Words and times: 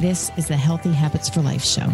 This 0.00 0.30
is 0.38 0.48
the 0.48 0.56
Healthy 0.56 0.92
Habits 0.92 1.28
for 1.28 1.42
Life 1.42 1.62
show. 1.62 1.86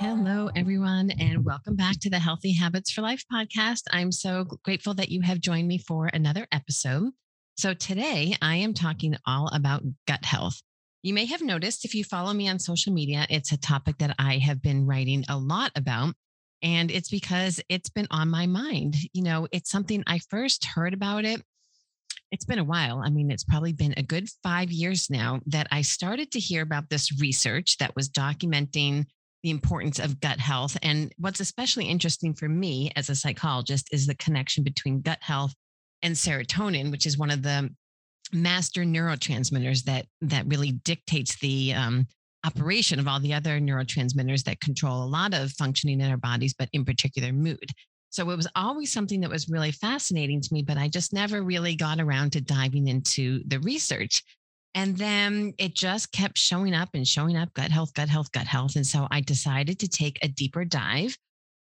Hello, 0.00 0.50
everyone, 0.56 1.12
and 1.12 1.44
welcome 1.44 1.76
back 1.76 2.00
to 2.00 2.10
the 2.10 2.18
Healthy 2.18 2.52
Habits 2.54 2.90
for 2.90 3.02
Life 3.02 3.24
podcast. 3.32 3.82
I'm 3.92 4.10
so 4.10 4.46
grateful 4.64 4.94
that 4.94 5.10
you 5.10 5.20
have 5.20 5.38
joined 5.38 5.68
me 5.68 5.78
for 5.78 6.06
another 6.06 6.48
episode. 6.50 7.12
So, 7.56 7.72
today 7.72 8.34
I 8.42 8.56
am 8.56 8.74
talking 8.74 9.14
all 9.28 9.46
about 9.54 9.84
gut 10.08 10.24
health. 10.24 10.60
You 11.04 11.14
may 11.14 11.26
have 11.26 11.40
noticed 11.40 11.84
if 11.84 11.94
you 11.94 12.02
follow 12.02 12.32
me 12.32 12.48
on 12.48 12.58
social 12.58 12.92
media, 12.92 13.28
it's 13.30 13.52
a 13.52 13.56
topic 13.56 13.98
that 13.98 14.16
I 14.18 14.38
have 14.38 14.60
been 14.60 14.86
writing 14.86 15.24
a 15.28 15.38
lot 15.38 15.70
about. 15.76 16.14
And 16.62 16.90
it's 16.90 17.10
because 17.10 17.60
it's 17.68 17.90
been 17.90 18.08
on 18.10 18.28
my 18.28 18.48
mind. 18.48 18.96
You 19.12 19.22
know, 19.22 19.46
it's 19.52 19.70
something 19.70 20.02
I 20.08 20.18
first 20.30 20.64
heard 20.64 20.94
about 20.94 21.24
it 21.24 21.44
it's 22.30 22.44
been 22.44 22.58
a 22.58 22.64
while. 22.64 23.02
I 23.04 23.10
mean, 23.10 23.30
it's 23.30 23.44
probably 23.44 23.72
been 23.72 23.94
a 23.96 24.02
good 24.02 24.28
five 24.42 24.70
years 24.70 25.10
now 25.10 25.40
that 25.46 25.66
I 25.70 25.82
started 25.82 26.30
to 26.32 26.40
hear 26.40 26.62
about 26.62 26.88
this 26.88 27.20
research 27.20 27.78
that 27.78 27.94
was 27.96 28.08
documenting 28.08 29.06
the 29.42 29.50
importance 29.50 29.98
of 29.98 30.20
gut 30.20 30.38
health. 30.38 30.76
And 30.82 31.12
what's 31.18 31.40
especially 31.40 31.86
interesting 31.86 32.34
for 32.34 32.48
me 32.48 32.92
as 32.94 33.08
a 33.08 33.14
psychologist 33.14 33.88
is 33.92 34.06
the 34.06 34.14
connection 34.14 34.62
between 34.62 35.00
gut 35.00 35.18
health 35.20 35.54
and 36.02 36.14
serotonin, 36.14 36.90
which 36.90 37.06
is 37.06 37.18
one 37.18 37.30
of 37.30 37.42
the 37.42 37.70
master 38.32 38.82
neurotransmitters 38.82 39.84
that 39.84 40.06
that 40.20 40.46
really 40.46 40.72
dictates 40.72 41.38
the 41.40 41.74
um, 41.74 42.06
operation 42.44 42.98
of 42.98 43.08
all 43.08 43.20
the 43.20 43.34
other 43.34 43.60
neurotransmitters 43.60 44.44
that 44.44 44.60
control 44.60 45.02
a 45.02 45.04
lot 45.06 45.34
of 45.34 45.50
functioning 45.52 46.00
in 46.00 46.10
our 46.10 46.16
bodies, 46.16 46.54
but 46.56 46.68
in 46.72 46.84
particular 46.84 47.32
mood. 47.32 47.70
So 48.10 48.28
it 48.30 48.36
was 48.36 48.48
always 48.56 48.92
something 48.92 49.20
that 49.20 49.30
was 49.30 49.48
really 49.48 49.70
fascinating 49.70 50.40
to 50.40 50.52
me, 50.52 50.62
but 50.62 50.76
I 50.76 50.88
just 50.88 51.12
never 51.12 51.42
really 51.42 51.76
got 51.76 52.00
around 52.00 52.32
to 52.32 52.40
diving 52.40 52.88
into 52.88 53.42
the 53.46 53.60
research. 53.60 54.22
And 54.74 54.96
then 54.96 55.54
it 55.58 55.74
just 55.74 56.12
kept 56.12 56.38
showing 56.38 56.74
up 56.74 56.90
and 56.94 57.06
showing 57.06 57.36
up 57.36 57.52
gut 57.54 57.70
health, 57.70 57.94
gut 57.94 58.08
health, 58.08 58.30
gut 58.32 58.46
health. 58.46 58.76
And 58.76 58.86
so 58.86 59.06
I 59.10 59.20
decided 59.20 59.78
to 59.80 59.88
take 59.88 60.18
a 60.22 60.28
deeper 60.28 60.64
dive 60.64 61.16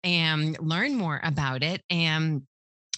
and 0.03 0.57
learn 0.59 0.95
more 0.95 1.19
about 1.23 1.63
it. 1.63 1.81
And 1.89 2.43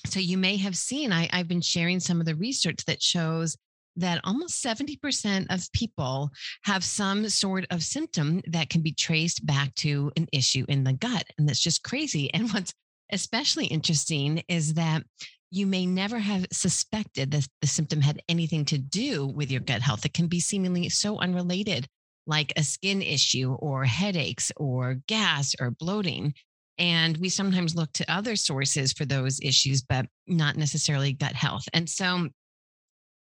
so 0.06 0.20
you 0.20 0.38
may 0.38 0.58
have 0.58 0.78
seen, 0.78 1.12
I, 1.12 1.28
I've 1.32 1.48
been 1.48 1.62
sharing 1.62 2.00
some 2.00 2.20
of 2.20 2.26
the 2.26 2.36
research 2.36 2.86
that 2.86 3.02
shows 3.02 3.58
that 3.96 4.22
almost 4.24 4.64
70% 4.64 5.48
of 5.50 5.72
people 5.74 6.30
have 6.64 6.84
some 6.84 7.28
sort 7.30 7.66
of 7.70 7.84
symptom 7.84 8.42
that 8.48 8.70
can 8.70 8.82
be 8.82 8.94
traced 8.94 9.46
back 9.46 9.74
to 9.76 10.12
an 10.16 10.28
issue 10.32 10.66
in 10.70 10.84
the 10.84 10.94
gut. 10.94 11.26
And 11.38 11.48
that's 11.48 11.60
just 11.60 11.84
crazy. 11.84 12.30
And 12.40 12.52
what's 12.52 12.74
especially 13.12 13.66
interesting 13.68 14.44
is 14.48 14.74
that 14.76 15.04
you 15.52 15.66
may 15.66 15.86
never 15.86 16.20
have 16.20 16.46
suspected 16.52 17.32
that 17.32 17.48
the 17.62 17.68
symptom 17.68 18.02
had 18.02 18.22
anything 18.30 18.66
to 18.66 18.78
do 18.78 19.26
with 19.28 19.50
your 19.50 19.62
gut 19.62 19.82
health. 19.82 20.06
It 20.06 20.14
can 20.14 20.28
be 20.28 20.40
seemingly 20.40 20.90
so 20.90 21.18
unrelated, 21.18 21.88
like 22.28 22.54
a 22.56 22.64
skin 22.64 23.02
issue 23.02 23.54
or 23.54 23.84
headaches 23.84 24.52
or 24.58 24.98
gas 25.08 25.56
or 25.60 25.72
bloating. 25.72 26.34
And 26.78 27.18
we 27.18 27.30
sometimes 27.30 27.76
look 27.76 27.92
to 27.94 28.12
other 28.12 28.36
sources 28.36 28.94
for 28.94 29.06
those 29.06 29.40
issues, 29.42 29.82
but 29.82 30.06
not 30.28 30.56
necessarily 30.56 31.14
gut 31.14 31.34
health. 31.34 31.64
And 31.74 31.90
so 31.90 32.30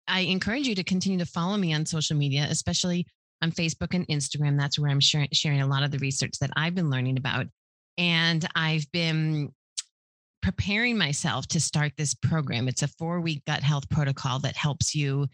I 0.07 0.21
encourage 0.21 0.67
you 0.67 0.75
to 0.75 0.83
continue 0.83 1.19
to 1.19 1.25
follow 1.25 1.55
me 1.55 1.73
on 1.73 1.85
social 1.85 2.17
media, 2.17 2.47
especially 2.49 3.05
on 3.41 3.51
Facebook 3.51 3.93
and 3.93 4.07
Instagram. 4.07 4.57
That's 4.57 4.79
where 4.79 4.89
I'm 4.89 4.99
sharing, 4.99 5.61
a 5.61 5.67
lot 5.67 5.83
of 5.83 5.91
the 5.91 5.99
research 5.99 6.39
that 6.41 6.49
I've 6.55 6.73
been 6.73 6.89
learning 6.89 7.17
about. 7.17 7.45
And 7.97 8.47
I've 8.55 8.91
been 8.91 9.53
preparing 10.41 10.97
myself 10.97 11.47
to 11.47 11.59
start 11.59 11.93
this 11.97 12.13
program. 12.13 12.67
It's 12.67 12.83
a 12.83 12.87
four 12.87 13.21
week 13.21 13.43
gut 13.45 13.63
health 13.63 13.89
protocol 13.89 14.39
that 14.39 14.55
helps 14.55 14.95
you 14.95 15.27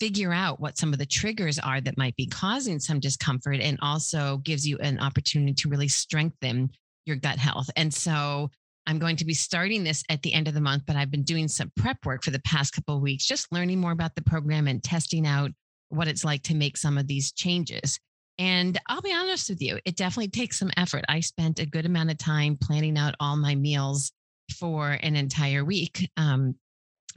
figure 0.00 0.32
out 0.32 0.60
what 0.60 0.76
some 0.76 0.92
of 0.92 0.98
the 0.98 1.06
triggers 1.06 1.58
are 1.58 1.80
that 1.80 1.96
might 1.96 2.16
be 2.16 2.26
causing 2.26 2.78
some 2.78 3.00
discomfort 3.00 3.60
and 3.60 3.78
also 3.80 4.38
gives 4.38 4.66
you 4.66 4.76
an 4.78 4.98
opportunity 4.98 5.54
to 5.54 5.68
really 5.68 5.88
strengthen 5.88 6.70
your 7.06 7.16
gut 7.16 7.38
health. 7.38 7.70
And 7.76 7.92
so 7.92 8.50
I'm 8.86 8.98
going 8.98 9.16
to 9.16 9.24
be 9.24 9.34
starting 9.34 9.84
this 9.84 10.04
at 10.10 10.22
the 10.22 10.32
end 10.32 10.48
of 10.48 10.54
the 10.54 10.60
month, 10.60 10.84
but 10.86 10.96
I've 10.96 11.10
been 11.10 11.22
doing 11.22 11.48
some 11.48 11.72
prep 11.76 12.04
work 12.04 12.22
for 12.22 12.30
the 12.30 12.40
past 12.40 12.74
couple 12.74 12.96
of 12.96 13.02
weeks, 13.02 13.26
just 13.26 13.52
learning 13.52 13.80
more 13.80 13.92
about 13.92 14.14
the 14.14 14.22
program 14.22 14.68
and 14.68 14.82
testing 14.82 15.26
out 15.26 15.50
what 15.88 16.08
it's 16.08 16.24
like 16.24 16.42
to 16.44 16.54
make 16.54 16.76
some 16.76 16.98
of 16.98 17.06
these 17.06 17.32
changes. 17.32 17.98
And 18.38 18.78
I'll 18.88 19.00
be 19.00 19.14
honest 19.14 19.48
with 19.48 19.62
you, 19.62 19.78
it 19.84 19.96
definitely 19.96 20.28
takes 20.28 20.58
some 20.58 20.70
effort. 20.76 21.04
I 21.08 21.20
spent 21.20 21.58
a 21.58 21.66
good 21.66 21.86
amount 21.86 22.10
of 22.10 22.18
time 22.18 22.58
planning 22.60 22.98
out 22.98 23.14
all 23.18 23.36
my 23.36 23.54
meals 23.54 24.12
for 24.52 24.92
an 24.92 25.16
entire 25.16 25.64
week. 25.64 26.10
Um, 26.16 26.56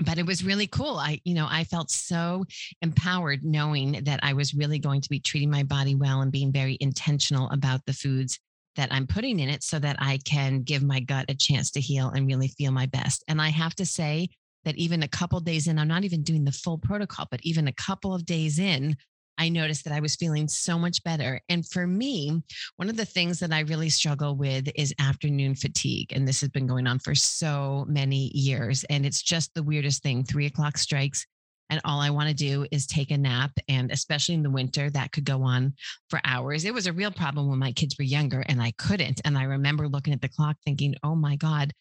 but 0.05 0.17
it 0.17 0.25
was 0.25 0.45
really 0.45 0.67
cool. 0.67 0.97
I, 0.97 1.19
you 1.25 1.33
know, 1.33 1.47
I 1.49 1.65
felt 1.65 1.91
so 1.91 2.45
empowered 2.81 3.43
knowing 3.43 4.03
that 4.03 4.21
I 4.23 4.33
was 4.33 4.53
really 4.53 4.79
going 4.79 5.01
to 5.01 5.09
be 5.09 5.19
treating 5.19 5.49
my 5.49 5.63
body 5.63 5.95
well 5.95 6.21
and 6.21 6.31
being 6.31 6.53
very 6.53 6.77
intentional 6.79 7.49
about 7.49 7.85
the 7.85 7.93
foods 7.93 8.39
that 8.75 8.93
I'm 8.93 9.07
putting 9.07 9.39
in 9.39 9.49
it 9.49 9.61
so 9.61 9.77
that 9.79 9.97
I 9.99 10.19
can 10.23 10.61
give 10.61 10.83
my 10.83 11.01
gut 11.01 11.25
a 11.27 11.35
chance 11.35 11.71
to 11.71 11.81
heal 11.81 12.09
and 12.09 12.27
really 12.27 12.47
feel 12.47 12.71
my 12.71 12.85
best. 12.85 13.23
And 13.27 13.41
I 13.41 13.49
have 13.49 13.75
to 13.75 13.85
say 13.85 14.29
that 14.63 14.77
even 14.77 15.03
a 15.03 15.07
couple 15.07 15.39
days 15.41 15.67
in, 15.67 15.77
I'm 15.77 15.87
not 15.87 16.05
even 16.05 16.23
doing 16.23 16.45
the 16.45 16.51
full 16.51 16.77
protocol, 16.77 17.27
but 17.29 17.41
even 17.43 17.67
a 17.67 17.73
couple 17.73 18.13
of 18.13 18.25
days 18.25 18.57
in, 18.59 18.95
I 19.39 19.47
noticed 19.47 19.85
that 19.85 19.93
I 19.93 20.01
was 20.01 20.17
feeling 20.17 20.49
so 20.49 20.77
much 20.77 21.01
better. 21.03 21.39
And 21.47 21.65
for 21.65 21.87
me, 21.87 22.43
one 22.75 22.89
of 22.89 22.97
the 22.97 23.05
things 23.05 23.39
that 23.39 23.53
I 23.53 23.61
really 23.61 23.89
struggle 23.89 24.35
with 24.35 24.69
is 24.75 24.93
afternoon 24.99 25.55
fatigue. 25.55 26.11
And 26.13 26.27
this 26.27 26.41
has 26.41 26.49
been 26.49 26.67
going 26.67 26.85
on 26.85 26.99
for 26.99 27.15
so 27.15 27.85
many 27.87 28.31
years. 28.35 28.83
And 28.89 29.05
it's 29.05 29.21
just 29.21 29.53
the 29.53 29.63
weirdest 29.63 30.03
thing. 30.03 30.25
Three 30.25 30.45
o'clock 30.45 30.77
strikes. 30.77 31.25
And 31.69 31.79
all 31.85 32.01
I 32.01 32.09
want 32.09 32.27
to 32.27 32.35
do 32.35 32.67
is 32.71 32.85
take 32.85 33.11
a 33.11 33.17
nap. 33.17 33.51
And 33.69 33.91
especially 33.91 34.35
in 34.35 34.43
the 34.43 34.49
winter, 34.49 34.89
that 34.89 35.13
could 35.13 35.23
go 35.23 35.41
on 35.43 35.73
for 36.09 36.19
hours. 36.25 36.65
It 36.65 36.73
was 36.73 36.87
a 36.87 36.93
real 36.93 37.11
problem 37.11 37.49
when 37.49 37.59
my 37.59 37.71
kids 37.71 37.95
were 37.97 38.03
younger 38.03 38.43
and 38.49 38.61
I 38.61 38.71
couldn't. 38.77 39.21
And 39.23 39.37
I 39.37 39.43
remember 39.43 39.87
looking 39.87 40.13
at 40.13 40.21
the 40.21 40.29
clock 40.29 40.57
thinking, 40.65 40.95
oh 41.01 41.15
my 41.15 41.37
God, 41.37 41.71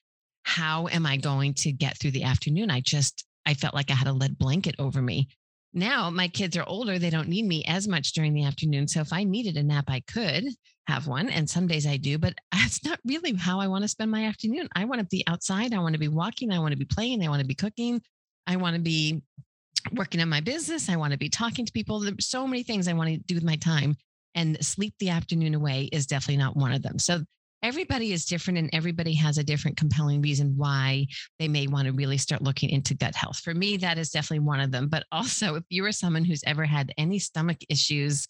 how 0.45 0.87
am 0.89 1.07
I 1.07 1.17
going 1.17 1.55
to 1.55 1.73
get 1.73 1.99
through 1.99 2.13
the 2.13 2.23
afternoon? 2.23 2.71
I 2.71 2.81
just, 2.81 3.25
I 3.45 3.55
felt 3.55 3.75
like 3.75 3.91
I 3.91 3.95
had 3.95 4.07
a 4.07 4.13
lead 4.13 4.39
blanket 4.39 4.77
over 4.79 5.03
me 5.03 5.29
now 5.79 6.11
my 6.11 6.29
kids 6.29 6.57
are 6.57 6.65
older 6.67 6.99
they 6.99 7.11
don't 7.11 7.29
need 7.29 7.47
me 7.47 7.65
as 7.67 7.89
much 7.89 8.13
during 8.13 8.35
the 8.35 8.45
afternoon. 8.45 8.89
So 8.89 9.01
if 9.01 9.13
i 9.13 9.25
needed 9.25 9.57
a 9.57 9.63
nap 9.63 9.85
i 9.89 10.01
could 10.01 10.45
have 10.87 11.07
one 11.07 11.29
and 11.29 11.49
some 11.49 11.67
days 11.67 11.87
i 11.87 11.97
do 11.97 12.19
but 12.19 12.35
that's 12.53 12.85
not 12.85 12.99
really 13.05 13.35
how 13.35 13.61
i 13.61 13.69
want 13.69 13.83
to 13.83 13.89
spend 13.89 14.11
my 14.11 14.25
afternoon. 14.25 14.69
I 14.75 14.85
want 14.85 15.01
to 15.01 15.07
be 15.07 15.25
outside 15.27 15.73
i 15.73 15.79
want 15.79 15.95
to 15.95 16.01
be 16.01 16.09
walking 16.09 16.53
i 16.53 16.59
want 16.59 16.73
to 16.73 16.79
be 16.79 16.85
playing 16.85 17.25
i 17.25 17.29
want 17.29 17.41
to 17.41 17.47
be 17.47 17.55
cooking 17.55 18.01
i 18.47 18.57
want 18.57 18.77
to 18.77 18.83
be 18.83 19.23
working 19.93 20.21
on 20.21 20.29
my 20.29 20.41
business 20.41 20.89
i 20.89 20.97
want 20.97 21.13
to 21.13 21.19
be 21.19 21.29
talking 21.29 21.65
to 21.65 21.73
people. 21.73 22.01
There's 22.01 22.27
so 22.27 22.47
many 22.47 22.63
things 22.63 22.89
i 22.89 22.93
want 22.93 23.11
to 23.11 23.19
do 23.19 23.35
with 23.35 23.45
my 23.45 23.57
time 23.57 23.97
and 24.35 24.65
sleep 24.65 24.95
the 25.01 25.11
afternoon 25.11 25.55
away 25.55 25.89
is 25.93 26.07
definitely 26.07 26.37
not 26.37 26.57
one 26.57 26.73
of 26.73 26.83
them. 26.83 26.99
So 26.99 27.25
everybody 27.63 28.13
is 28.13 28.25
different 28.25 28.59
and 28.59 28.71
everybody 28.73 29.15
has 29.15 29.39
a 29.39 29.45
different 29.45 29.77
compelling 29.77 30.23
reason 30.23 30.55
why 30.57 31.07
they 31.39 31.49
may 31.49 31.67
want 31.67 31.87
to 31.87 31.93
really 31.93 32.19
start 32.19 32.43
looking 32.43 32.71
into 32.71 32.95
gut 32.95 33.15
health. 33.15 33.39
For 33.41 33.55
me, 33.55 33.77
that 33.79 33.99
is 33.99 34.11
definitely 34.11 34.47
one 34.47 34.61
of 34.61 34.71
them. 34.71 34.89
But 34.89 35.05
also, 35.13 35.57
if 35.57 35.65
you 35.69 35.85
are 35.85 35.93
someone 35.93 36.25
who's 36.25 36.45
ever 36.47 36.65
had 36.65 36.93
any 36.97 37.19
stomach 37.19 37.59
issues, 37.69 38.27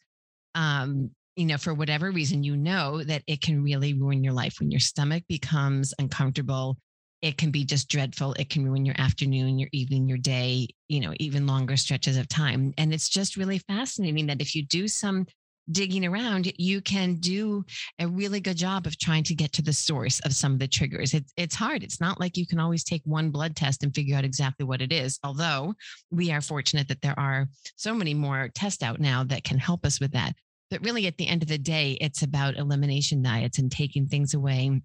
um, 0.55 1.11
you 1.37 1.47
know, 1.47 1.59
for 1.59 1.73
whatever 1.73 2.11
reason, 2.11 2.43
you 2.43 2.57
know 2.57 3.03
that 3.05 3.23
it 3.27 3.41
can 3.41 3.63
really 3.63 3.95
ruin 3.95 4.25
your 4.25 4.33
life 4.33 4.57
when 4.59 4.71
your 4.71 4.81
stomach 4.81 5.23
becomes 5.29 5.95
uncomfortable. 5.99 6.77
It 7.23 7.37
can 7.37 7.51
be 7.51 7.65
just 7.65 7.89
dreadful. 7.89 8.33
It 8.35 8.49
can 8.49 8.65
ruin 8.65 8.85
your 8.85 8.95
afternoon, 8.99 9.59
your 9.59 9.69
evening, 9.73 10.09
your 10.09 10.19
day, 10.19 10.69
you 10.89 11.01
know, 11.01 11.13
even 11.19 11.47
longer 11.47 11.77
stretches 11.77 12.17
of 12.17 12.29
time. 12.29 12.73
And 12.79 12.93
it's 12.93 13.09
just 13.09 13.37
really 13.37 13.59
fascinating 13.59 14.27
that 14.27 14.41
if 14.41 14.55
you 14.55 14.65
do 14.65 14.89
some 14.89 15.27
digging 15.71 16.07
around, 16.07 16.53
you 16.57 16.81
can 16.81 17.15
do 17.17 17.65
a 17.99 18.07
really 18.07 18.41
good 18.41 18.57
job 18.57 18.87
of 18.87 18.99
trying 18.99 19.25
to 19.25 19.35
get 19.35 19.53
to 19.53 19.63
the 19.63 19.73
source 19.73 20.21
of 20.21 20.35
some 20.35 20.53
of 20.53 20.59
the 20.59 20.69
triggers. 20.69 21.15
It's 21.15 21.33
it's 21.37 21.55
hard. 21.55 21.83
It's 21.83 22.01
not 22.01 22.21
like 22.21 22.37
you 22.37 22.47
can 22.47 22.59
always 22.59 22.85
take 22.85 23.03
one 23.05 23.31
blood 23.31 23.57
test 23.57 23.83
and 23.83 23.95
figure 23.95 24.17
out 24.17 24.25
exactly 24.25 24.65
what 24.65 24.83
it 24.83 24.93
is. 24.93 25.19
Although 25.23 25.75
we 26.11 26.33
are 26.33 26.41
fortunate 26.41 26.89
that 26.89 27.03
there 27.03 27.19
are 27.19 27.49
so 27.77 27.95
many 27.95 28.15
more 28.15 28.49
tests 28.55 28.83
out 28.83 29.01
now 29.01 29.25
that 29.25 29.45
can 29.45 29.59
help 29.59 29.85
us 29.85 30.01
with 30.01 30.13
that. 30.13 30.35
But 30.71 30.83
really, 30.83 31.07
at 31.07 31.17
the 31.17 31.29
end 31.29 31.43
of 31.43 31.49
the 31.49 31.59
day, 31.59 31.93
it's 32.01 32.23
about 32.23 32.57
elimination 32.57 33.23
diets 33.23 33.59
and 33.59 33.73
taking 33.73 34.07
things 34.07 34.35
away, 34.35 34.81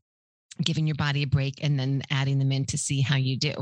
giving 0.63 0.87
your 0.87 0.95
body 0.95 1.23
a 1.23 1.27
break, 1.27 1.63
and 1.63 1.79
then 1.79 2.03
adding 2.09 2.39
them 2.39 2.51
in 2.51 2.65
to 2.67 2.77
see 2.77 3.01
how 3.01 3.17
you 3.17 3.37
do. 3.37 3.53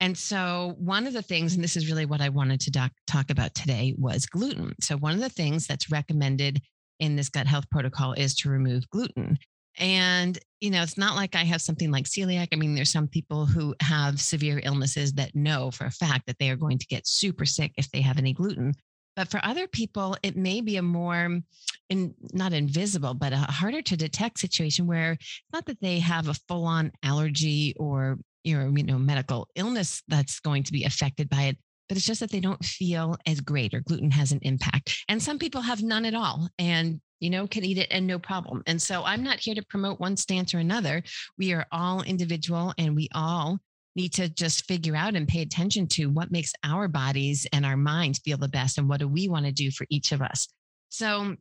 And 0.00 0.16
so, 0.16 0.76
one 0.78 1.06
of 1.06 1.12
the 1.12 1.22
things, 1.22 1.54
and 1.54 1.62
this 1.62 1.76
is 1.76 1.90
really 1.90 2.06
what 2.06 2.22
I 2.22 2.30
wanted 2.30 2.60
to 2.60 2.70
doc- 2.70 2.92
talk 3.06 3.30
about 3.30 3.54
today, 3.54 3.94
was 3.98 4.24
gluten. 4.24 4.74
So, 4.80 4.96
one 4.96 5.12
of 5.12 5.20
the 5.20 5.28
things 5.28 5.66
that's 5.66 5.90
recommended 5.90 6.62
in 7.00 7.16
this 7.16 7.28
gut 7.28 7.46
health 7.46 7.68
protocol 7.70 8.14
is 8.14 8.34
to 8.36 8.50
remove 8.50 8.88
gluten. 8.90 9.38
And, 9.78 10.38
you 10.60 10.70
know, 10.70 10.82
it's 10.82 10.98
not 10.98 11.16
like 11.16 11.34
I 11.34 11.44
have 11.44 11.62
something 11.62 11.90
like 11.90 12.04
celiac. 12.04 12.48
I 12.52 12.56
mean, 12.56 12.74
there's 12.74 12.90
some 12.90 13.08
people 13.08 13.46
who 13.46 13.74
have 13.80 14.20
severe 14.20 14.60
illnesses 14.62 15.12
that 15.14 15.34
know 15.34 15.70
for 15.70 15.84
a 15.84 15.90
fact 15.90 16.26
that 16.26 16.38
they 16.38 16.50
are 16.50 16.56
going 16.56 16.78
to 16.78 16.86
get 16.86 17.06
super 17.06 17.46
sick 17.46 17.72
if 17.76 17.90
they 17.90 18.00
have 18.00 18.18
any 18.18 18.32
gluten. 18.32 18.74
But 19.16 19.30
for 19.30 19.40
other 19.44 19.66
people, 19.66 20.16
it 20.22 20.36
may 20.36 20.60
be 20.60 20.76
a 20.76 20.82
more, 20.82 21.40
in, 21.88 22.14
not 22.32 22.52
invisible, 22.52 23.14
but 23.14 23.32
a 23.32 23.36
harder 23.36 23.82
to 23.82 23.96
detect 23.96 24.38
situation 24.38 24.86
where 24.86 25.12
it's 25.12 25.40
not 25.52 25.66
that 25.66 25.80
they 25.80 25.98
have 25.98 26.28
a 26.28 26.34
full 26.48 26.64
on 26.64 26.92
allergy 27.02 27.74
or 27.78 28.18
your 28.44 28.68
you 28.76 28.84
know 28.84 28.98
medical 28.98 29.48
illness 29.54 30.02
that's 30.08 30.40
going 30.40 30.62
to 30.62 30.72
be 30.72 30.84
affected 30.84 31.28
by 31.28 31.42
it 31.42 31.58
but 31.88 31.96
it's 31.96 32.06
just 32.06 32.20
that 32.20 32.30
they 32.30 32.40
don't 32.40 32.64
feel 32.64 33.16
as 33.26 33.40
great 33.40 33.74
or 33.74 33.80
gluten 33.80 34.10
has 34.10 34.32
an 34.32 34.38
impact 34.42 35.04
and 35.08 35.22
some 35.22 35.38
people 35.38 35.60
have 35.60 35.82
none 35.82 36.04
at 36.04 36.14
all 36.14 36.48
and 36.58 37.00
you 37.20 37.30
know 37.30 37.46
can 37.46 37.64
eat 37.64 37.78
it 37.78 37.88
and 37.90 38.06
no 38.06 38.18
problem 38.18 38.62
and 38.66 38.80
so 38.80 39.02
i'm 39.04 39.22
not 39.22 39.40
here 39.40 39.54
to 39.54 39.64
promote 39.66 40.00
one 40.00 40.16
stance 40.16 40.54
or 40.54 40.58
another. 40.58 41.02
We 41.38 41.52
are 41.52 41.66
all 41.72 42.02
individual 42.02 42.72
and 42.78 42.94
we 42.94 43.08
all 43.14 43.58
need 43.96 44.12
to 44.14 44.28
just 44.28 44.66
figure 44.66 44.94
out 44.94 45.16
and 45.16 45.26
pay 45.26 45.42
attention 45.42 45.88
to 45.88 46.06
what 46.06 46.30
makes 46.30 46.52
our 46.64 46.86
bodies 46.86 47.46
and 47.52 47.66
our 47.66 47.76
minds 47.76 48.20
feel 48.20 48.38
the 48.38 48.48
best 48.48 48.78
and 48.78 48.88
what 48.88 49.00
do 49.00 49.08
we 49.08 49.28
want 49.28 49.46
to 49.46 49.52
do 49.52 49.70
for 49.70 49.86
each 49.90 50.12
of 50.12 50.22
us. 50.22 50.46
So 50.90 51.36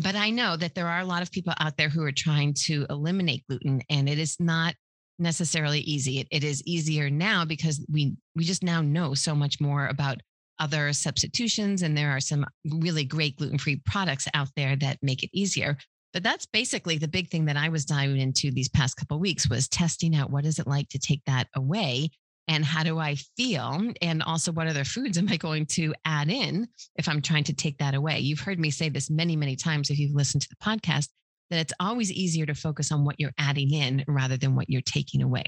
but 0.00 0.14
I 0.14 0.30
know 0.30 0.56
that 0.56 0.74
there 0.74 0.86
are 0.86 1.00
a 1.00 1.06
lot 1.06 1.22
of 1.22 1.32
people 1.32 1.54
out 1.58 1.76
there 1.76 1.88
who 1.88 2.04
are 2.04 2.12
trying 2.12 2.54
to 2.66 2.86
eliminate 2.90 3.44
gluten, 3.48 3.82
and 3.88 4.08
it 4.08 4.18
is 4.18 4.36
not 4.38 4.74
necessarily 5.18 5.80
easy. 5.80 6.20
It, 6.20 6.28
it 6.30 6.44
is 6.44 6.62
easier 6.64 7.10
now 7.10 7.44
because 7.44 7.84
we 7.90 8.16
we 8.34 8.44
just 8.44 8.62
now 8.62 8.80
know 8.80 9.14
so 9.14 9.34
much 9.34 9.60
more 9.60 9.86
about 9.86 10.20
other 10.58 10.92
substitutions, 10.92 11.82
and 11.82 11.96
there 11.96 12.10
are 12.10 12.20
some 12.20 12.44
really 12.64 13.04
great 13.04 13.36
gluten 13.36 13.58
free 13.58 13.80
products 13.86 14.28
out 14.34 14.48
there 14.56 14.76
that 14.76 14.98
make 15.02 15.22
it 15.22 15.30
easier. 15.32 15.76
But 16.12 16.22
that's 16.22 16.46
basically 16.46 16.98
the 16.98 17.08
big 17.08 17.28
thing 17.28 17.44
that 17.44 17.56
I 17.56 17.68
was 17.68 17.84
diving 17.84 18.18
into 18.18 18.50
these 18.50 18.68
past 18.68 18.96
couple 18.96 19.18
weeks 19.18 19.48
was 19.48 19.68
testing 19.68 20.16
out 20.16 20.30
what 20.30 20.46
is 20.46 20.58
it 20.58 20.66
like 20.66 20.88
to 20.90 20.98
take 20.98 21.22
that 21.26 21.48
away 21.54 22.10
and 22.48 22.64
how 22.64 22.82
do 22.82 22.98
I 22.98 23.16
feel? 23.36 23.92
And 24.00 24.22
also, 24.22 24.50
what 24.50 24.66
other 24.66 24.84
foods 24.84 25.18
am 25.18 25.28
I 25.28 25.36
going 25.36 25.66
to 25.66 25.94
add 26.04 26.30
in 26.30 26.66
if 26.96 27.08
I'm 27.08 27.20
trying 27.20 27.44
to 27.44 27.52
take 27.52 27.78
that 27.78 27.94
away? 27.94 28.20
You've 28.20 28.40
heard 28.40 28.58
me 28.58 28.70
say 28.70 28.88
this 28.88 29.10
many, 29.10 29.36
many 29.36 29.54
times 29.54 29.90
if 29.90 29.98
you've 29.98 30.14
listened 30.14 30.42
to 30.42 30.48
the 30.48 30.64
podcast 30.64 31.08
that 31.50 31.60
it's 31.60 31.72
always 31.80 32.12
easier 32.12 32.46
to 32.46 32.54
focus 32.54 32.92
on 32.92 33.04
what 33.04 33.18
you're 33.18 33.32
adding 33.38 33.72
in 33.72 34.04
rather 34.06 34.36
than 34.36 34.54
what 34.54 34.68
you're 34.68 34.82
taking 34.82 35.22
away. 35.22 35.44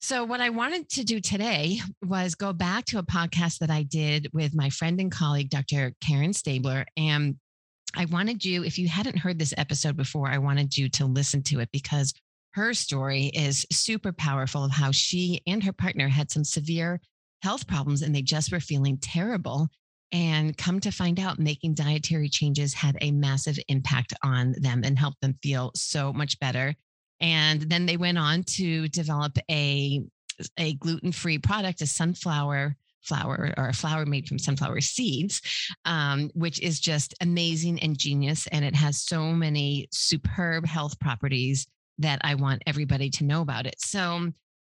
So, 0.00 0.24
what 0.24 0.40
I 0.40 0.50
wanted 0.50 0.88
to 0.90 1.04
do 1.04 1.20
today 1.20 1.78
was 2.04 2.34
go 2.34 2.52
back 2.52 2.86
to 2.86 2.98
a 2.98 3.04
podcast 3.04 3.58
that 3.58 3.70
I 3.70 3.84
did 3.84 4.28
with 4.32 4.52
my 4.52 4.68
friend 4.68 5.00
and 5.00 5.12
colleague, 5.12 5.48
Dr. 5.48 5.92
Karen 6.00 6.32
Stabler. 6.32 6.84
And 6.96 7.36
I 7.94 8.06
wanted 8.06 8.44
you, 8.44 8.64
if 8.64 8.78
you 8.78 8.88
hadn't 8.88 9.18
heard 9.18 9.38
this 9.38 9.54
episode 9.56 9.96
before, 9.96 10.28
I 10.28 10.38
wanted 10.38 10.76
you 10.76 10.88
to 10.90 11.06
listen 11.06 11.42
to 11.44 11.60
it 11.60 11.68
because 11.72 12.12
her 12.54 12.74
story 12.74 13.26
is 13.26 13.64
super 13.70 14.12
powerful 14.12 14.64
of 14.64 14.72
how 14.72 14.90
she 14.90 15.40
and 15.46 15.62
her 15.62 15.72
partner 15.72 16.08
had 16.08 16.30
some 16.30 16.44
severe 16.44 17.00
health 17.42 17.66
problems 17.66 18.02
and 18.02 18.14
they 18.14 18.22
just 18.22 18.50
were 18.50 18.60
feeling 18.60 18.98
terrible. 18.98 19.68
And 20.12 20.56
come 20.56 20.78
to 20.80 20.90
find 20.90 21.18
out, 21.18 21.38
making 21.38 21.74
dietary 21.74 22.28
changes 22.28 22.74
had 22.74 22.98
a 23.00 23.10
massive 23.10 23.58
impact 23.68 24.12
on 24.22 24.54
them 24.60 24.82
and 24.84 24.98
helped 24.98 25.22
them 25.22 25.38
feel 25.42 25.72
so 25.74 26.12
much 26.12 26.38
better. 26.38 26.74
And 27.20 27.62
then 27.62 27.86
they 27.86 27.96
went 27.96 28.18
on 28.18 28.42
to 28.44 28.88
develop 28.88 29.38
a, 29.50 30.02
a 30.58 30.74
gluten 30.74 31.12
free 31.12 31.38
product, 31.38 31.80
a 31.80 31.86
sunflower 31.86 32.76
flour 33.00 33.52
or 33.56 33.68
a 33.68 33.72
flour 33.72 34.06
made 34.06 34.28
from 34.28 34.38
sunflower 34.38 34.80
seeds, 34.80 35.42
um, 35.84 36.30
which 36.34 36.60
is 36.60 36.78
just 36.78 37.14
amazing 37.20 37.80
and 37.80 37.98
genius. 37.98 38.46
And 38.48 38.64
it 38.64 38.76
has 38.76 39.02
so 39.02 39.32
many 39.32 39.88
superb 39.90 40.66
health 40.66 40.98
properties 41.00 41.66
that 41.98 42.20
I 42.22 42.34
want 42.34 42.62
everybody 42.66 43.10
to 43.10 43.24
know 43.24 43.42
about 43.42 43.66
it. 43.66 43.80
So 43.80 44.32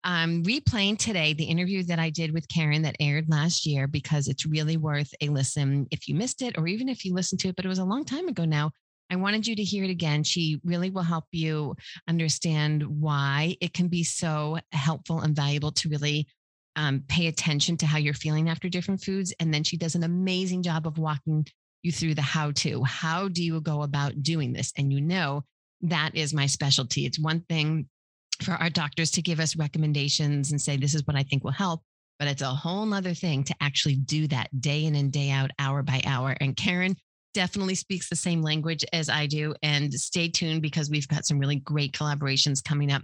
I'm 0.08 0.42
replaying 0.44 1.00
today 1.00 1.34
the 1.34 1.44
interview 1.44 1.84
that 1.84 2.00
I 2.00 2.10
did 2.10 2.34
with 2.34 2.48
Karen 2.48 2.84
that 2.84 2.96
aired 2.98 3.28
last 3.28 3.66
year 3.66 3.88
because 3.88 4.30
it's 4.30 4.46
really 4.46 4.78
worth 4.78 5.14
a 5.20 5.28
listen 5.28 5.86
if 5.92 6.08
you 6.08 6.16
missed 6.16 6.42
it, 6.42 6.58
or 6.58 6.66
even 6.66 6.88
if 6.88 7.04
you 7.04 7.14
listened 7.14 7.42
to 7.42 7.50
it, 7.50 7.58
but 7.58 7.66
it 7.66 7.68
was 7.68 7.80
a 7.80 7.84
long 7.84 8.06
time 8.06 8.30
ago 8.30 8.46
now. 8.46 8.72
I 9.12 9.18
wanted 9.18 9.46
you 9.46 9.54
to 9.58 9.64
hear 9.64 9.84
it 9.84 9.90
again. 9.90 10.24
She 10.24 10.62
really 10.64 10.90
will 10.92 11.04
help 11.04 11.26
you 11.34 11.76
understand 12.08 12.84
why 12.84 13.58
it 13.60 13.74
can 13.74 13.90
be 13.90 14.06
so 14.06 14.60
helpful 14.72 15.20
and 15.20 15.36
valuable 15.36 15.74
to 15.74 15.90
really 15.90 16.26
um, 16.78 17.04
pay 17.10 17.28
attention 17.28 17.76
to 17.76 17.86
how 17.86 17.98
you're 17.98 18.14
feeling 18.14 18.48
after 18.48 18.70
different 18.70 19.04
foods. 19.04 19.34
And 19.42 19.54
then 19.54 19.66
she 19.66 19.76
does 19.76 19.96
an 19.96 20.06
amazing 20.06 20.64
job 20.64 20.88
of 20.88 20.98
walking 20.98 21.46
you 21.84 21.92
through 21.92 22.16
the 22.16 22.22
how 22.22 22.52
to. 22.52 22.82
How 22.86 23.28
do 23.28 23.44
you 23.44 23.60
go 23.60 23.82
about 23.82 24.24
doing 24.24 24.54
this? 24.54 24.72
And 24.78 24.94
you 24.94 25.02
know, 25.02 25.44
that 25.82 26.16
is 26.16 26.34
my 26.34 26.46
specialty. 26.46 27.06
It's 27.06 27.20
one 27.20 27.42
thing 27.50 27.90
for 28.44 28.54
our 28.54 28.70
doctors 28.70 29.12
to 29.12 29.22
give 29.22 29.40
us 29.40 29.56
recommendations 29.56 30.52
and 30.52 30.62
say, 30.62 30.78
this 30.78 30.94
is 30.94 31.06
what 31.06 31.16
I 31.16 31.24
think 31.24 31.44
will 31.44 31.52
help. 31.52 31.82
But 32.20 32.28
it's 32.28 32.42
a 32.42 32.48
whole 32.48 32.86
nother 32.86 33.14
thing 33.14 33.44
to 33.44 33.56
actually 33.62 33.96
do 33.96 34.28
that 34.28 34.50
day 34.60 34.86
in 34.86 34.96
and 34.96 35.12
day 35.12 35.30
out, 35.30 35.52
hour 35.60 35.84
by 35.84 36.02
hour. 36.06 36.36
And 36.42 36.56
Karen 36.56 36.96
definitely 37.34 37.76
speaks 37.76 38.10
the 38.10 38.16
same 38.16 38.42
language 38.42 38.84
as 38.92 39.10
I 39.10 39.28
do. 39.28 39.54
And 39.62 39.94
stay 39.94 40.28
tuned 40.28 40.62
because 40.62 40.90
we've 40.90 41.08
got 41.08 41.26
some 41.26 41.38
really 41.38 41.58
great 41.58 41.94
collaborations 41.94 42.64
coming 42.64 42.92
up. 42.92 43.04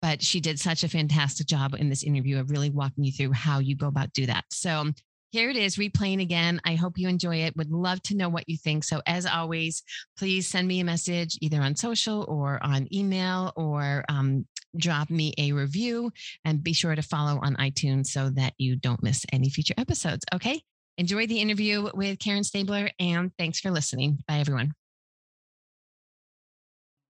But 0.00 0.22
she 0.22 0.40
did 0.40 0.60
such 0.60 0.84
a 0.84 0.88
fantastic 0.88 1.46
job 1.46 1.74
in 1.74 1.88
this 1.88 2.04
interview 2.04 2.38
of 2.38 2.50
really 2.50 2.70
walking 2.70 3.04
you 3.04 3.12
through 3.12 3.32
how 3.32 3.58
you 3.58 3.76
go 3.76 3.88
about 3.88 4.12
do 4.12 4.26
that. 4.26 4.44
So 4.50 4.92
here 5.32 5.48
it 5.48 5.56
is, 5.56 5.76
replaying 5.76 6.20
again. 6.20 6.60
I 6.64 6.74
hope 6.74 6.98
you 6.98 7.08
enjoy 7.08 7.36
it. 7.36 7.56
Would 7.56 7.70
love 7.70 8.02
to 8.02 8.14
know 8.14 8.28
what 8.28 8.48
you 8.48 8.58
think. 8.58 8.84
So, 8.84 9.00
as 9.06 9.24
always, 9.24 9.82
please 10.18 10.46
send 10.46 10.68
me 10.68 10.80
a 10.80 10.84
message 10.84 11.38
either 11.40 11.60
on 11.62 11.74
social 11.74 12.26
or 12.28 12.62
on 12.62 12.86
email 12.94 13.50
or 13.56 14.04
um, 14.10 14.46
drop 14.76 15.10
me 15.10 15.32
a 15.38 15.52
review 15.52 16.10
and 16.44 16.62
be 16.62 16.72
sure 16.72 16.94
to 16.94 17.02
follow 17.02 17.40
on 17.42 17.56
iTunes 17.56 18.06
so 18.06 18.30
that 18.30 18.54
you 18.58 18.76
don't 18.76 19.02
miss 19.02 19.24
any 19.32 19.48
future 19.48 19.74
episodes. 19.76 20.24
Okay. 20.34 20.62
Enjoy 20.98 21.26
the 21.26 21.40
interview 21.40 21.88
with 21.94 22.18
Karen 22.18 22.44
Stabler 22.44 22.90
and 22.98 23.30
thanks 23.38 23.60
for 23.60 23.70
listening. 23.70 24.18
Bye, 24.28 24.38
everyone. 24.38 24.72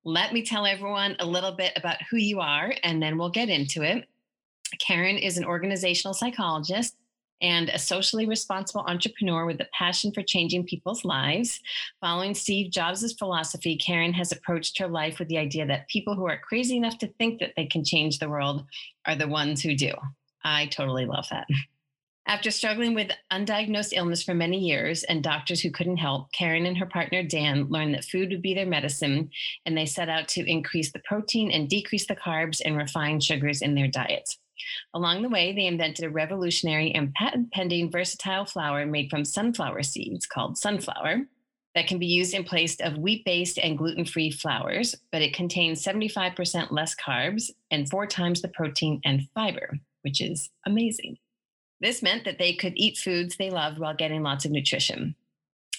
Let 0.04 0.32
me 0.32 0.42
tell 0.42 0.66
everyone 0.66 1.16
a 1.20 1.26
little 1.26 1.52
bit 1.52 1.72
about 1.76 1.96
who 2.10 2.16
you 2.16 2.40
are 2.40 2.72
and 2.82 3.02
then 3.02 3.18
we'll 3.18 3.30
get 3.30 3.48
into 3.48 3.82
it. 3.82 4.08
Karen 4.78 5.18
is 5.18 5.36
an 5.36 5.44
organizational 5.44 6.14
psychologist 6.14 6.96
and 7.42 7.68
a 7.68 7.78
socially 7.78 8.24
responsible 8.26 8.84
entrepreneur 8.86 9.44
with 9.44 9.60
a 9.60 9.68
passion 9.76 10.12
for 10.12 10.22
changing 10.22 10.64
people's 10.64 11.04
lives. 11.04 11.60
Following 12.00 12.34
Steve 12.34 12.70
Jobs' 12.70 13.12
philosophy, 13.12 13.76
Karen 13.76 14.14
has 14.14 14.32
approached 14.32 14.78
her 14.78 14.88
life 14.88 15.18
with 15.18 15.28
the 15.28 15.38
idea 15.38 15.66
that 15.66 15.88
people 15.88 16.14
who 16.14 16.26
are 16.26 16.38
crazy 16.38 16.76
enough 16.76 16.98
to 16.98 17.12
think 17.18 17.40
that 17.40 17.52
they 17.56 17.66
can 17.66 17.84
change 17.84 18.18
the 18.18 18.30
world 18.30 18.64
are 19.04 19.16
the 19.16 19.28
ones 19.28 19.60
who 19.60 19.74
do. 19.74 19.92
I 20.44 20.66
totally 20.66 21.04
love 21.04 21.26
that. 21.30 21.46
After 22.26 22.52
struggling 22.52 22.94
with 22.94 23.10
undiagnosed 23.32 23.92
illness 23.94 24.22
for 24.22 24.32
many 24.32 24.58
years 24.58 25.02
and 25.02 25.24
doctors 25.24 25.60
who 25.60 25.72
couldn't 25.72 25.96
help, 25.96 26.30
Karen 26.32 26.66
and 26.66 26.78
her 26.78 26.86
partner 26.86 27.24
Dan 27.24 27.66
learned 27.68 27.94
that 27.94 28.04
food 28.04 28.30
would 28.30 28.42
be 28.42 28.54
their 28.54 28.66
medicine, 28.66 29.28
and 29.66 29.76
they 29.76 29.86
set 29.86 30.08
out 30.08 30.28
to 30.28 30.48
increase 30.48 30.92
the 30.92 31.02
protein 31.04 31.50
and 31.50 31.68
decrease 31.68 32.06
the 32.06 32.14
carbs 32.14 32.60
and 32.64 32.76
refined 32.76 33.24
sugars 33.24 33.60
in 33.60 33.74
their 33.74 33.88
diets. 33.88 34.38
Along 34.94 35.22
the 35.22 35.28
way, 35.28 35.52
they 35.52 35.66
invented 35.66 36.04
a 36.04 36.10
revolutionary 36.10 36.92
and 36.92 37.12
patent 37.14 37.52
pending 37.52 37.90
versatile 37.90 38.44
flour 38.44 38.86
made 38.86 39.10
from 39.10 39.24
sunflower 39.24 39.82
seeds 39.82 40.26
called 40.26 40.58
Sunflour 40.58 41.26
that 41.74 41.86
can 41.86 41.98
be 41.98 42.06
used 42.06 42.34
in 42.34 42.44
place 42.44 42.76
of 42.80 42.98
wheat 42.98 43.24
based 43.24 43.58
and 43.58 43.78
gluten 43.78 44.04
free 44.04 44.30
flours, 44.30 44.94
but 45.10 45.22
it 45.22 45.34
contains 45.34 45.82
75% 45.82 46.70
less 46.70 46.94
carbs 46.94 47.50
and 47.70 47.88
four 47.88 48.06
times 48.06 48.42
the 48.42 48.48
protein 48.48 49.00
and 49.04 49.28
fiber, 49.34 49.78
which 50.02 50.20
is 50.20 50.50
amazing. 50.66 51.16
This 51.80 52.02
meant 52.02 52.24
that 52.24 52.38
they 52.38 52.52
could 52.52 52.74
eat 52.76 52.96
foods 52.96 53.36
they 53.36 53.50
loved 53.50 53.78
while 53.78 53.94
getting 53.94 54.22
lots 54.22 54.44
of 54.44 54.52
nutrition. 54.52 55.16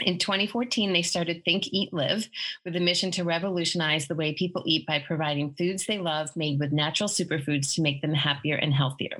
In 0.03 0.17
2014, 0.17 0.91
they 0.91 1.01
started 1.01 1.43
Think, 1.45 1.67
Eat, 1.72 1.93
Live 1.93 2.27
with 2.65 2.75
a 2.75 2.79
mission 2.79 3.10
to 3.12 3.24
revolutionize 3.24 4.07
the 4.07 4.15
way 4.15 4.33
people 4.33 4.63
eat 4.65 4.86
by 4.86 5.00
providing 5.00 5.53
foods 5.53 5.86
they 5.86 5.98
love 5.98 6.36
made 6.36 6.60
with 6.60 6.74
natural 6.74 7.07
superfoods 7.07 7.74
to 7.75 7.81
make 7.81 8.01
them 8.01 8.13
happier 8.13 8.55
and 8.55 8.74
healthier. 8.74 9.17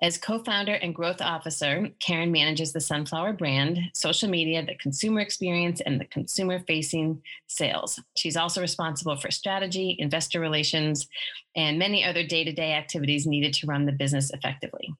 As 0.00 0.18
co 0.18 0.38
founder 0.38 0.74
and 0.74 0.94
growth 0.94 1.20
officer, 1.20 1.88
Karen 2.00 2.30
manages 2.30 2.72
the 2.72 2.80
Sunflour 2.80 3.32
brand, 3.32 3.78
social 3.94 4.28
media, 4.28 4.64
the 4.64 4.76
consumer 4.76 5.20
experience, 5.20 5.80
and 5.80 6.00
the 6.00 6.04
consumer 6.04 6.60
facing 6.60 7.20
sales. 7.48 8.00
She's 8.16 8.36
also 8.36 8.60
responsible 8.60 9.16
for 9.16 9.30
strategy, 9.30 9.96
investor 9.98 10.38
relations, 10.38 11.08
and 11.56 11.78
many 11.78 12.04
other 12.04 12.24
day 12.24 12.44
to 12.44 12.52
day 12.52 12.74
activities 12.74 13.26
needed 13.26 13.54
to 13.54 13.66
run 13.66 13.86
the 13.86 13.92
business 13.92 14.30
effectively. 14.30 14.94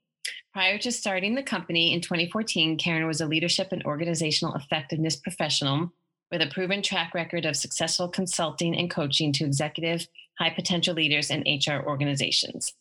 Prior 0.58 0.76
to 0.78 0.90
starting 0.90 1.36
the 1.36 1.42
company 1.44 1.92
in 1.92 2.00
2014, 2.00 2.78
Karen 2.78 3.06
was 3.06 3.20
a 3.20 3.26
leadership 3.26 3.68
and 3.70 3.84
organizational 3.84 4.56
effectiveness 4.56 5.14
professional 5.14 5.92
with 6.32 6.42
a 6.42 6.48
proven 6.48 6.82
track 6.82 7.14
record 7.14 7.46
of 7.46 7.54
successful 7.54 8.08
consulting 8.08 8.76
and 8.76 8.90
coaching 8.90 9.32
to 9.34 9.44
executive 9.44 10.08
high 10.36 10.50
potential 10.50 10.96
leaders 10.96 11.30
and 11.30 11.46
HR 11.46 11.86
organizations. 11.86 12.74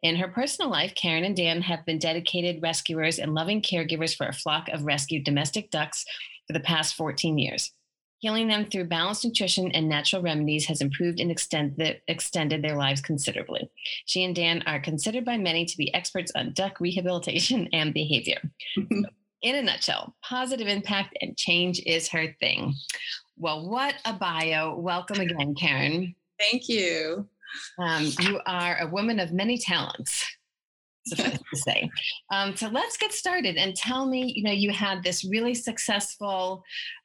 In 0.00 0.14
her 0.14 0.28
personal 0.28 0.70
life, 0.70 0.94
Karen 0.94 1.24
and 1.24 1.34
Dan 1.34 1.60
have 1.62 1.84
been 1.84 1.98
dedicated 1.98 2.62
rescuers 2.62 3.18
and 3.18 3.34
loving 3.34 3.60
caregivers 3.60 4.16
for 4.16 4.28
a 4.28 4.32
flock 4.32 4.68
of 4.68 4.84
rescued 4.84 5.24
domestic 5.24 5.72
ducks 5.72 6.04
for 6.46 6.52
the 6.52 6.60
past 6.60 6.94
14 6.94 7.36
years. 7.36 7.72
Healing 8.24 8.48
them 8.48 8.64
through 8.64 8.86
balanced 8.86 9.22
nutrition 9.26 9.70
and 9.72 9.86
natural 9.86 10.22
remedies 10.22 10.64
has 10.64 10.80
improved 10.80 11.20
and 11.20 11.30
extended, 11.30 12.00
extended 12.08 12.62
their 12.62 12.74
lives 12.74 13.02
considerably. 13.02 13.70
She 14.06 14.24
and 14.24 14.34
Dan 14.34 14.62
are 14.66 14.80
considered 14.80 15.26
by 15.26 15.36
many 15.36 15.66
to 15.66 15.76
be 15.76 15.92
experts 15.92 16.32
on 16.34 16.54
duck 16.54 16.80
rehabilitation 16.80 17.68
and 17.74 17.92
behavior. 17.92 18.40
in 19.42 19.54
a 19.56 19.60
nutshell, 19.60 20.16
positive 20.22 20.68
impact 20.68 21.18
and 21.20 21.36
change 21.36 21.82
is 21.84 22.08
her 22.08 22.34
thing. 22.40 22.72
Well, 23.36 23.68
what 23.68 23.96
a 24.06 24.14
bio. 24.14 24.74
Welcome 24.78 25.20
again, 25.20 25.54
Karen. 25.54 26.14
Thank 26.40 26.66
you. 26.66 27.28
Um, 27.78 28.10
you 28.20 28.40
are 28.46 28.78
a 28.80 28.86
woman 28.86 29.20
of 29.20 29.34
many 29.34 29.58
talents. 29.58 30.24
to 31.10 31.38
say. 31.52 31.90
Um, 32.32 32.56
so 32.56 32.68
let's 32.68 32.96
get 32.96 33.12
started 33.12 33.56
and 33.56 33.76
tell 33.76 34.06
me, 34.06 34.32
you 34.34 34.44
know, 34.44 34.50
you 34.50 34.70
had 34.70 35.02
this 35.02 35.26
really 35.26 35.52
successful 35.52 36.64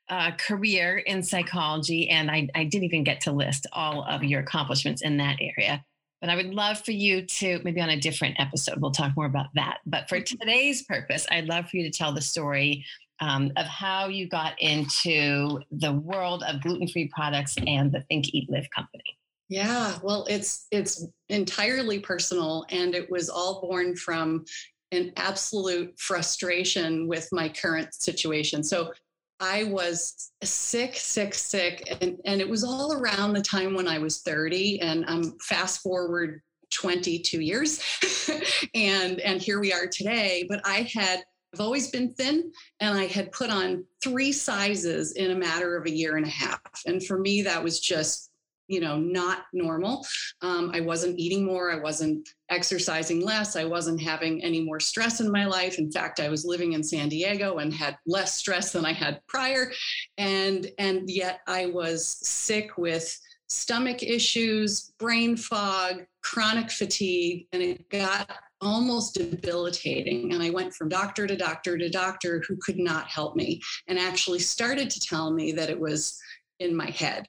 uh, 0.09 0.31
career 0.37 0.97
in 0.97 1.21
psychology, 1.21 2.09
and 2.09 2.29
I, 2.31 2.49
I 2.55 2.63
didn't 2.63 2.85
even 2.85 3.03
get 3.03 3.21
to 3.21 3.31
list 3.31 3.67
all 3.71 4.03
of 4.03 4.23
your 4.23 4.41
accomplishments 4.41 5.01
in 5.01 5.17
that 5.17 5.37
area. 5.39 5.83
But 6.21 6.29
I 6.29 6.35
would 6.35 6.53
love 6.53 6.83
for 6.83 6.91
you 6.91 7.25
to, 7.25 7.61
maybe 7.63 7.79
on 7.79 7.89
a 7.89 7.99
different 7.99 8.39
episode, 8.39 8.81
we'll 8.81 8.91
talk 8.91 9.15
more 9.15 9.25
about 9.25 9.47
that. 9.55 9.77
But 9.85 10.09
for 10.09 10.17
mm-hmm. 10.17 10.37
today's 10.37 10.83
purpose, 10.83 11.25
I'd 11.31 11.45
love 11.45 11.69
for 11.69 11.77
you 11.77 11.83
to 11.83 11.97
tell 11.97 12.11
the 12.11 12.21
story 12.21 12.83
um, 13.21 13.51
of 13.55 13.65
how 13.65 14.07
you 14.07 14.27
got 14.27 14.59
into 14.61 15.59
the 15.71 15.93
world 15.93 16.43
of 16.43 16.61
gluten-free 16.61 17.11
products 17.15 17.55
and 17.67 17.91
the 17.91 18.01
Think 18.01 18.33
Eat 18.33 18.49
Live 18.49 18.67
company. 18.75 19.03
Yeah, 19.47 19.97
well, 20.03 20.25
it's 20.29 20.67
it's 20.71 21.07
entirely 21.29 21.99
personal, 21.99 22.65
and 22.69 22.93
it 22.93 23.09
was 23.09 23.29
all 23.29 23.61
born 23.61 23.95
from 23.95 24.45
an 24.91 25.11
absolute 25.17 25.99
frustration 25.99 27.07
with 27.07 27.27
my 27.31 27.49
current 27.49 27.93
situation. 27.93 28.63
So 28.63 28.91
I 29.39 29.63
was 29.65 30.31
sick, 30.43 30.96
sick, 30.96 31.34
sick. 31.34 31.98
And, 32.01 32.19
and 32.25 32.41
it 32.41 32.50
was 32.50 32.63
all 32.63 32.93
around 32.93 33.34
the 33.34 33.41
time 33.41 33.74
when 33.74 33.88
I 33.88 33.98
was 33.98 34.22
30. 34.22 34.81
And 34.81 35.05
I'm 35.08 35.38
fast 35.39 35.81
forward 35.81 36.41
22 36.74 37.39
years. 37.41 37.81
and, 38.75 39.19
and 39.19 39.41
here 39.41 39.60
we 39.60 39.74
are 39.74 39.88
today. 39.88 40.46
But 40.50 40.62
I 40.65 40.89
had, 40.93 41.24
I've 41.53 41.62
always 41.62 41.89
been 41.89 42.13
thin 42.13 42.51
and 42.79 42.98
I 42.98 43.05
had 43.05 43.31
put 43.31 43.50
on 43.50 43.86
three 44.03 44.31
sizes 44.31 45.13
in 45.13 45.31
a 45.31 45.36
matter 45.36 45.75
of 45.77 45.86
a 45.86 45.91
year 45.91 46.17
and 46.17 46.25
a 46.25 46.29
half. 46.29 46.62
And 46.86 47.05
for 47.05 47.17
me, 47.17 47.41
that 47.43 47.63
was 47.63 47.79
just 47.79 48.28
you 48.69 48.79
know 48.79 48.97
not 48.97 49.45
normal. 49.51 50.05
Um, 50.41 50.71
i 50.73 50.79
wasn't 50.79 51.19
eating 51.19 51.43
more 51.43 51.71
i 51.71 51.79
wasn't 51.79 52.29
exercising 52.49 53.19
less 53.21 53.55
i 53.55 53.65
wasn't 53.65 54.01
having 54.01 54.41
any 54.43 54.61
more 54.61 54.79
stress 54.79 55.19
in 55.19 55.29
my 55.29 55.45
life. 55.45 55.77
In 55.79 55.91
fact 55.91 56.21
i 56.21 56.29
was 56.29 56.45
living 56.45 56.73
in 56.73 56.83
san 56.83 57.09
diego 57.09 57.57
and 57.57 57.73
had 57.73 57.97
less 58.05 58.35
stress 58.35 58.71
than 58.71 58.85
i 58.85 58.93
had 58.93 59.19
prior. 59.27 59.71
And 60.17 60.67
and 60.77 61.09
yet 61.09 61.41
i 61.47 61.65
was 61.65 62.07
sick 62.07 62.77
with 62.77 63.19
stomach 63.47 64.03
issues 64.03 64.93
brain 64.99 65.35
fog 65.35 66.05
chronic 66.21 66.69
fatigue 66.69 67.47
and 67.51 67.63
it 67.63 67.89
got 67.89 68.29
almost 68.61 69.15
debilitating. 69.15 70.33
And 70.33 70.43
I 70.43 70.49
went 70.49 70.73
from 70.73 70.89
doctor 70.89 71.25
to 71.25 71.35
doctor 71.35 71.77
to 71.77 71.89
doctor 71.89 72.43
who 72.45 72.57
could 72.57 72.77
not 72.77 73.07
help 73.07 73.35
me 73.35 73.61
and 73.88 73.97
actually 73.97 74.39
started 74.39 74.89
to 74.89 74.99
tell 74.99 75.31
me 75.31 75.53
that 75.53 75.69
it 75.69 75.79
was 75.79 76.19
in 76.59 76.75
my 76.75 76.89
head 76.89 77.25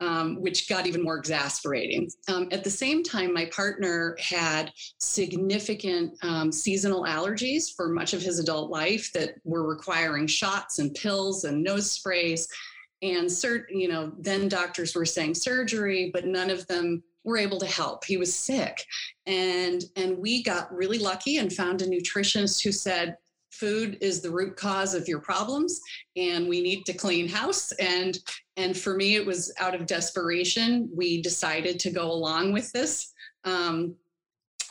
um, 0.00 0.40
which 0.40 0.68
got 0.68 0.86
even 0.86 1.02
more 1.02 1.16
exasperating. 1.16 2.10
Um, 2.28 2.48
at 2.52 2.64
the 2.64 2.70
same 2.70 3.02
time, 3.02 3.32
my 3.32 3.46
partner 3.46 4.16
had 4.20 4.72
significant 4.98 6.12
um, 6.22 6.52
seasonal 6.52 7.04
allergies 7.04 7.74
for 7.74 7.88
much 7.88 8.12
of 8.12 8.22
his 8.22 8.38
adult 8.38 8.70
life 8.70 9.10
that 9.14 9.34
were 9.44 9.66
requiring 9.66 10.26
shots 10.26 10.78
and 10.78 10.94
pills 10.94 11.44
and 11.44 11.62
nose 11.62 11.90
sprays. 11.90 12.48
And 13.02 13.26
cert, 13.26 13.64
you 13.68 13.88
know, 13.88 14.12
then 14.18 14.48
doctors 14.48 14.94
were 14.94 15.04
saying 15.04 15.34
surgery, 15.34 16.10
but 16.12 16.26
none 16.26 16.50
of 16.50 16.66
them 16.66 17.02
were 17.24 17.36
able 17.36 17.58
to 17.58 17.66
help. 17.66 18.04
He 18.04 18.16
was 18.16 18.34
sick, 18.34 18.82
and 19.26 19.84
and 19.96 20.16
we 20.16 20.42
got 20.42 20.72
really 20.72 20.98
lucky 20.98 21.36
and 21.36 21.52
found 21.52 21.82
a 21.82 21.86
nutritionist 21.86 22.64
who 22.64 22.72
said, 22.72 23.16
food 23.58 23.98
is 24.00 24.20
the 24.20 24.30
root 24.30 24.56
cause 24.56 24.94
of 24.94 25.08
your 25.08 25.20
problems 25.20 25.80
and 26.16 26.48
we 26.48 26.62
need 26.62 26.84
to 26.84 26.92
clean 26.92 27.28
house 27.28 27.72
and 27.72 28.18
and 28.56 28.76
for 28.76 28.94
me 28.94 29.16
it 29.16 29.26
was 29.26 29.52
out 29.58 29.74
of 29.74 29.86
desperation 29.86 30.88
we 30.94 31.20
decided 31.22 31.78
to 31.80 31.90
go 31.90 32.10
along 32.10 32.52
with 32.52 32.70
this 32.72 33.12
um, 33.44 33.94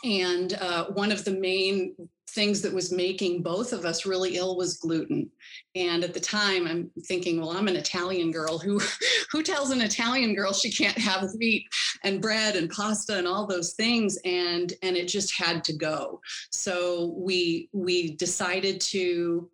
and 0.04 0.54
uh, 0.54 0.86
one 0.88 1.12
of 1.12 1.24
the 1.26 1.32
main 1.32 1.96
things 2.36 2.62
that 2.62 2.74
was 2.74 2.92
making 2.92 3.42
both 3.42 3.72
of 3.72 3.86
us 3.86 4.06
really 4.06 4.36
ill 4.36 4.58
was 4.58 4.78
gluten. 4.78 5.32
And 5.74 6.04
at 6.04 6.14
the 6.14 6.20
time, 6.20 6.68
I'm 6.68 6.92
thinking, 7.06 7.40
well, 7.40 7.52
I'm 7.52 7.70
an 7.70 7.78
Italian 7.78 8.30
girl. 8.30 8.60
Who 8.60 8.80
who 9.32 9.42
tells 9.42 9.72
an 9.72 9.82
Italian 9.82 10.36
girl 10.36 10.54
she 10.54 10.72
can't 10.72 10.98
have 10.98 11.30
wheat 11.40 11.66
and 12.06 12.22
bread 12.22 12.56
and 12.56 12.70
pasta 12.70 13.18
and 13.18 13.28
all 13.28 13.46
those 13.46 13.74
things? 13.74 14.18
And 14.24 14.72
and 14.82 14.96
it 14.96 15.10
just 15.10 15.38
had 15.38 15.64
to 15.66 15.74
go. 15.74 16.22
So 16.52 17.14
we 17.18 17.70
we 17.74 18.12
decided 18.12 18.80
to 18.82 19.50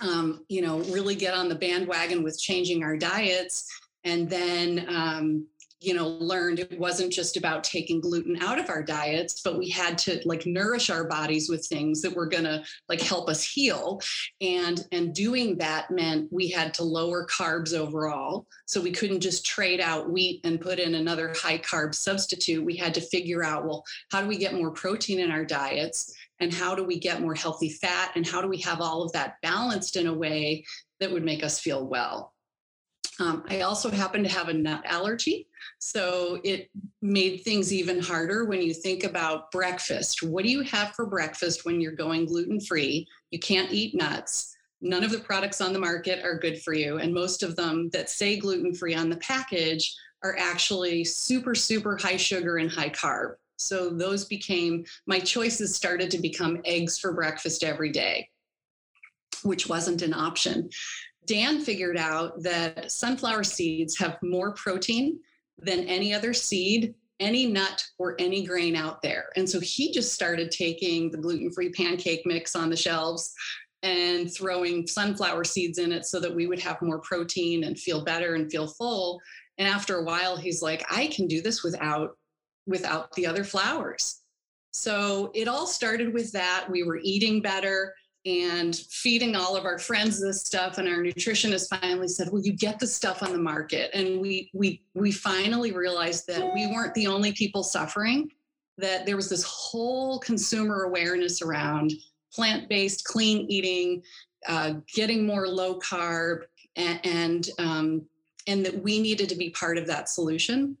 um, 0.00 0.44
you 0.48 0.62
know 0.62 0.78
really 0.78 1.14
get 1.14 1.34
on 1.34 1.50
the 1.50 1.54
bandwagon 1.54 2.22
with 2.22 2.40
changing 2.40 2.82
our 2.82 2.96
diets 2.96 3.68
and 4.06 4.30
then 4.30 4.86
um, 4.88 5.46
you 5.86 5.94
know 5.94 6.08
learned 6.08 6.58
it 6.58 6.78
wasn't 6.78 7.12
just 7.12 7.36
about 7.36 7.64
taking 7.64 8.00
gluten 8.00 8.42
out 8.42 8.58
of 8.58 8.68
our 8.68 8.82
diets 8.82 9.40
but 9.42 9.58
we 9.58 9.68
had 9.68 9.96
to 9.96 10.20
like 10.24 10.44
nourish 10.46 10.90
our 10.90 11.04
bodies 11.04 11.48
with 11.48 11.66
things 11.66 12.02
that 12.02 12.14
were 12.14 12.26
going 12.26 12.44
to 12.44 12.62
like 12.88 13.00
help 13.00 13.28
us 13.28 13.44
heal. 13.44 14.00
And 14.40 14.84
and 14.92 15.14
doing 15.14 15.56
that 15.58 15.90
meant 15.90 16.32
we 16.32 16.48
had 16.48 16.74
to 16.74 16.84
lower 16.84 17.26
carbs 17.26 17.74
overall. 17.74 18.46
So 18.66 18.80
we 18.80 18.92
couldn't 18.92 19.20
just 19.20 19.46
trade 19.46 19.80
out 19.80 20.10
wheat 20.10 20.40
and 20.44 20.60
put 20.60 20.78
in 20.78 20.94
another 20.94 21.32
high 21.36 21.58
carb 21.58 21.94
substitute. 21.94 22.64
We 22.64 22.76
had 22.76 22.94
to 22.94 23.00
figure 23.00 23.44
out 23.44 23.64
well 23.64 23.84
how 24.10 24.20
do 24.20 24.28
we 24.28 24.36
get 24.36 24.54
more 24.54 24.70
protein 24.70 25.20
in 25.20 25.30
our 25.30 25.44
diets? 25.44 26.12
And 26.38 26.52
how 26.52 26.74
do 26.74 26.84
we 26.84 26.98
get 26.98 27.22
more 27.22 27.34
healthy 27.34 27.70
fat? 27.70 28.12
And 28.14 28.26
how 28.26 28.42
do 28.42 28.48
we 28.48 28.58
have 28.58 28.82
all 28.82 29.02
of 29.02 29.12
that 29.12 29.36
balanced 29.40 29.96
in 29.96 30.06
a 30.06 30.12
way 30.12 30.64
that 31.00 31.10
would 31.10 31.24
make 31.24 31.42
us 31.42 31.58
feel 31.58 31.86
well 31.86 32.34
um, 33.18 33.44
I 33.48 33.62
also 33.62 33.90
happen 33.90 34.22
to 34.22 34.28
have 34.28 34.48
a 34.48 34.52
nut 34.52 34.82
allergy. 34.84 35.48
So 35.78 36.40
it 36.44 36.70
made 37.00 37.38
things 37.38 37.72
even 37.72 38.00
harder 38.00 38.44
when 38.44 38.60
you 38.60 38.74
think 38.74 39.04
about 39.04 39.50
breakfast. 39.50 40.22
What 40.22 40.44
do 40.44 40.50
you 40.50 40.62
have 40.62 40.92
for 40.92 41.06
breakfast 41.06 41.64
when 41.64 41.80
you're 41.80 41.92
going 41.92 42.26
gluten 42.26 42.60
free? 42.60 43.06
You 43.30 43.38
can't 43.38 43.72
eat 43.72 43.94
nuts. 43.94 44.54
None 44.82 45.02
of 45.02 45.10
the 45.10 45.18
products 45.18 45.60
on 45.60 45.72
the 45.72 45.78
market 45.78 46.22
are 46.24 46.38
good 46.38 46.62
for 46.62 46.74
you. 46.74 46.98
And 46.98 47.14
most 47.14 47.42
of 47.42 47.56
them 47.56 47.88
that 47.92 48.10
say 48.10 48.36
gluten 48.36 48.74
free 48.74 48.94
on 48.94 49.08
the 49.08 49.16
package 49.16 49.94
are 50.22 50.36
actually 50.38 51.04
super, 51.04 51.54
super 51.54 51.96
high 51.96 52.16
sugar 52.16 52.58
and 52.58 52.70
high 52.70 52.90
carb. 52.90 53.34
So 53.56 53.88
those 53.88 54.26
became 54.26 54.84
my 55.06 55.18
choices 55.18 55.74
started 55.74 56.10
to 56.10 56.18
become 56.18 56.60
eggs 56.64 56.98
for 56.98 57.12
breakfast 57.12 57.64
every 57.64 57.90
day, 57.90 58.28
which 59.42 59.66
wasn't 59.68 60.02
an 60.02 60.12
option. 60.12 60.68
Dan 61.26 61.60
figured 61.60 61.96
out 61.96 62.42
that 62.42 62.90
sunflower 62.90 63.44
seeds 63.44 63.98
have 63.98 64.18
more 64.22 64.52
protein 64.54 65.20
than 65.58 65.80
any 65.88 66.14
other 66.14 66.32
seed, 66.32 66.94
any 67.20 67.46
nut, 67.46 67.84
or 67.98 68.16
any 68.18 68.44
grain 68.44 68.76
out 68.76 69.02
there. 69.02 69.30
And 69.36 69.48
so 69.48 69.60
he 69.60 69.92
just 69.92 70.12
started 70.12 70.50
taking 70.50 71.10
the 71.10 71.18
gluten 71.18 71.50
free 71.50 71.70
pancake 71.70 72.22
mix 72.24 72.54
on 72.54 72.70
the 72.70 72.76
shelves 72.76 73.32
and 73.82 74.32
throwing 74.32 74.86
sunflower 74.86 75.44
seeds 75.44 75.78
in 75.78 75.92
it 75.92 76.06
so 76.06 76.20
that 76.20 76.34
we 76.34 76.46
would 76.46 76.60
have 76.60 76.80
more 76.82 77.00
protein 77.00 77.64
and 77.64 77.78
feel 77.78 78.04
better 78.04 78.34
and 78.34 78.50
feel 78.50 78.66
full. 78.66 79.20
And 79.58 79.68
after 79.68 79.96
a 79.96 80.04
while, 80.04 80.36
he's 80.36 80.62
like, 80.62 80.84
I 80.90 81.06
can 81.08 81.26
do 81.26 81.40
this 81.40 81.62
without 81.62 82.16
without 82.66 83.12
the 83.12 83.26
other 83.26 83.44
flours. 83.44 84.22
So 84.72 85.30
it 85.34 85.48
all 85.48 85.66
started 85.66 86.12
with 86.12 86.32
that. 86.32 86.66
We 86.68 86.82
were 86.82 87.00
eating 87.02 87.40
better 87.40 87.94
and 88.26 88.76
feeding 88.76 89.36
all 89.36 89.56
of 89.56 89.64
our 89.64 89.78
friends 89.78 90.20
this 90.20 90.42
stuff 90.42 90.78
and 90.78 90.88
our 90.88 90.98
nutritionist 90.98 91.68
finally 91.80 92.08
said 92.08 92.28
well 92.30 92.42
you 92.42 92.52
get 92.52 92.78
the 92.78 92.86
stuff 92.86 93.22
on 93.22 93.32
the 93.32 93.38
market 93.38 93.90
and 93.94 94.20
we 94.20 94.50
we 94.52 94.82
we 94.94 95.12
finally 95.12 95.72
realized 95.72 96.26
that 96.26 96.52
we 96.54 96.66
weren't 96.66 96.92
the 96.94 97.06
only 97.06 97.32
people 97.32 97.62
suffering 97.62 98.28
that 98.78 99.06
there 99.06 99.16
was 99.16 99.28
this 99.28 99.44
whole 99.44 100.18
consumer 100.18 100.82
awareness 100.82 101.40
around 101.40 101.92
plant 102.36 102.68
based, 102.68 103.04
clean 103.04 103.46
eating, 103.48 104.02
uh, 104.46 104.74
getting 104.94 105.26
more 105.26 105.48
low 105.48 105.78
carb, 105.78 106.42
and 106.76 107.00
and, 107.04 107.48
um, 107.58 108.02
and 108.46 108.64
that 108.64 108.82
we 108.82 109.00
needed 109.00 109.28
to 109.30 109.34
be 109.36 109.50
part 109.50 109.78
of 109.78 109.86
that 109.86 110.08
solution. 110.08 110.76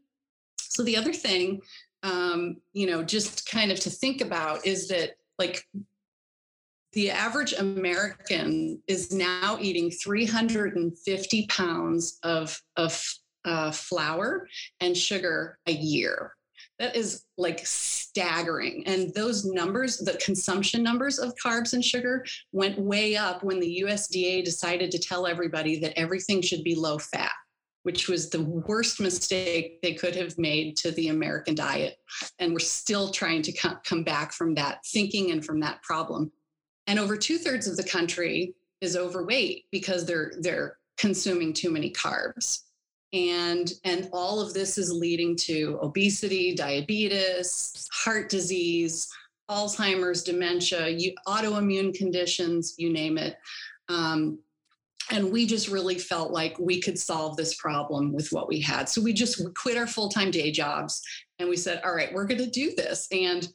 So 0.58 0.82
the 0.82 0.96
other 0.96 1.12
thing, 1.12 1.62
um, 2.02 2.58
you 2.74 2.86
know, 2.86 3.02
just 3.02 3.50
kind 3.50 3.72
of 3.72 3.80
to 3.80 3.90
think 3.90 4.20
about 4.20 4.66
is 4.66 4.88
that 4.88 5.16
like 5.38 5.66
the 6.96 7.10
average 7.10 7.52
American 7.52 8.82
is 8.88 9.12
now 9.12 9.58
eating 9.60 9.90
350 9.90 11.46
pounds 11.48 12.18
of, 12.22 12.58
of 12.76 13.04
uh, 13.44 13.70
flour 13.70 14.48
and 14.80 14.96
sugar 14.96 15.58
a 15.66 15.72
year. 15.72 16.32
That 16.78 16.96
is 16.96 17.24
like 17.36 17.60
staggering. 17.66 18.82
And 18.86 19.12
those 19.12 19.44
numbers, 19.44 19.98
the 19.98 20.14
consumption 20.24 20.82
numbers 20.82 21.18
of 21.18 21.34
carbs 21.34 21.74
and 21.74 21.84
sugar, 21.84 22.24
went 22.52 22.78
way 22.78 23.14
up 23.14 23.44
when 23.44 23.60
the 23.60 23.84
USDA 23.84 24.42
decided 24.42 24.90
to 24.90 24.98
tell 24.98 25.26
everybody 25.26 25.78
that 25.80 25.98
everything 25.98 26.40
should 26.40 26.64
be 26.64 26.74
low 26.74 26.96
fat, 26.98 27.32
which 27.82 28.08
was 28.08 28.30
the 28.30 28.42
worst 28.42 29.00
mistake 29.00 29.82
they 29.82 29.92
could 29.92 30.16
have 30.16 30.38
made 30.38 30.78
to 30.78 30.92
the 30.92 31.08
American 31.08 31.54
diet. 31.54 31.98
And 32.38 32.54
we're 32.54 32.60
still 32.60 33.10
trying 33.10 33.42
to 33.42 33.52
come 33.84 34.02
back 34.02 34.32
from 34.32 34.54
that 34.54 34.78
thinking 34.86 35.30
and 35.30 35.44
from 35.44 35.60
that 35.60 35.82
problem 35.82 36.32
and 36.86 36.98
over 36.98 37.16
two 37.16 37.38
thirds 37.38 37.66
of 37.66 37.76
the 37.76 37.84
country 37.84 38.54
is 38.80 38.96
overweight 38.96 39.66
because 39.70 40.04
they're 40.06 40.32
they're 40.40 40.78
consuming 40.96 41.52
too 41.52 41.70
many 41.70 41.90
carbs. 41.90 42.62
And 43.12 43.72
and 43.84 44.08
all 44.12 44.40
of 44.40 44.54
this 44.54 44.78
is 44.78 44.92
leading 44.92 45.36
to 45.42 45.78
obesity 45.82 46.54
diabetes 46.54 47.88
heart 47.92 48.28
disease 48.28 49.08
alzheimer's 49.48 50.24
dementia 50.24 50.88
you, 50.88 51.12
autoimmune 51.26 51.94
conditions 51.94 52.74
you 52.78 52.92
name 52.92 53.16
it. 53.16 53.36
Um, 53.88 54.40
and 55.12 55.30
we 55.30 55.46
just 55.46 55.68
really 55.68 56.00
felt 56.00 56.32
like 56.32 56.58
we 56.58 56.80
could 56.80 56.98
solve 56.98 57.36
this 57.36 57.54
problem 57.54 58.12
with 58.12 58.32
what 58.32 58.48
we 58.48 58.60
had. 58.60 58.88
So 58.88 59.00
we 59.00 59.12
just 59.12 59.40
quit 59.54 59.76
our 59.76 59.86
full-time 59.86 60.32
day 60.32 60.50
jobs 60.50 61.00
and 61.38 61.48
we 61.48 61.56
said 61.56 61.80
all 61.84 61.94
right 61.94 62.12
we're 62.12 62.26
going 62.26 62.44
to 62.44 62.50
do 62.50 62.74
this. 62.74 63.06
And 63.12 63.48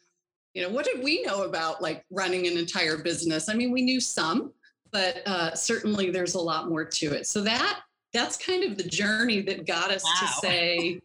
you 0.53 0.61
know 0.61 0.69
what 0.69 0.85
did 0.85 1.03
we 1.03 1.21
know 1.23 1.43
about 1.43 1.81
like 1.81 2.03
running 2.09 2.47
an 2.47 2.57
entire 2.57 2.97
business 2.97 3.49
i 3.49 3.53
mean 3.53 3.71
we 3.71 3.81
knew 3.81 3.99
some 3.99 4.51
but 4.91 5.25
uh, 5.25 5.55
certainly 5.55 6.11
there's 6.11 6.35
a 6.35 6.39
lot 6.39 6.67
more 6.67 6.83
to 6.83 7.13
it 7.13 7.25
so 7.25 7.41
that 7.41 7.79
that's 8.13 8.35
kind 8.35 8.63
of 8.63 8.77
the 8.77 8.83
journey 8.83 9.41
that 9.41 9.65
got 9.65 9.89
us 9.89 10.03
wow. 10.03 10.19
to 10.19 10.47
say 10.47 11.01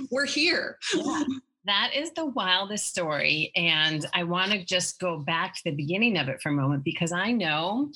we're 0.10 0.26
here 0.26 0.78
yeah. 0.94 1.22
That 1.68 1.90
is 1.94 2.12
the 2.12 2.24
wildest 2.24 2.86
story. 2.86 3.52
And 3.54 4.06
I 4.14 4.24
want 4.24 4.52
to 4.52 4.64
just 4.64 4.98
go 4.98 5.18
back 5.18 5.54
to 5.54 5.60
the 5.66 5.76
beginning 5.76 6.16
of 6.16 6.30
it 6.30 6.40
for 6.40 6.48
a 6.48 6.52
moment 6.52 6.82
because 6.82 7.12
I 7.12 7.30
know 7.30 7.90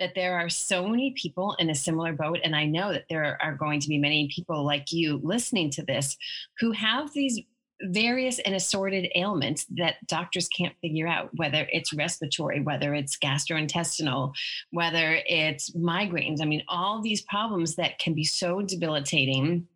that 0.00 0.14
there 0.14 0.38
are 0.38 0.48
so 0.48 0.88
many 0.88 1.12
people 1.14 1.54
in 1.58 1.68
a 1.68 1.74
similar 1.74 2.14
boat. 2.14 2.38
And 2.42 2.56
I 2.56 2.64
know 2.64 2.90
that 2.90 3.04
there 3.10 3.36
are 3.42 3.54
going 3.54 3.80
to 3.80 3.88
be 3.88 3.98
many 3.98 4.30
people 4.34 4.64
like 4.64 4.92
you 4.92 5.20
listening 5.22 5.70
to 5.72 5.82
this 5.82 6.16
who 6.58 6.72
have 6.72 7.12
these 7.12 7.38
various 7.82 8.38
and 8.40 8.54
assorted 8.54 9.10
ailments 9.14 9.66
that 9.76 10.04
doctors 10.06 10.48
can't 10.48 10.74
figure 10.80 11.06
out, 11.06 11.30
whether 11.36 11.68
it's 11.72 11.92
respiratory, 11.92 12.60
whether 12.60 12.94
it's 12.94 13.18
gastrointestinal, 13.18 14.32
whether 14.70 15.20
it's 15.26 15.70
migraines. 15.70 16.40
I 16.42 16.44
mean, 16.44 16.64
all 16.68 17.00
these 17.00 17.22
problems 17.22 17.76
that 17.76 17.98
can 17.98 18.14
be 18.14 18.24
so 18.24 18.62
debilitating 18.62 19.66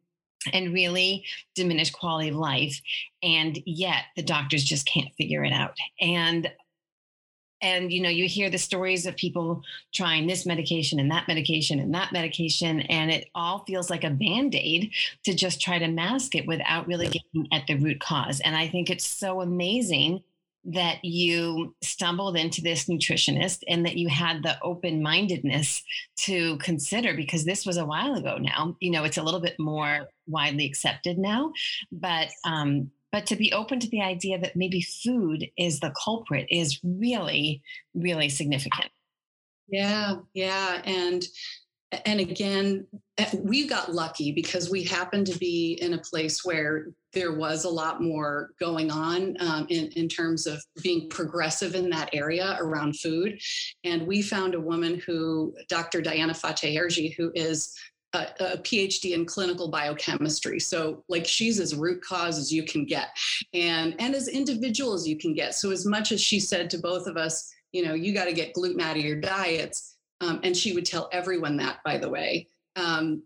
and 0.52 0.72
really 0.72 1.24
diminish 1.54 1.90
quality 1.90 2.30
of 2.30 2.34
life. 2.34 2.80
And 3.22 3.58
yet 3.64 4.04
the 4.16 4.22
doctors 4.22 4.64
just 4.64 4.86
can't 4.86 5.14
figure 5.16 5.44
it 5.44 5.52
out. 5.52 5.74
And 6.00 6.50
and 7.62 7.92
you 7.92 8.00
know 8.00 8.08
you 8.08 8.26
hear 8.26 8.50
the 8.50 8.58
stories 8.58 9.06
of 9.06 9.16
people 9.16 9.62
trying 9.94 10.26
this 10.26 10.44
medication 10.44 10.98
and 11.00 11.10
that 11.10 11.28
medication 11.28 11.78
and 11.78 11.94
that 11.94 12.12
medication 12.12 12.80
and 12.82 13.10
it 13.10 13.28
all 13.34 13.60
feels 13.60 13.88
like 13.88 14.04
a 14.04 14.10
band-aid 14.10 14.90
to 15.24 15.34
just 15.34 15.60
try 15.60 15.78
to 15.78 15.88
mask 15.88 16.34
it 16.34 16.46
without 16.46 16.86
really 16.86 17.06
getting 17.06 17.48
at 17.52 17.66
the 17.66 17.76
root 17.76 18.00
cause. 18.00 18.40
And 18.40 18.56
i 18.56 18.68
think 18.68 18.90
it's 18.90 19.06
so 19.06 19.40
amazing 19.40 20.22
that 20.64 21.04
you 21.04 21.74
stumbled 21.82 22.36
into 22.36 22.62
this 22.62 22.84
nutritionist 22.84 23.62
and 23.66 23.84
that 23.84 23.96
you 23.96 24.08
had 24.08 24.44
the 24.44 24.56
open 24.62 25.02
mindedness 25.02 25.82
to 26.16 26.56
consider 26.58 27.14
because 27.14 27.44
this 27.44 27.66
was 27.66 27.76
a 27.76 27.84
while 27.84 28.14
ago 28.14 28.38
now. 28.38 28.76
You 28.80 28.92
know 28.92 29.04
it's 29.04 29.18
a 29.18 29.22
little 29.22 29.40
bit 29.40 29.58
more 29.58 30.08
widely 30.26 30.64
accepted 30.64 31.18
now 31.18 31.52
but 31.90 32.28
um, 32.44 32.90
but 33.12 33.26
to 33.26 33.36
be 33.36 33.52
open 33.52 33.78
to 33.78 33.88
the 33.90 34.00
idea 34.00 34.38
that 34.38 34.56
maybe 34.56 34.80
food 34.80 35.46
is 35.56 35.78
the 35.78 35.94
culprit 36.02 36.46
is 36.50 36.80
really 36.82 37.62
really 37.94 38.28
significant. 38.28 38.90
Yeah 39.68 40.16
yeah 40.34 40.82
and 40.84 41.24
and 42.06 42.20
again 42.20 42.86
eh, 43.18 43.30
we 43.42 43.66
got 43.66 43.92
lucky 43.92 44.32
because 44.32 44.70
we 44.70 44.82
happened 44.82 45.26
to 45.26 45.38
be 45.38 45.78
in 45.80 45.94
a 45.94 45.98
place 45.98 46.44
where 46.44 46.86
there 47.12 47.32
was 47.32 47.64
a 47.64 47.70
lot 47.70 48.02
more 48.02 48.50
going 48.58 48.90
on 48.90 49.36
um, 49.40 49.66
in, 49.68 49.88
in 49.96 50.08
terms 50.08 50.46
of 50.46 50.62
being 50.82 51.10
progressive 51.10 51.74
in 51.74 51.90
that 51.90 52.08
area 52.14 52.56
around 52.58 52.98
food. 52.98 53.38
And 53.84 54.06
we 54.06 54.22
found 54.22 54.54
a 54.54 54.60
woman 54.60 55.00
who 55.06 55.54
dr 55.68 56.00
diana 56.02 56.34
fateh 56.34 57.14
who 57.16 57.30
is 57.34 57.74
a, 58.14 58.26
a, 58.40 58.58
PhD 58.58 59.14
in 59.14 59.24
clinical 59.24 59.68
biochemistry. 59.68 60.60
So 60.60 61.04
like 61.08 61.26
she's 61.26 61.60
as 61.60 61.74
root 61.74 62.02
cause 62.02 62.38
as 62.38 62.52
you 62.52 62.64
can 62.64 62.84
get 62.84 63.08
and 63.54 63.94
and 63.98 64.14
as 64.14 64.28
individual 64.28 64.92
as 64.92 65.06
you 65.08 65.16
can 65.16 65.34
get. 65.34 65.54
So 65.54 65.70
as 65.70 65.86
much 65.86 66.12
as 66.12 66.20
she 66.20 66.38
said 66.40 66.70
to 66.70 66.78
both 66.78 67.06
of 67.06 67.16
us, 67.16 67.52
you 67.72 67.84
know, 67.84 67.94
you 67.94 68.12
got 68.12 68.26
to 68.26 68.32
get 68.32 68.52
gluten 68.54 68.80
out 68.80 68.96
of 68.96 69.02
your 69.02 69.20
diets. 69.20 69.96
Um, 70.20 70.40
and 70.44 70.56
she 70.56 70.72
would 70.72 70.86
tell 70.86 71.08
everyone 71.10 71.56
that, 71.56 71.78
by 71.84 71.98
the 71.98 72.08
way 72.08 72.46
um, 72.76 73.22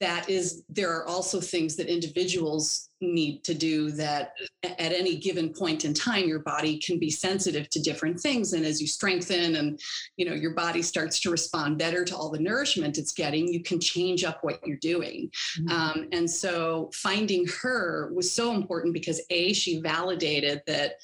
that 0.00 0.28
is 0.28 0.64
there 0.68 0.94
are 0.94 1.06
also 1.06 1.40
things 1.40 1.76
that 1.76 1.88
individuals 1.88 2.90
need 3.00 3.42
to 3.42 3.54
do 3.54 3.90
that 3.90 4.32
at 4.62 4.92
any 4.92 5.16
given 5.16 5.52
point 5.52 5.84
in 5.84 5.92
time 5.92 6.28
your 6.28 6.38
body 6.40 6.78
can 6.78 6.98
be 6.98 7.10
sensitive 7.10 7.68
to 7.70 7.80
different 7.80 8.20
things 8.20 8.52
and 8.52 8.64
as 8.64 8.80
you 8.80 8.86
strengthen 8.86 9.56
and 9.56 9.80
you 10.16 10.24
know 10.24 10.34
your 10.34 10.54
body 10.54 10.82
starts 10.82 11.18
to 11.18 11.30
respond 11.30 11.78
better 11.78 12.04
to 12.04 12.14
all 12.14 12.30
the 12.30 12.38
nourishment 12.38 12.98
it's 12.98 13.12
getting 13.12 13.52
you 13.52 13.62
can 13.62 13.80
change 13.80 14.24
up 14.24 14.38
what 14.42 14.64
you're 14.64 14.76
doing 14.76 15.30
mm-hmm. 15.58 15.72
um, 15.72 16.08
and 16.12 16.30
so 16.30 16.90
finding 16.94 17.46
her 17.62 18.12
was 18.14 18.30
so 18.30 18.54
important 18.54 18.94
because 18.94 19.20
a 19.30 19.52
she 19.52 19.80
validated 19.80 20.62
that 20.66 20.94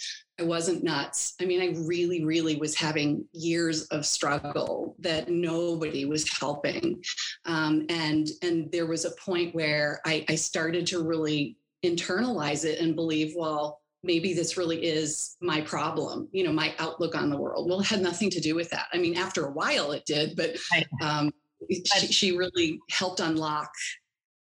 I 0.41 0.45
wasn't 0.45 0.85
nuts. 0.85 1.35
I 1.41 1.45
mean, 1.45 1.61
I 1.61 1.77
really, 1.81 2.25
really 2.25 2.57
was 2.57 2.77
having 2.77 3.25
years 3.33 3.87
of 3.87 4.07
struggle 4.07 4.95
that 5.01 5.29
nobody 5.29 6.05
was 6.05 6.31
helping, 6.39 7.03
um, 7.45 7.87
and 7.89 8.29
and 8.43 8.71
there 8.71 8.87
was 8.87 9.05
a 9.05 9.11
point 9.13 9.55
where 9.55 10.01
I, 10.07 10.25
I 10.29 10.37
started 10.37 10.87
to 10.89 11.03
really 11.03 11.57
internalize 11.85 12.65
it 12.65 12.79
and 12.81 12.95
believe, 12.95 13.35
well, 13.37 13.81
maybe 14.05 14.33
this 14.33 14.57
really 14.57 14.85
is 14.85 15.37
my 15.41 15.61
problem. 15.61 16.29
You 16.31 16.45
know, 16.45 16.53
my 16.53 16.73
outlook 16.79 17.17
on 17.17 17.31
the 17.31 17.37
world. 17.37 17.69
Well, 17.69 17.81
it 17.81 17.87
had 17.87 18.01
nothing 18.01 18.31
to 18.31 18.41
do 18.41 18.55
with 18.55 18.71
that. 18.71 18.87
I 18.93 18.99
mean, 18.99 19.17
after 19.17 19.47
a 19.47 19.53
while, 19.53 19.91
it 19.91 20.05
did, 20.07 20.37
but 20.37 20.57
um, 21.03 21.33
she, 21.71 22.07
she 22.07 22.37
really 22.37 22.79
helped 22.91 23.19
unlock, 23.19 23.71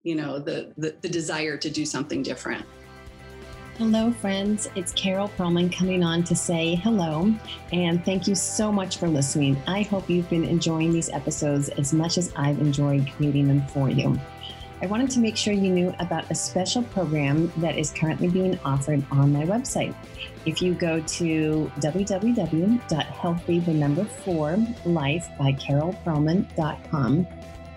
you 0.03 0.15
know, 0.15 0.37
the, 0.37 0.73
the 0.77 0.95
the 1.01 1.09
desire 1.09 1.57
to 1.57 1.69
do 1.71 1.85
something 1.87 2.21
different. 2.21 2.65
Hello, 3.81 4.11
friends. 4.11 4.69
It's 4.75 4.91
Carol 4.91 5.29
Perlman 5.29 5.75
coming 5.75 6.03
on 6.03 6.23
to 6.25 6.35
say 6.35 6.75
hello 6.75 7.33
and 7.73 8.05
thank 8.05 8.27
you 8.27 8.35
so 8.35 8.71
much 8.71 8.97
for 8.97 9.07
listening. 9.07 9.59
I 9.65 9.81
hope 9.81 10.07
you've 10.07 10.29
been 10.29 10.43
enjoying 10.43 10.93
these 10.93 11.09
episodes 11.09 11.69
as 11.69 11.91
much 11.91 12.19
as 12.19 12.31
I've 12.35 12.59
enjoyed 12.59 13.09
creating 13.15 13.47
them 13.47 13.65
for 13.69 13.89
you. 13.89 14.19
I 14.83 14.85
wanted 14.85 15.09
to 15.09 15.19
make 15.19 15.35
sure 15.35 15.51
you 15.51 15.71
knew 15.71 15.95
about 15.97 16.29
a 16.29 16.35
special 16.35 16.83
program 16.83 17.51
that 17.57 17.75
is 17.75 17.89
currently 17.89 18.27
being 18.27 18.59
offered 18.63 19.03
on 19.09 19.33
my 19.33 19.45
website. 19.45 19.95
If 20.45 20.61
you 20.61 20.75
go 20.75 20.99
to 21.01 21.71
www.healthy, 21.79 23.59
the 23.61 23.73
number 23.73 24.05
four, 24.05 24.57
life 24.85 25.27
by 25.39 25.53
carolperlman.com, 25.53 27.27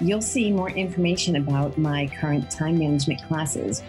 you'll 0.00 0.20
see 0.20 0.52
more 0.52 0.68
information 0.68 1.36
about 1.36 1.78
my 1.78 2.10
current 2.20 2.50
time 2.50 2.78
management 2.78 3.22
classes 3.22 3.82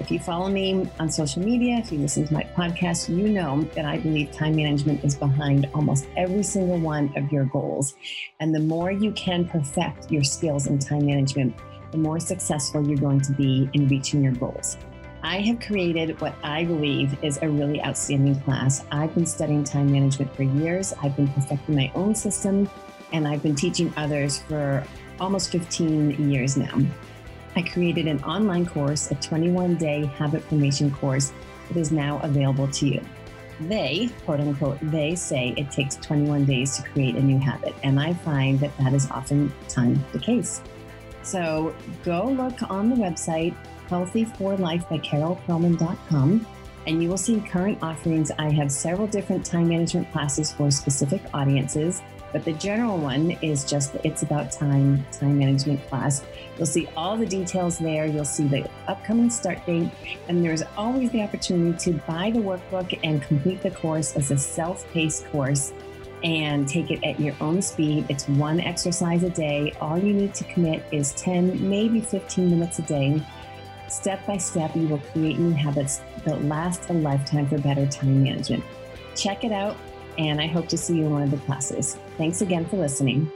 if 0.00 0.10
you 0.10 0.18
follow 0.18 0.48
me 0.48 0.88
on 0.98 1.10
social 1.10 1.42
media, 1.42 1.76
if 1.76 1.92
you 1.92 1.98
listen 1.98 2.26
to 2.26 2.32
my 2.32 2.42
podcast, 2.56 3.14
you 3.14 3.28
know 3.28 3.62
that 3.74 3.84
I 3.84 3.98
believe 3.98 4.32
time 4.32 4.56
management 4.56 5.04
is 5.04 5.14
behind 5.14 5.68
almost 5.74 6.06
every 6.16 6.42
single 6.42 6.78
one 6.78 7.12
of 7.16 7.30
your 7.30 7.44
goals. 7.44 7.94
And 8.40 8.54
the 8.54 8.60
more 8.60 8.90
you 8.90 9.12
can 9.12 9.46
perfect 9.46 10.10
your 10.10 10.24
skills 10.24 10.66
in 10.66 10.78
time 10.78 11.04
management, 11.04 11.54
the 11.92 11.98
more 11.98 12.18
successful 12.18 12.86
you're 12.86 12.96
going 12.96 13.20
to 13.20 13.32
be 13.32 13.68
in 13.74 13.88
reaching 13.88 14.24
your 14.24 14.32
goals. 14.32 14.78
I 15.22 15.40
have 15.40 15.60
created 15.60 16.18
what 16.20 16.34
I 16.42 16.64
believe 16.64 17.22
is 17.22 17.38
a 17.42 17.48
really 17.48 17.82
outstanding 17.84 18.40
class. 18.40 18.84
I've 18.90 19.14
been 19.14 19.26
studying 19.26 19.64
time 19.64 19.92
management 19.92 20.34
for 20.34 20.44
years, 20.44 20.94
I've 21.02 21.14
been 21.14 21.28
perfecting 21.28 21.76
my 21.76 21.92
own 21.94 22.14
system, 22.14 22.70
and 23.12 23.28
I've 23.28 23.42
been 23.42 23.54
teaching 23.54 23.92
others 23.98 24.38
for 24.38 24.82
almost 25.20 25.50
15 25.52 26.30
years 26.30 26.56
now. 26.56 26.78
I 27.56 27.62
created 27.62 28.06
an 28.06 28.22
online 28.24 28.66
course, 28.66 29.10
a 29.10 29.14
21 29.16 29.76
day 29.76 30.04
habit 30.06 30.42
formation 30.44 30.90
course 30.90 31.32
that 31.68 31.76
is 31.76 31.90
now 31.90 32.20
available 32.20 32.68
to 32.68 32.86
you. 32.86 33.00
They, 33.60 34.08
quote 34.24 34.40
unquote, 34.40 34.78
they 34.82 35.14
say 35.14 35.54
it 35.56 35.70
takes 35.70 35.96
21 35.96 36.46
days 36.46 36.76
to 36.76 36.82
create 36.82 37.16
a 37.16 37.22
new 37.22 37.38
habit. 37.38 37.74
And 37.82 38.00
I 38.00 38.14
find 38.14 38.58
that 38.60 38.76
that 38.78 38.94
is 38.94 39.10
often 39.10 39.48
oftentimes 39.48 39.98
the 40.12 40.18
case. 40.18 40.62
So 41.22 41.74
go 42.02 42.24
look 42.24 42.70
on 42.70 42.88
the 42.88 42.96
website, 42.96 43.54
healthy4life 43.88 44.88
by 44.88 44.98
carolperlman.com, 44.98 46.46
and 46.86 47.02
you 47.02 47.08
will 47.10 47.18
see 47.18 47.40
current 47.40 47.78
offerings. 47.82 48.30
I 48.38 48.50
have 48.50 48.72
several 48.72 49.06
different 49.06 49.44
time 49.44 49.68
management 49.68 50.10
classes 50.12 50.50
for 50.52 50.70
specific 50.70 51.20
audiences 51.34 52.00
but 52.32 52.44
the 52.44 52.52
general 52.52 52.98
one 52.98 53.32
is 53.42 53.64
just 53.64 53.92
the 53.92 54.06
It's 54.06 54.22
About 54.22 54.52
Time 54.52 55.04
time 55.12 55.38
management 55.38 55.86
class. 55.88 56.24
You'll 56.56 56.66
see 56.66 56.88
all 56.96 57.16
the 57.16 57.26
details 57.26 57.78
there. 57.78 58.06
You'll 58.06 58.24
see 58.24 58.46
the 58.46 58.68
upcoming 58.86 59.30
start 59.30 59.64
date. 59.66 59.90
And 60.28 60.44
there's 60.44 60.62
always 60.76 61.10
the 61.10 61.22
opportunity 61.22 61.76
to 61.90 61.98
buy 62.06 62.30
the 62.30 62.38
workbook 62.38 62.98
and 63.02 63.22
complete 63.22 63.62
the 63.62 63.70
course 63.70 64.16
as 64.16 64.30
a 64.30 64.38
self 64.38 64.90
paced 64.92 65.26
course 65.26 65.72
and 66.22 66.68
take 66.68 66.90
it 66.90 67.02
at 67.02 67.18
your 67.18 67.34
own 67.40 67.62
speed. 67.62 68.06
It's 68.08 68.28
one 68.28 68.60
exercise 68.60 69.22
a 69.22 69.30
day. 69.30 69.72
All 69.80 69.98
you 69.98 70.12
need 70.12 70.34
to 70.34 70.44
commit 70.44 70.84
is 70.92 71.14
10, 71.14 71.68
maybe 71.68 72.00
15 72.00 72.50
minutes 72.50 72.78
a 72.78 72.82
day. 72.82 73.22
Step 73.88 74.24
by 74.26 74.36
step, 74.36 74.76
you 74.76 74.86
will 74.86 74.98
create 75.12 75.38
new 75.38 75.52
habits 75.52 76.00
that 76.24 76.44
last 76.44 76.88
a 76.90 76.92
lifetime 76.92 77.48
for 77.48 77.58
better 77.58 77.86
time 77.86 78.22
management. 78.22 78.62
Check 79.16 79.44
it 79.44 79.50
out 79.50 79.76
and 80.18 80.40
I 80.40 80.46
hope 80.46 80.68
to 80.68 80.78
see 80.78 80.96
you 80.96 81.06
in 81.06 81.10
one 81.10 81.22
of 81.22 81.30
the 81.30 81.38
classes. 81.38 81.96
Thanks 82.18 82.40
again 82.42 82.66
for 82.66 82.76
listening. 82.76 83.30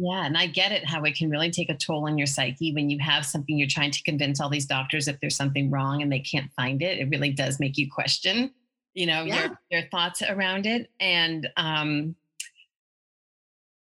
Yeah, 0.00 0.26
and 0.26 0.38
I 0.38 0.46
get 0.46 0.70
it 0.70 0.84
how 0.86 1.02
it 1.02 1.16
can 1.16 1.28
really 1.28 1.50
take 1.50 1.70
a 1.70 1.74
toll 1.74 2.06
on 2.06 2.18
your 2.18 2.28
psyche 2.28 2.72
when 2.72 2.88
you 2.88 3.00
have 3.00 3.26
something 3.26 3.58
you're 3.58 3.66
trying 3.66 3.90
to 3.90 4.02
convince 4.04 4.40
all 4.40 4.48
these 4.48 4.66
doctors 4.66 5.08
if 5.08 5.18
there's 5.20 5.34
something 5.34 5.72
wrong 5.72 6.02
and 6.02 6.12
they 6.12 6.20
can't 6.20 6.52
find 6.52 6.82
it. 6.82 6.98
It 6.98 7.08
really 7.10 7.32
does 7.32 7.58
make 7.58 7.76
you 7.76 7.90
question, 7.90 8.52
you 8.94 9.06
know, 9.06 9.24
yeah. 9.24 9.42
your 9.42 9.60
your 9.70 9.82
thoughts 9.90 10.22
around 10.22 10.66
it. 10.66 10.88
And 11.00 11.48
um 11.56 12.14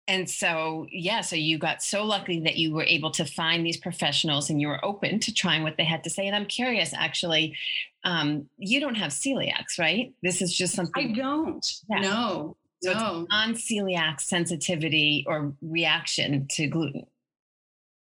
and 0.07 0.27
so 0.27 0.87
yeah, 0.91 1.21
so 1.21 1.35
you 1.35 1.59
got 1.59 1.83
so 1.83 2.03
lucky 2.03 2.39
that 2.39 2.57
you 2.57 2.73
were 2.73 2.83
able 2.83 3.11
to 3.11 3.25
find 3.25 3.63
these 3.63 3.77
professionals 3.77 4.49
and 4.49 4.59
you 4.59 4.67
were 4.67 4.83
open 4.83 5.19
to 5.19 5.31
trying 5.31 5.61
what 5.61 5.77
they 5.77 5.83
had 5.83 6.03
to 6.05 6.09
say. 6.09 6.25
And 6.25 6.35
I'm 6.35 6.47
curious 6.47 6.91
actually, 6.95 7.55
um, 8.03 8.47
you 8.57 8.79
don't 8.79 8.95
have 8.95 9.11
celiacs, 9.11 9.77
right? 9.77 10.13
This 10.23 10.41
is 10.41 10.55
just 10.55 10.73
something 10.73 11.11
I 11.11 11.13
don't. 11.13 11.65
Yeah. 11.89 11.99
No. 11.99 12.57
So 12.81 12.93
no. 12.93 13.27
non-celiac 13.29 14.21
sensitivity 14.21 15.25
or 15.27 15.53
reaction 15.61 16.47
to 16.51 16.67
gluten. 16.67 17.05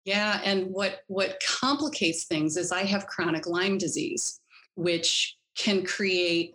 Yeah, 0.04 0.40
and 0.44 0.68
what 0.70 1.00
what 1.08 1.42
complicates 1.46 2.24
things 2.24 2.56
is 2.56 2.72
I 2.72 2.84
have 2.84 3.06
chronic 3.08 3.46
Lyme 3.46 3.76
disease, 3.76 4.40
which 4.74 5.36
can 5.56 5.84
create 5.84 6.52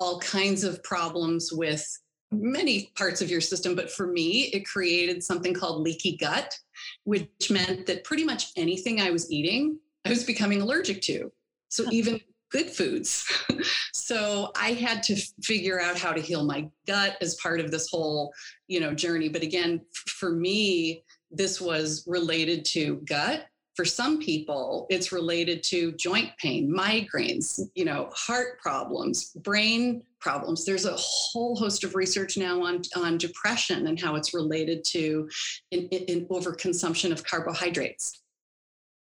all 0.00 0.18
kinds 0.18 0.64
of 0.64 0.82
problems 0.82 1.50
with 1.52 1.86
many 2.32 2.90
parts 2.96 3.22
of 3.22 3.30
your 3.30 3.40
system. 3.40 3.74
But 3.76 3.90
for 3.90 4.08
me, 4.08 4.50
it 4.52 4.66
created 4.66 5.22
something 5.22 5.54
called 5.54 5.82
leaky 5.82 6.16
gut, 6.16 6.58
which 7.04 7.50
meant 7.50 7.86
that 7.86 8.04
pretty 8.04 8.24
much 8.24 8.50
anything 8.56 9.00
I 9.00 9.10
was 9.10 9.30
eating, 9.30 9.78
I 10.04 10.10
was 10.10 10.24
becoming 10.24 10.60
allergic 10.60 11.00
to. 11.02 11.32
So 11.68 11.84
even 11.90 12.20
good 12.54 12.70
foods. 12.70 13.26
so 13.92 14.52
I 14.56 14.72
had 14.74 15.02
to 15.04 15.16
figure 15.42 15.80
out 15.80 15.98
how 15.98 16.12
to 16.12 16.20
heal 16.20 16.44
my 16.44 16.68
gut 16.86 17.16
as 17.20 17.34
part 17.36 17.58
of 17.58 17.72
this 17.72 17.88
whole, 17.90 18.32
you 18.68 18.78
know, 18.78 18.94
journey. 18.94 19.28
But 19.28 19.42
again, 19.42 19.80
for 20.06 20.30
me, 20.30 21.02
this 21.32 21.60
was 21.60 22.04
related 22.06 22.64
to 22.66 23.02
gut. 23.06 23.46
For 23.74 23.84
some 23.84 24.20
people, 24.20 24.86
it's 24.88 25.10
related 25.10 25.64
to 25.64 25.90
joint 25.94 26.30
pain, 26.38 26.72
migraines, 26.72 27.58
you 27.74 27.84
know, 27.84 28.08
heart 28.14 28.60
problems, 28.60 29.30
brain 29.30 30.04
problems. 30.20 30.64
There's 30.64 30.84
a 30.84 30.94
whole 30.96 31.56
host 31.56 31.82
of 31.82 31.96
research 31.96 32.36
now 32.36 32.62
on, 32.62 32.82
on 32.94 33.18
depression 33.18 33.88
and 33.88 34.00
how 34.00 34.14
it's 34.14 34.32
related 34.32 34.84
to 34.90 35.28
in, 35.72 35.88
in 35.88 36.26
overconsumption 36.26 37.10
of 37.10 37.24
carbohydrates. 37.24 38.20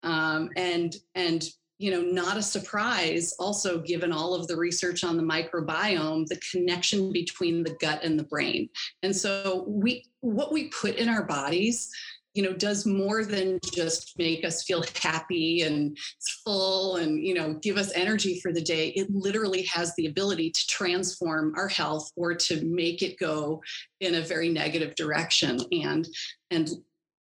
Um, 0.02 0.50
and 0.58 0.96
and 1.16 1.48
you 1.84 1.91
know, 1.91 2.02
not 2.02 2.38
a 2.38 2.41
surprise, 2.41 3.34
also 3.39 3.78
given 3.78 4.13
all 4.13 4.34
of 4.34 4.48
the 4.48 4.56
research 4.56 5.04
on 5.04 5.17
the 5.17 5.24
microbiome, 5.24 6.26
the 6.28 6.39
connection 6.50 7.12
between 7.12 7.62
the 7.62 7.76
gut 7.82 8.02
and 8.06 8.17
the 8.17 8.24
brain. 8.24 8.69
And 9.04 9.13
so 9.13 9.65
we 9.67 10.06
what 10.22 10.54
we 10.54 10.69
put 10.69 10.96
in 10.96 11.10
our 11.10 11.24
bodies 11.24 11.91
you 12.34 12.41
know 12.41 12.54
does 12.54 12.86
more 12.86 13.26
than 13.26 13.60
just 13.74 14.17
make 14.17 14.46
us 14.46 14.63
feel 14.63 14.84
happy 15.02 15.63
and 15.63 15.98
full 16.46 16.96
and 16.96 17.19
you 17.19 17.34
know 17.34 17.54
give 17.56 17.78
us 17.78 17.91
energy 17.93 18.39
for 18.39 18.52
the 18.52 18.62
day 18.62 18.88
it 18.96 19.08
literally 19.12 19.63
has 19.63 19.93
the 19.96 20.08
ability 20.08 20.50
to 20.50 20.65
transform 20.67 21.54
our 21.56 21.67
health 21.67 22.10
or 22.15 22.34
to 22.34 22.63
make 22.65 23.04
it 23.04 23.19
go 23.19 23.62
in 24.00 24.15
a 24.15 24.22
very 24.22 24.50
negative 24.50 24.96
direction 24.96 25.60
and 25.72 26.08
and 26.50 26.69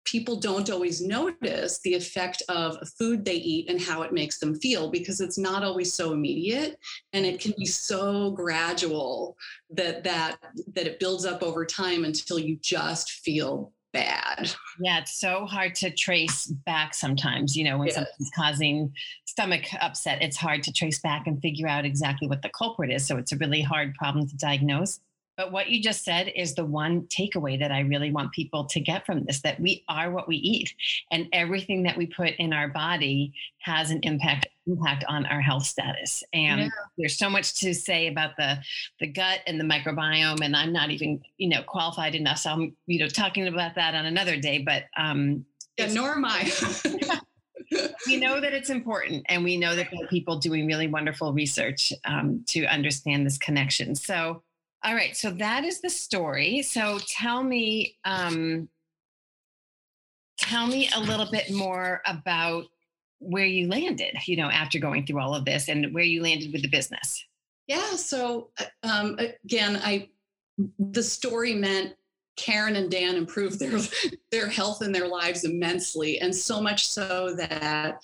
people 0.04 0.36
don't 0.36 0.70
always 0.70 1.00
notice 1.00 1.80
the 1.80 1.94
effect 1.94 2.42
of 2.48 2.76
a 2.80 2.86
food 2.86 3.24
they 3.24 3.36
eat 3.36 3.68
and 3.70 3.80
how 3.80 4.02
it 4.02 4.12
makes 4.12 4.38
them 4.38 4.54
feel 4.54 4.90
because 4.90 5.20
it's 5.20 5.38
not 5.38 5.62
always 5.62 5.92
so 5.92 6.12
immediate 6.12 6.78
and 7.12 7.24
it 7.24 7.40
can 7.40 7.52
be 7.56 7.64
so 7.64 8.30
gradual 8.32 9.36
that 9.70 10.04
that 10.04 10.38
that 10.74 10.86
it 10.86 11.00
builds 11.00 11.24
up 11.24 11.42
over 11.42 11.64
time 11.64 12.04
until 12.04 12.38
you 12.38 12.58
just 12.62 13.10
feel 13.24 13.72
bad. 13.92 14.50
Yeah, 14.80 15.00
it's 15.00 15.20
so 15.20 15.44
hard 15.44 15.74
to 15.76 15.90
trace 15.90 16.46
back 16.46 16.94
sometimes, 16.94 17.54
you 17.56 17.64
know, 17.64 17.78
when 17.78 17.90
something's 17.90 18.30
causing 18.34 18.92
stomach 19.26 19.64
upset, 19.80 20.22
it's 20.22 20.36
hard 20.36 20.62
to 20.64 20.72
trace 20.72 21.00
back 21.00 21.26
and 21.26 21.40
figure 21.40 21.68
out 21.68 21.84
exactly 21.84 22.26
what 22.26 22.42
the 22.42 22.50
culprit 22.50 22.90
is. 22.90 23.06
So 23.06 23.18
it's 23.18 23.32
a 23.32 23.36
really 23.36 23.62
hard 23.62 23.94
problem 23.94 24.26
to 24.28 24.36
diagnose. 24.36 25.00
But 25.36 25.52
what 25.52 25.70
you 25.70 25.82
just 25.82 26.04
said 26.04 26.30
is 26.34 26.54
the 26.54 26.64
one 26.64 27.02
takeaway 27.02 27.58
that 27.58 27.72
I 27.72 27.80
really 27.80 28.12
want 28.12 28.32
people 28.32 28.66
to 28.66 28.80
get 28.80 29.06
from 29.06 29.24
this 29.24 29.40
that 29.42 29.60
we 29.60 29.84
are 29.88 30.10
what 30.10 30.28
we 30.28 30.36
eat, 30.36 30.74
and 31.10 31.28
everything 31.32 31.84
that 31.84 31.96
we 31.96 32.06
put 32.06 32.34
in 32.38 32.52
our 32.52 32.68
body 32.68 33.32
has 33.60 33.90
an 33.90 34.00
impact 34.02 34.46
impact 34.66 35.04
on 35.08 35.26
our 35.26 35.40
health 35.40 35.64
status. 35.64 36.22
And 36.32 36.60
yeah. 36.60 36.68
there's 36.96 37.18
so 37.18 37.28
much 37.28 37.60
to 37.60 37.74
say 37.74 38.08
about 38.08 38.36
the 38.36 38.58
the 39.00 39.06
gut 39.06 39.40
and 39.46 39.58
the 39.58 39.64
microbiome, 39.64 40.44
and 40.44 40.54
I'm 40.54 40.72
not 40.72 40.90
even 40.90 41.20
you 41.38 41.48
know 41.48 41.62
qualified 41.62 42.14
enough, 42.14 42.38
so 42.38 42.50
I'm 42.50 42.76
you 42.86 42.98
know 42.98 43.08
talking 43.08 43.48
about 43.48 43.74
that 43.76 43.94
on 43.94 44.04
another 44.04 44.36
day. 44.36 44.58
But 44.58 44.84
um, 44.96 45.44
yeah, 45.78 45.92
nor 45.92 46.12
am 46.12 46.24
I. 46.24 46.50
we 48.06 48.18
know 48.18 48.40
that 48.40 48.52
it's 48.52 48.70
important, 48.70 49.24
and 49.28 49.44
we 49.44 49.56
know 49.56 49.74
that 49.74 49.88
there 49.90 50.04
are 50.04 50.08
people 50.08 50.38
doing 50.38 50.66
really 50.66 50.88
wonderful 50.88 51.32
research 51.32 51.92
um, 52.04 52.44
to 52.48 52.66
understand 52.66 53.24
this 53.26 53.38
connection. 53.38 53.94
So 53.94 54.42
all 54.84 54.94
right. 54.94 55.16
So 55.16 55.30
that 55.32 55.64
is 55.64 55.80
the 55.80 55.90
story. 55.90 56.62
So 56.62 56.98
tell 57.06 57.42
me, 57.42 57.96
um, 58.04 58.68
tell 60.38 60.66
me 60.66 60.88
a 60.94 61.00
little 61.00 61.30
bit 61.30 61.52
more 61.52 62.02
about 62.06 62.64
where 63.20 63.46
you 63.46 63.68
landed, 63.68 64.16
you 64.26 64.36
know, 64.36 64.50
after 64.50 64.78
going 64.78 65.06
through 65.06 65.20
all 65.20 65.34
of 65.34 65.44
this 65.44 65.68
and 65.68 65.94
where 65.94 66.02
you 66.02 66.22
landed 66.22 66.52
with 66.52 66.62
the 66.62 66.68
business. 66.68 67.24
Yeah. 67.68 67.94
So 67.94 68.50
uh, 68.58 68.64
um, 68.82 69.18
again, 69.44 69.80
I, 69.82 70.08
the 70.78 71.02
story 71.02 71.54
meant 71.54 71.94
Karen 72.36 72.76
and 72.76 72.90
Dan 72.90 73.16
improved 73.16 73.58
their 73.58 73.78
their 74.30 74.48
health 74.48 74.82
and 74.82 74.94
their 74.94 75.06
lives 75.06 75.44
immensely, 75.44 76.18
and 76.18 76.34
so 76.34 76.60
much 76.60 76.86
so 76.86 77.34
that 77.36 78.02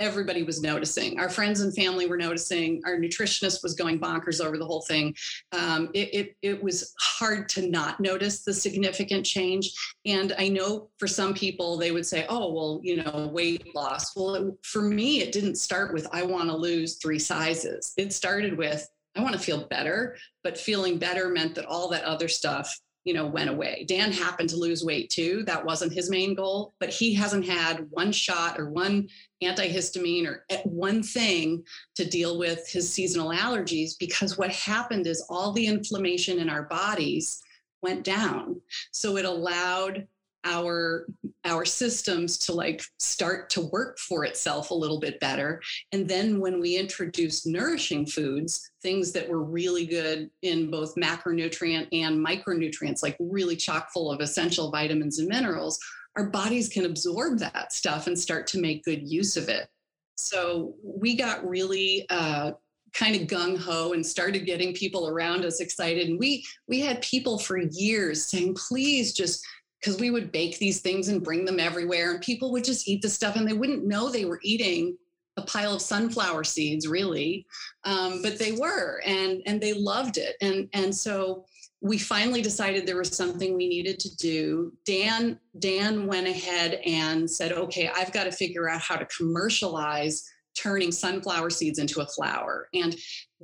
everybody 0.00 0.42
was 0.42 0.60
noticing. 0.60 1.20
Our 1.20 1.28
friends 1.28 1.60
and 1.60 1.74
family 1.74 2.08
were 2.08 2.16
noticing. 2.16 2.82
Our 2.84 2.96
nutritionist 2.96 3.62
was 3.62 3.74
going 3.74 4.00
bonkers 4.00 4.44
over 4.44 4.58
the 4.58 4.66
whole 4.66 4.80
thing. 4.80 5.14
Um, 5.52 5.90
it, 5.94 6.14
it, 6.14 6.36
it 6.42 6.62
was 6.62 6.92
hard 6.98 7.48
to 7.50 7.68
not 7.68 8.00
notice 8.00 8.42
the 8.42 8.54
significant 8.54 9.24
change. 9.24 9.72
And 10.06 10.34
I 10.38 10.48
know 10.48 10.88
for 10.98 11.06
some 11.06 11.34
people, 11.34 11.76
they 11.76 11.92
would 11.92 12.06
say, 12.06 12.26
oh, 12.28 12.52
well, 12.52 12.80
you 12.82 12.96
know, 13.04 13.30
weight 13.32 13.74
loss. 13.74 14.16
Well, 14.16 14.34
it, 14.34 14.54
for 14.62 14.82
me, 14.82 15.20
it 15.20 15.32
didn't 15.32 15.56
start 15.56 15.92
with, 15.92 16.08
I 16.12 16.22
want 16.22 16.48
to 16.48 16.56
lose 16.56 16.96
three 16.96 17.18
sizes. 17.18 17.92
It 17.96 18.12
started 18.12 18.56
with, 18.56 18.88
I 19.16 19.22
want 19.22 19.34
to 19.34 19.40
feel 19.40 19.66
better, 19.68 20.16
but 20.42 20.56
feeling 20.56 20.98
better 20.98 21.28
meant 21.28 21.54
that 21.56 21.66
all 21.66 21.88
that 21.88 22.04
other 22.04 22.28
stuff 22.28 22.74
you 23.04 23.14
know, 23.14 23.26
went 23.26 23.50
away. 23.50 23.84
Dan 23.88 24.12
happened 24.12 24.50
to 24.50 24.56
lose 24.56 24.84
weight 24.84 25.08
too. 25.10 25.42
That 25.44 25.64
wasn't 25.64 25.92
his 25.92 26.10
main 26.10 26.34
goal, 26.34 26.74
but 26.78 26.90
he 26.90 27.14
hasn't 27.14 27.46
had 27.46 27.86
one 27.90 28.12
shot 28.12 28.60
or 28.60 28.70
one 28.70 29.08
antihistamine 29.42 30.26
or 30.26 30.44
one 30.64 31.02
thing 31.02 31.64
to 31.96 32.04
deal 32.04 32.38
with 32.38 32.68
his 32.68 32.92
seasonal 32.92 33.30
allergies 33.30 33.92
because 33.98 34.36
what 34.36 34.50
happened 34.50 35.06
is 35.06 35.24
all 35.30 35.52
the 35.52 35.66
inflammation 35.66 36.38
in 36.38 36.50
our 36.50 36.64
bodies 36.64 37.42
went 37.82 38.04
down. 38.04 38.60
So 38.92 39.16
it 39.16 39.24
allowed 39.24 40.06
our 40.44 41.06
our 41.44 41.64
systems 41.64 42.38
to 42.38 42.52
like 42.52 42.82
start 42.98 43.50
to 43.50 43.62
work 43.72 43.98
for 43.98 44.24
itself 44.24 44.70
a 44.70 44.74
little 44.74 45.00
bit 45.00 45.18
better 45.20 45.60
and 45.92 46.08
then 46.08 46.40
when 46.40 46.60
we 46.60 46.76
introduced 46.76 47.46
nourishing 47.46 48.06
foods 48.06 48.70
things 48.82 49.12
that 49.12 49.28
were 49.28 49.42
really 49.42 49.86
good 49.86 50.30
in 50.42 50.70
both 50.70 50.94
macronutrient 50.96 51.86
and 51.92 52.24
micronutrients 52.24 53.02
like 53.02 53.16
really 53.20 53.56
chock 53.56 53.90
full 53.92 54.10
of 54.10 54.20
essential 54.20 54.70
vitamins 54.70 55.18
and 55.18 55.28
minerals 55.28 55.78
our 56.16 56.28
bodies 56.30 56.68
can 56.68 56.86
absorb 56.86 57.38
that 57.38 57.72
stuff 57.72 58.06
and 58.06 58.18
start 58.18 58.46
to 58.46 58.60
make 58.60 58.84
good 58.84 59.06
use 59.06 59.36
of 59.36 59.48
it 59.48 59.68
So 60.16 60.74
we 60.82 61.16
got 61.16 61.48
really 61.48 62.06
uh, 62.10 62.52
kind 62.92 63.16
of 63.16 63.22
gung 63.28 63.58
ho 63.58 63.92
and 63.92 64.04
started 64.04 64.46
getting 64.46 64.74
people 64.74 65.08
around 65.08 65.44
us 65.44 65.60
excited. 65.60 66.08
And 66.08 66.18
we 66.18 66.44
we 66.68 66.80
had 66.80 67.00
people 67.02 67.38
for 67.38 67.58
years 67.58 68.26
saying, 68.26 68.56
please 68.68 69.12
just 69.12 69.44
because 69.80 69.98
we 69.98 70.10
would 70.10 70.30
bake 70.30 70.58
these 70.58 70.80
things 70.80 71.08
and 71.08 71.24
bring 71.24 71.44
them 71.44 71.58
everywhere, 71.58 72.12
and 72.12 72.20
people 72.20 72.52
would 72.52 72.64
just 72.64 72.88
eat 72.88 73.02
the 73.02 73.08
stuff 73.08 73.36
and 73.36 73.48
they 73.48 73.54
wouldn't 73.54 73.86
know 73.86 74.10
they 74.10 74.26
were 74.26 74.40
eating 74.42 74.96
a 75.36 75.42
pile 75.42 75.74
of 75.74 75.80
sunflower 75.80 76.44
seeds, 76.44 76.86
really, 76.86 77.46
um, 77.84 78.20
but 78.22 78.38
they 78.38 78.52
were, 78.52 79.00
and 79.06 79.42
and 79.46 79.60
they 79.60 79.72
loved 79.72 80.18
it, 80.18 80.36
and 80.40 80.68
and 80.72 80.94
so 80.94 81.44
we 81.82 81.96
finally 81.96 82.42
decided 82.42 82.84
there 82.84 82.98
was 82.98 83.16
something 83.16 83.56
we 83.56 83.68
needed 83.68 83.98
to 84.00 84.16
do. 84.16 84.72
Dan 84.84 85.38
Dan 85.58 86.06
went 86.06 86.28
ahead 86.28 86.74
and 86.84 87.30
said, 87.30 87.52
okay, 87.52 87.90
I've 87.94 88.12
got 88.12 88.24
to 88.24 88.32
figure 88.32 88.68
out 88.68 88.82
how 88.82 88.96
to 88.96 89.06
commercialize 89.06 90.22
turning 90.56 90.92
sunflower 90.92 91.48
seeds 91.50 91.78
into 91.78 92.00
a 92.00 92.06
flour. 92.06 92.68
And 92.74 92.94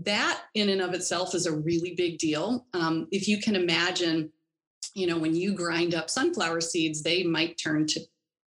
that, 0.03 0.43
in 0.55 0.69
and 0.69 0.83
of 0.83 0.93
itself, 0.93 1.35
is 1.35 1.47
a 1.47 1.57
really 1.57 1.95
big 1.95 2.19
deal. 2.19 2.67
Um, 2.75 3.09
if 3.11 3.27
you 3.27 3.41
can 3.41 3.57
imagine, 3.57 4.31
you 4.95 5.07
know, 5.07 5.19
when 5.19 5.35
you 5.35 5.55
grind 5.55 5.95
up 5.95 6.11
sunflower 6.11 6.61
seeds, 6.61 7.03
they 7.03 7.23
might 7.23 7.59
turn 7.59 7.87
to 7.89 8.01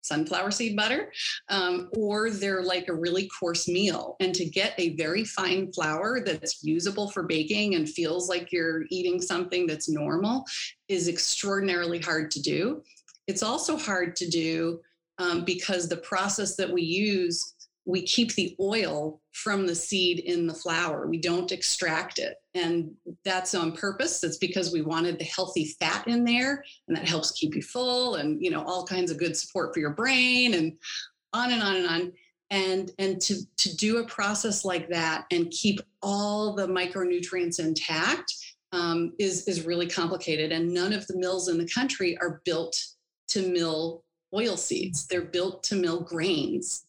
sunflower 0.07 0.51
seed 0.51 0.75
butter, 0.75 1.11
um, 1.49 1.89
or 1.97 2.29
they're 2.29 2.63
like 2.63 2.87
a 2.87 2.95
really 2.95 3.29
coarse 3.39 3.67
meal. 3.67 4.15
And 4.19 4.33
to 4.35 4.45
get 4.45 4.73
a 4.77 4.95
very 4.95 5.23
fine 5.23 5.71
flour 5.73 6.23
that's 6.23 6.63
usable 6.63 7.11
for 7.11 7.23
baking 7.23 7.75
and 7.75 7.89
feels 7.89 8.29
like 8.29 8.51
you're 8.51 8.85
eating 8.89 9.21
something 9.21 9.67
that's 9.67 9.89
normal 9.89 10.45
is 10.87 11.07
extraordinarily 11.07 11.99
hard 11.99 12.31
to 12.31 12.41
do. 12.41 12.81
It's 13.27 13.43
also 13.43 13.77
hard 13.77 14.15
to 14.17 14.29
do 14.29 14.79
um, 15.19 15.43
because 15.43 15.89
the 15.89 15.97
process 15.97 16.55
that 16.55 16.71
we 16.71 16.83
use 16.83 17.55
we 17.87 18.01
keep 18.01 18.35
the 18.35 18.53
oil 18.59 19.21
from 19.31 19.65
the 19.65 19.73
seed 19.73 20.19
in 20.19 20.45
the 20.45 20.53
flour. 20.53 21.07
We 21.07 21.19
don't 21.19 21.53
extract 21.53 22.19
it. 22.19 22.35
And 22.53 22.93
that's 23.23 23.55
on 23.55 23.71
purpose. 23.71 24.25
It's 24.25 24.37
because 24.37 24.73
we 24.73 24.81
wanted 24.81 25.17
the 25.17 25.23
healthy 25.23 25.73
fat 25.79 26.05
in 26.05 26.25
there 26.25 26.65
and 26.87 26.97
that 26.97 27.07
helps 27.07 27.31
keep 27.31 27.55
you 27.55 27.61
full 27.61 28.15
and 28.15 28.43
you 28.43 28.51
know 28.51 28.61
all 28.63 28.85
kinds 28.85 29.09
of 29.09 29.17
good 29.17 29.37
support 29.37 29.73
for 29.73 29.79
your 29.79 29.91
brain 29.91 30.53
and 30.55 30.73
on 31.31 31.51
and 31.51 31.63
on 31.63 31.75
and 31.77 31.87
on. 31.87 32.13
And 32.49 32.91
and 32.99 33.21
to 33.21 33.35
to 33.57 33.75
do 33.77 33.97
a 33.97 34.07
process 34.07 34.65
like 34.65 34.89
that 34.89 35.25
and 35.31 35.49
keep 35.49 35.79
all 36.01 36.55
the 36.55 36.67
micronutrients 36.67 37.59
intact 37.59 38.33
um, 38.73 39.13
is 39.17 39.47
is 39.47 39.65
really 39.65 39.87
complicated. 39.87 40.51
And 40.51 40.73
none 40.73 40.91
of 40.91 41.07
the 41.07 41.17
mills 41.17 41.47
in 41.47 41.57
the 41.57 41.69
country 41.69 42.17
are 42.19 42.41
built 42.43 42.77
to 43.29 43.47
mill 43.47 44.03
oil 44.33 44.57
seeds. 44.57 45.07
They're 45.07 45.21
built 45.21 45.63
to 45.63 45.75
mill 45.75 46.01
grains 46.01 46.86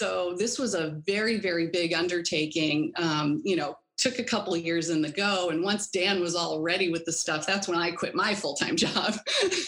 so 0.00 0.34
this 0.38 0.58
was 0.58 0.72
a 0.72 0.98
very, 1.06 1.38
very 1.38 1.66
big 1.66 1.92
undertaking. 1.92 2.90
Um, 2.96 3.42
you 3.44 3.54
know, 3.54 3.76
took 3.98 4.18
a 4.18 4.24
couple 4.24 4.54
of 4.54 4.64
years 4.64 4.88
in 4.88 5.02
the 5.02 5.10
go. 5.10 5.50
And 5.50 5.62
once 5.62 5.90
Dan 5.90 6.22
was 6.22 6.34
all 6.34 6.62
ready 6.62 6.90
with 6.90 7.04
the 7.04 7.12
stuff, 7.12 7.46
that's 7.46 7.68
when 7.68 7.76
I 7.76 7.90
quit 7.90 8.14
my 8.14 8.34
full 8.34 8.54
time 8.54 8.76
job. 8.76 9.16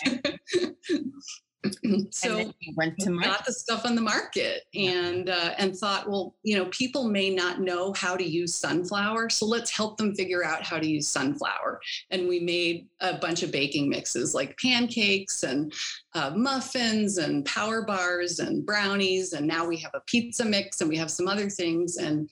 so 2.10 2.52
went 2.76 2.98
to 2.98 3.10
market. 3.10 3.30
got 3.30 3.46
the 3.46 3.52
stuff 3.52 3.84
on 3.84 3.94
the 3.94 4.00
market 4.00 4.64
and 4.74 5.28
uh, 5.28 5.54
and 5.58 5.76
thought 5.76 6.08
well 6.08 6.34
you 6.42 6.56
know 6.56 6.66
people 6.66 7.08
may 7.08 7.30
not 7.30 7.60
know 7.60 7.92
how 7.92 8.16
to 8.16 8.24
use 8.24 8.54
sunflower 8.54 9.30
so 9.30 9.46
let's 9.46 9.70
help 9.70 9.96
them 9.96 10.14
figure 10.14 10.44
out 10.44 10.64
how 10.64 10.78
to 10.78 10.88
use 10.88 11.08
sunflower 11.08 11.80
and 12.10 12.28
we 12.28 12.40
made 12.40 12.88
a 13.00 13.16
bunch 13.18 13.42
of 13.42 13.52
baking 13.52 13.88
mixes 13.88 14.34
like 14.34 14.58
pancakes 14.58 15.44
and 15.44 15.72
uh, 16.14 16.30
muffins 16.34 17.18
and 17.18 17.44
power 17.44 17.82
bars 17.82 18.40
and 18.40 18.66
brownies 18.66 19.32
and 19.32 19.46
now 19.46 19.64
we 19.64 19.76
have 19.76 19.92
a 19.94 20.02
pizza 20.06 20.44
mix 20.44 20.80
and 20.80 20.90
we 20.90 20.96
have 20.96 21.10
some 21.10 21.28
other 21.28 21.48
things 21.48 21.96
and 21.96 22.28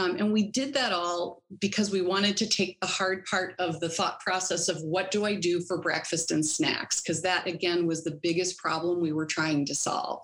um, 0.00 0.16
and 0.16 0.32
we 0.32 0.44
did 0.44 0.72
that 0.74 0.92
all 0.92 1.42
because 1.60 1.90
we 1.90 2.00
wanted 2.00 2.36
to 2.38 2.48
take 2.48 2.80
the 2.80 2.86
hard 2.86 3.26
part 3.26 3.54
of 3.58 3.80
the 3.80 3.88
thought 3.88 4.18
process 4.20 4.68
of 4.68 4.80
what 4.82 5.10
do 5.10 5.26
I 5.26 5.34
do 5.34 5.60
for 5.60 5.78
breakfast 5.78 6.30
and 6.30 6.44
snacks? 6.44 7.02
Because 7.02 7.20
that, 7.22 7.46
again, 7.46 7.86
was 7.86 8.02
the 8.02 8.18
biggest 8.22 8.56
problem 8.56 9.00
we 9.00 9.12
were 9.12 9.26
trying 9.26 9.66
to 9.66 9.74
solve. 9.74 10.22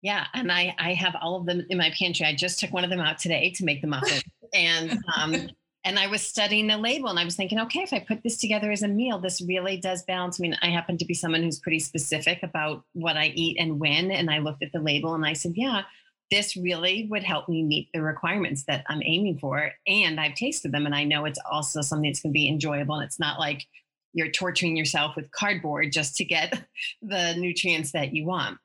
Yeah, 0.00 0.26
and 0.32 0.50
I 0.50 0.74
I 0.78 0.94
have 0.94 1.14
all 1.20 1.36
of 1.36 1.44
them 1.44 1.66
in 1.68 1.76
my 1.76 1.92
pantry. 1.98 2.24
I 2.24 2.34
just 2.34 2.58
took 2.58 2.72
one 2.72 2.84
of 2.84 2.88
them 2.88 3.00
out 3.00 3.18
today 3.18 3.52
to 3.56 3.64
make 3.66 3.82
the 3.82 3.88
muffin, 3.88 4.22
and 4.54 4.98
um, 5.14 5.50
and 5.84 5.98
I 5.98 6.06
was 6.06 6.22
studying 6.22 6.68
the 6.68 6.78
label, 6.78 7.10
and 7.10 7.18
I 7.18 7.24
was 7.24 7.36
thinking, 7.36 7.60
okay, 7.60 7.80
if 7.80 7.92
I 7.92 7.98
put 7.98 8.22
this 8.22 8.38
together 8.38 8.70
as 8.70 8.82
a 8.82 8.88
meal, 8.88 9.18
this 9.18 9.42
really 9.42 9.76
does 9.76 10.02
balance. 10.04 10.40
I 10.40 10.42
mean, 10.42 10.56
I 10.62 10.68
happen 10.68 10.96
to 10.96 11.04
be 11.04 11.12
someone 11.12 11.42
who's 11.42 11.60
pretty 11.60 11.80
specific 11.80 12.42
about 12.42 12.84
what 12.94 13.18
I 13.18 13.26
eat 13.34 13.58
and 13.60 13.78
when, 13.78 14.10
and 14.10 14.30
I 14.30 14.38
looked 14.38 14.62
at 14.62 14.72
the 14.72 14.80
label 14.80 15.14
and 15.14 15.26
I 15.26 15.34
said, 15.34 15.52
yeah, 15.54 15.82
this 16.30 16.56
really 16.56 17.06
would 17.10 17.24
help 17.24 17.48
me 17.48 17.62
meet 17.62 17.88
the 17.92 18.02
requirements 18.02 18.64
that 18.68 18.84
I'm 18.88 19.02
aiming 19.04 19.38
for. 19.38 19.72
And 19.86 20.20
I've 20.20 20.34
tasted 20.34 20.72
them 20.72 20.86
and 20.86 20.94
I 20.94 21.04
know 21.04 21.24
it's 21.24 21.40
also 21.50 21.80
something 21.80 22.10
that's 22.10 22.20
going 22.20 22.32
to 22.32 22.38
be 22.38 22.48
enjoyable. 22.48 22.96
And 22.96 23.04
it's 23.04 23.20
not 23.20 23.38
like 23.38 23.66
you're 24.12 24.30
torturing 24.30 24.76
yourself 24.76 25.16
with 25.16 25.30
cardboard 25.32 25.92
just 25.92 26.16
to 26.16 26.24
get 26.24 26.64
the 27.02 27.34
nutrients 27.34 27.92
that 27.92 28.14
you 28.14 28.26
want. 28.26 28.58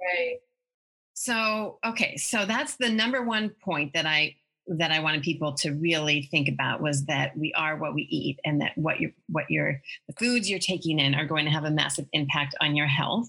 Right. 0.00 0.38
So, 1.14 1.78
okay. 1.84 2.16
So 2.16 2.46
that's 2.46 2.76
the 2.76 2.88
number 2.88 3.22
one 3.22 3.50
point 3.62 3.92
that 3.94 4.06
I 4.06 4.36
that 4.78 4.92
I 4.92 5.00
wanted 5.00 5.22
people 5.22 5.54
to 5.54 5.72
really 5.72 6.28
think 6.30 6.48
about 6.48 6.80
was 6.80 7.04
that 7.06 7.36
we 7.36 7.52
are 7.54 7.76
what 7.76 7.92
we 7.92 8.02
eat 8.02 8.38
and 8.44 8.60
that 8.60 8.72
what 8.76 9.00
you're 9.00 9.10
what 9.28 9.46
you're 9.48 9.80
the 10.06 10.14
foods 10.14 10.48
you're 10.48 10.60
taking 10.60 11.00
in 11.00 11.14
are 11.14 11.26
going 11.26 11.44
to 11.44 11.50
have 11.50 11.64
a 11.64 11.70
massive 11.70 12.06
impact 12.12 12.54
on 12.60 12.76
your 12.76 12.86
health. 12.86 13.28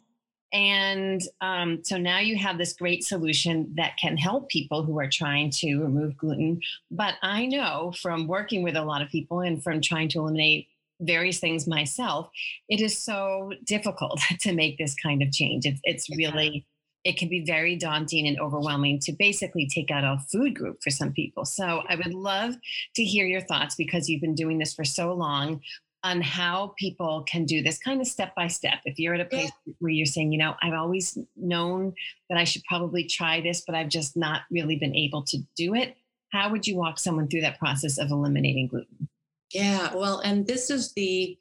And 0.53 1.21
um, 1.39 1.83
so 1.83 1.97
now 1.97 2.19
you 2.19 2.37
have 2.37 2.57
this 2.57 2.73
great 2.73 3.03
solution 3.03 3.73
that 3.77 3.97
can 3.97 4.17
help 4.17 4.49
people 4.49 4.83
who 4.83 4.99
are 4.99 5.09
trying 5.09 5.49
to 5.51 5.77
remove 5.77 6.17
gluten. 6.17 6.59
But 6.89 7.15
I 7.21 7.45
know 7.45 7.93
from 8.01 8.27
working 8.27 8.61
with 8.61 8.75
a 8.75 8.83
lot 8.83 9.01
of 9.01 9.09
people 9.09 9.39
and 9.39 9.63
from 9.63 9.81
trying 9.81 10.09
to 10.09 10.19
eliminate 10.19 10.67
various 10.99 11.39
things 11.39 11.67
myself, 11.67 12.29
it 12.67 12.81
is 12.81 12.97
so 12.97 13.53
difficult 13.65 14.19
to 14.41 14.53
make 14.53 14.77
this 14.77 14.93
kind 14.95 15.21
of 15.21 15.31
change. 15.31 15.65
It's, 15.65 15.79
it's 15.83 16.17
really, 16.17 16.65
it 17.05 17.17
can 17.17 17.29
be 17.29 17.45
very 17.45 17.77
daunting 17.77 18.27
and 18.27 18.39
overwhelming 18.39 18.99
to 18.99 19.13
basically 19.13 19.67
take 19.67 19.89
out 19.89 20.03
a 20.03 20.19
food 20.31 20.53
group 20.53 20.83
for 20.83 20.89
some 20.89 21.13
people. 21.13 21.45
So 21.45 21.83
I 21.87 21.95
would 21.95 22.13
love 22.13 22.55
to 22.95 23.03
hear 23.03 23.25
your 23.25 23.41
thoughts 23.41 23.75
because 23.75 24.09
you've 24.09 24.21
been 24.21 24.35
doing 24.35 24.59
this 24.59 24.73
for 24.73 24.83
so 24.83 25.13
long 25.13 25.61
on 26.03 26.21
how 26.21 26.73
people 26.77 27.23
can 27.27 27.45
do 27.45 27.61
this 27.61 27.77
kind 27.77 28.01
of 28.01 28.07
step 28.07 28.33
by 28.35 28.47
step. 28.47 28.79
If 28.85 28.97
you're 28.97 29.13
at 29.13 29.21
a 29.21 29.25
place 29.25 29.51
yeah. 29.65 29.73
where 29.79 29.91
you're 29.91 30.05
saying, 30.05 30.31
you 30.31 30.39
know, 30.39 30.55
I've 30.61 30.73
always 30.73 31.17
known 31.35 31.93
that 32.29 32.37
I 32.37 32.43
should 32.43 32.63
probably 32.63 33.03
try 33.03 33.41
this, 33.41 33.63
but 33.65 33.75
I've 33.75 33.89
just 33.89 34.17
not 34.17 34.41
really 34.49 34.77
been 34.77 34.95
able 34.95 35.23
to 35.23 35.37
do 35.55 35.75
it, 35.75 35.95
how 36.31 36.49
would 36.49 36.65
you 36.65 36.75
walk 36.75 36.97
someone 36.97 37.27
through 37.27 37.41
that 37.41 37.59
process 37.59 37.97
of 37.97 38.09
eliminating 38.09 38.67
gluten? 38.67 39.09
Yeah, 39.53 39.93
well, 39.93 40.19
and 40.19 40.47
this 40.47 40.69
is 40.69 40.93
the 40.93 41.37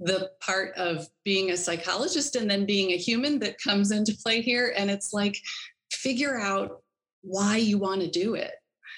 the 0.00 0.30
part 0.40 0.74
of 0.76 1.06
being 1.24 1.50
a 1.50 1.56
psychologist 1.56 2.34
and 2.34 2.50
then 2.50 2.66
being 2.66 2.90
a 2.90 2.96
human 2.96 3.38
that 3.38 3.60
comes 3.62 3.92
into 3.92 4.16
play 4.20 4.40
here 4.40 4.74
and 4.76 4.90
it's 4.90 5.12
like 5.12 5.36
figure 5.92 6.40
out 6.40 6.82
why 7.22 7.56
you 7.56 7.78
want 7.78 8.00
to 8.00 8.10
do 8.10 8.34
it 8.34 8.52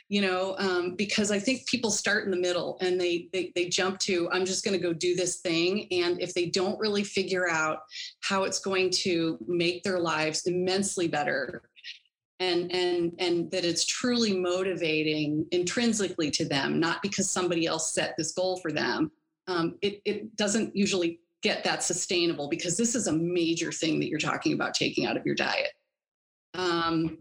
you 0.09 0.21
know 0.21 0.55
um, 0.59 0.95
because 0.97 1.31
i 1.31 1.39
think 1.39 1.67
people 1.67 1.91
start 1.91 2.25
in 2.25 2.31
the 2.31 2.37
middle 2.37 2.77
and 2.81 3.01
they 3.01 3.29
they, 3.33 3.53
they 3.55 3.69
jump 3.69 3.99
to 3.99 4.29
i'm 4.33 4.45
just 4.45 4.65
going 4.65 4.77
to 4.77 4.83
go 4.83 4.93
do 4.93 5.15
this 5.15 5.41
thing. 5.41 5.87
And 5.91 6.21
if 6.21 6.35
they 6.35 6.47
don't 6.47 6.79
really 6.79 7.05
figure 7.05 7.49
out 7.49 7.79
how 8.21 8.45
it's 8.45 8.59
going 8.59 8.91
to 9.03 9.39
make 9.47 9.83
their 9.83 9.99
lives 9.99 10.47
immensely 10.47 11.09
better 11.09 11.63
and 12.41 12.71
and 12.73 13.13
and 13.19 13.51
that 13.51 13.65
it's 13.65 13.85
truly 13.85 14.37
motivating 14.37 15.47
intrinsically 15.53 16.31
to 16.33 16.45
them 16.45 16.81
not 16.81 17.01
because 17.03 17.31
somebody 17.31 17.67
else 17.67 17.95
set 17.95 18.15
this 18.19 18.33
goal 18.33 18.59
for 18.59 18.73
them 18.73 19.11
um, 19.47 19.77
it, 19.83 20.01
it 20.05 20.37
doesn't 20.37 20.75
usually 20.75 21.21
get 21.43 21.63
that 21.65 21.83
sustainable 21.83 22.49
because 22.49 22.77
this 22.77 22.95
is 22.95 23.07
a 23.07 23.13
major 23.13 23.71
thing 23.71 24.01
that 24.01 24.09
you're 24.09 24.19
talking 24.19 24.55
about 24.55 24.75
taking 24.75 25.07
out 25.07 25.17
of 25.17 25.27
your 25.27 25.35
diet. 25.35 25.71
Um, 26.55 27.19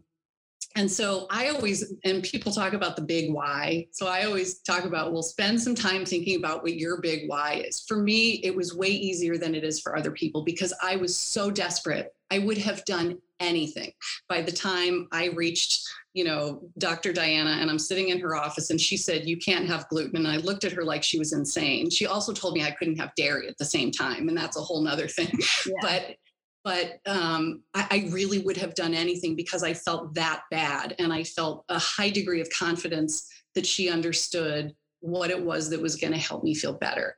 and 0.76 0.92
so 0.92 1.28
I 1.30 1.50
always, 1.50 1.94
and 2.04 2.24
people 2.24 2.52
talk 2.52 2.74
about 2.74 2.96
the 2.96 3.04
big 3.04 3.32
why. 3.32 3.88
So 3.92 4.08
I 4.08 4.24
always 4.24 4.60
talk 4.60 4.86
about, 4.86 5.14
well, 5.14 5.22
spend 5.22 5.62
some 5.62 5.76
time 5.76 6.04
thinking 6.04 6.38
about 6.38 6.64
what 6.64 6.76
your 6.76 7.00
big 7.00 7.30
why 7.30 7.64
is. 7.68 7.84
For 7.88 7.98
me, 7.98 8.42
it 8.44 8.56
was 8.56 8.76
way 8.76 8.88
easier 8.88 9.38
than 9.38 9.54
it 9.54 9.64
is 9.64 9.80
for 9.80 9.96
other 9.96 10.10
people 10.10 10.44
because 10.44 10.74
I 10.82 10.96
was 10.96 11.16
so 11.16 11.52
desperate. 11.52 12.16
I 12.32 12.40
would 12.40 12.58
have 12.58 12.84
done 12.86 13.20
anything. 13.40 13.92
By 14.28 14.42
the 14.42 14.52
time 14.52 15.08
I 15.12 15.28
reached, 15.28 15.88
you 16.16 16.24
know, 16.24 16.64
Dr. 16.80 17.14
Diana, 17.14 17.58
and 17.60 17.70
I'm 17.70 17.78
sitting 17.78 18.10
in 18.10 18.20
her 18.22 18.36
office, 18.36 18.72
and 18.72 18.82
she 18.82 18.98
said, 18.98 19.28
You 19.28 19.38
can't 19.38 19.68
have 19.68 19.88
gluten. 19.90 20.18
And 20.18 20.28
I 20.28 20.38
looked 20.38 20.64
at 20.64 20.72
her 20.72 20.84
like 20.84 21.04
she 21.04 21.20
was 21.20 21.34
insane. 21.34 21.92
She 21.92 22.08
also 22.08 22.34
told 22.34 22.56
me 22.56 22.64
I 22.64 22.72
couldn't 22.72 23.00
have 23.00 23.14
dairy 23.16 23.48
at 23.48 23.58
the 23.60 23.66
same 23.66 23.92
time. 23.92 24.28
And 24.28 24.38
that's 24.38 24.58
a 24.58 24.62
whole 24.62 24.82
nother 24.82 25.08
thing. 25.08 25.32
Yeah. 25.66 25.74
But 25.82 26.16
but 26.64 27.00
um, 27.06 27.62
I, 27.74 27.88
I, 27.92 28.10
really 28.12 28.40
would 28.40 28.58
have 28.58 28.74
done 28.74 28.94
anything 28.94 29.36
because 29.36 29.64
I 29.64 29.74
felt 29.74 30.14
that 30.16 30.44
bad. 30.50 30.96
And 30.98 31.12
I 31.12 31.24
felt 31.24 31.66
a 31.70 31.78
high 31.78 32.10
degree 32.10 32.40
of 32.40 32.50
confidence 32.50 33.28
that 33.56 33.66
she 33.66 33.90
understood 33.90 34.74
what 35.02 35.30
it 35.30 35.44
was 35.44 35.70
that 35.70 35.82
was 35.82 35.98
going 35.98 36.14
to 36.14 36.20
help 36.20 36.44
me 36.44 36.56
feel 36.56 36.74
better. 36.74 37.18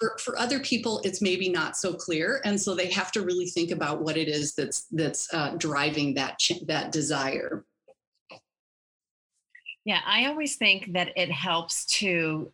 For, 0.00 0.16
for 0.18 0.38
other 0.38 0.60
people, 0.60 1.00
it's 1.04 1.20
maybe 1.20 1.48
not 1.48 1.76
so 1.76 1.92
clear. 1.92 2.40
And 2.44 2.60
so 2.60 2.74
they 2.74 2.90
have 2.90 3.12
to 3.12 3.22
really 3.22 3.46
think 3.46 3.70
about 3.70 4.02
what 4.02 4.16
it 4.16 4.28
is 4.28 4.54
that's, 4.54 4.86
that's 4.90 5.32
uh, 5.32 5.54
driving 5.58 6.14
that, 6.14 6.38
ch- 6.38 6.64
that 6.66 6.92
desire. 6.92 7.64
Yeah, 9.84 10.00
I 10.06 10.26
always 10.26 10.56
think 10.56 10.92
that 10.94 11.12
it 11.16 11.30
helps 11.30 11.86
to 11.98 12.50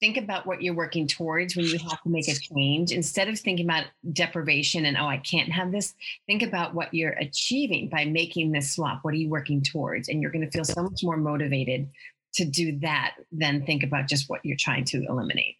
think 0.00 0.16
about 0.16 0.46
what 0.46 0.62
you're 0.62 0.74
working 0.74 1.06
towards 1.06 1.56
when 1.56 1.66
you 1.66 1.78
have 1.78 2.02
to 2.02 2.08
make 2.08 2.28
a 2.28 2.34
change. 2.54 2.92
Instead 2.92 3.28
of 3.28 3.38
thinking 3.38 3.66
about 3.66 3.86
deprivation 4.12 4.86
and 4.86 4.96
oh 4.96 5.06
i 5.06 5.18
can't 5.18 5.50
have 5.50 5.72
this 5.72 5.94
think 6.26 6.42
about 6.42 6.74
what 6.74 6.92
you're 6.92 7.12
achieving 7.12 7.88
by 7.88 8.04
making 8.04 8.52
this 8.52 8.72
swap. 8.74 9.00
What 9.02 9.14
are 9.14 9.18
you 9.18 9.28
working 9.28 9.62
towards? 9.62 10.08
And 10.08 10.20
you're 10.20 10.30
going 10.30 10.44
to 10.44 10.50
feel 10.50 10.64
so 10.64 10.82
much 10.82 11.02
more 11.02 11.16
motivated 11.16 11.88
to 12.34 12.44
do 12.44 12.78
that 12.80 13.14
than 13.32 13.64
think 13.64 13.82
about 13.82 14.08
just 14.08 14.28
what 14.28 14.40
you're 14.44 14.58
trying 14.58 14.84
to 14.84 15.04
eliminate. 15.08 15.56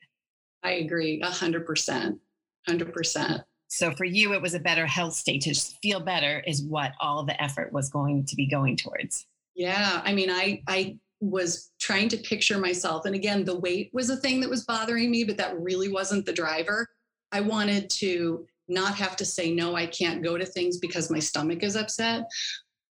I 0.63 0.73
agree 0.73 1.21
100% 1.23 2.19
100% 2.69 3.45
so 3.69 3.91
for 3.93 4.05
you 4.05 4.33
it 4.33 4.43
was 4.43 4.55
a 4.55 4.61
better 4.61 4.87
health 4.87 5.15
state. 5.15 5.43
To 5.43 5.55
feel 5.83 6.01
better 6.01 6.43
is 6.47 6.63
what 6.63 6.93
all 7.01 7.25
the 7.25 7.41
effort 7.43 7.73
was 7.73 7.91
going 7.91 8.25
to 8.27 8.37
be 8.37 8.47
going 8.47 8.77
towards. 8.77 9.27
Yeah 9.55 10.03
i 10.05 10.13
mean 10.13 10.31
i 10.31 10.63
i 10.69 10.99
was 11.21 11.71
trying 11.87 12.09
to 12.09 12.17
picture 12.17 12.59
myself. 12.59 13.05
And 13.05 13.15
again, 13.15 13.45
the 13.45 13.61
weight 13.61 13.91
was 13.93 14.11
a 14.11 14.17
thing 14.17 14.41
that 14.41 14.51
was 14.51 14.65
bothering 14.65 15.09
me, 15.09 15.23
but 15.23 15.37
that 15.37 15.57
really 15.61 15.89
wasn't 15.89 16.27
the 16.27 16.33
driver. 16.33 16.89
I 17.31 17.41
wanted 17.43 17.89
to 18.01 18.45
not 18.67 18.97
have 18.97 19.15
to 19.19 19.25
say, 19.25 19.55
no, 19.55 19.77
I 19.77 19.87
can't 19.87 20.21
go 20.21 20.37
to 20.37 20.45
things 20.45 20.79
because 20.79 21.13
my 21.13 21.21
stomach 21.21 21.63
is 21.63 21.77
upset. 21.77 22.25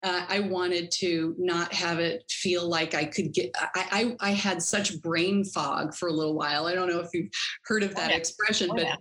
Uh, 0.03 0.25
I 0.29 0.41
wanted 0.41 0.91
to 0.93 1.37
not 1.39 1.73
have 1.73 2.01
it 2.01 2.25
feel 2.29 2.69
like 2.69 2.95
I 2.95 3.05
could 3.05 3.33
get. 3.33 3.55
I, 3.55 4.17
I, 4.21 4.31
I 4.31 4.31
had 4.33 4.61
such 4.61 5.01
brain 5.01 5.45
fog 5.45 5.95
for 5.95 6.09
a 6.09 6.13
little 6.13 6.35
while. 6.35 6.67
I 6.67 6.75
don't 6.75 6.89
know 6.89 6.99
if 6.99 7.11
you've 7.15 7.31
heard 7.67 7.85
of 7.85 7.95
that 7.95 8.09
oh, 8.09 8.11
yeah. 8.11 8.19
expression, 8.19 8.71
oh, 8.73 8.75
but 8.75 8.87
yeah 8.87 8.97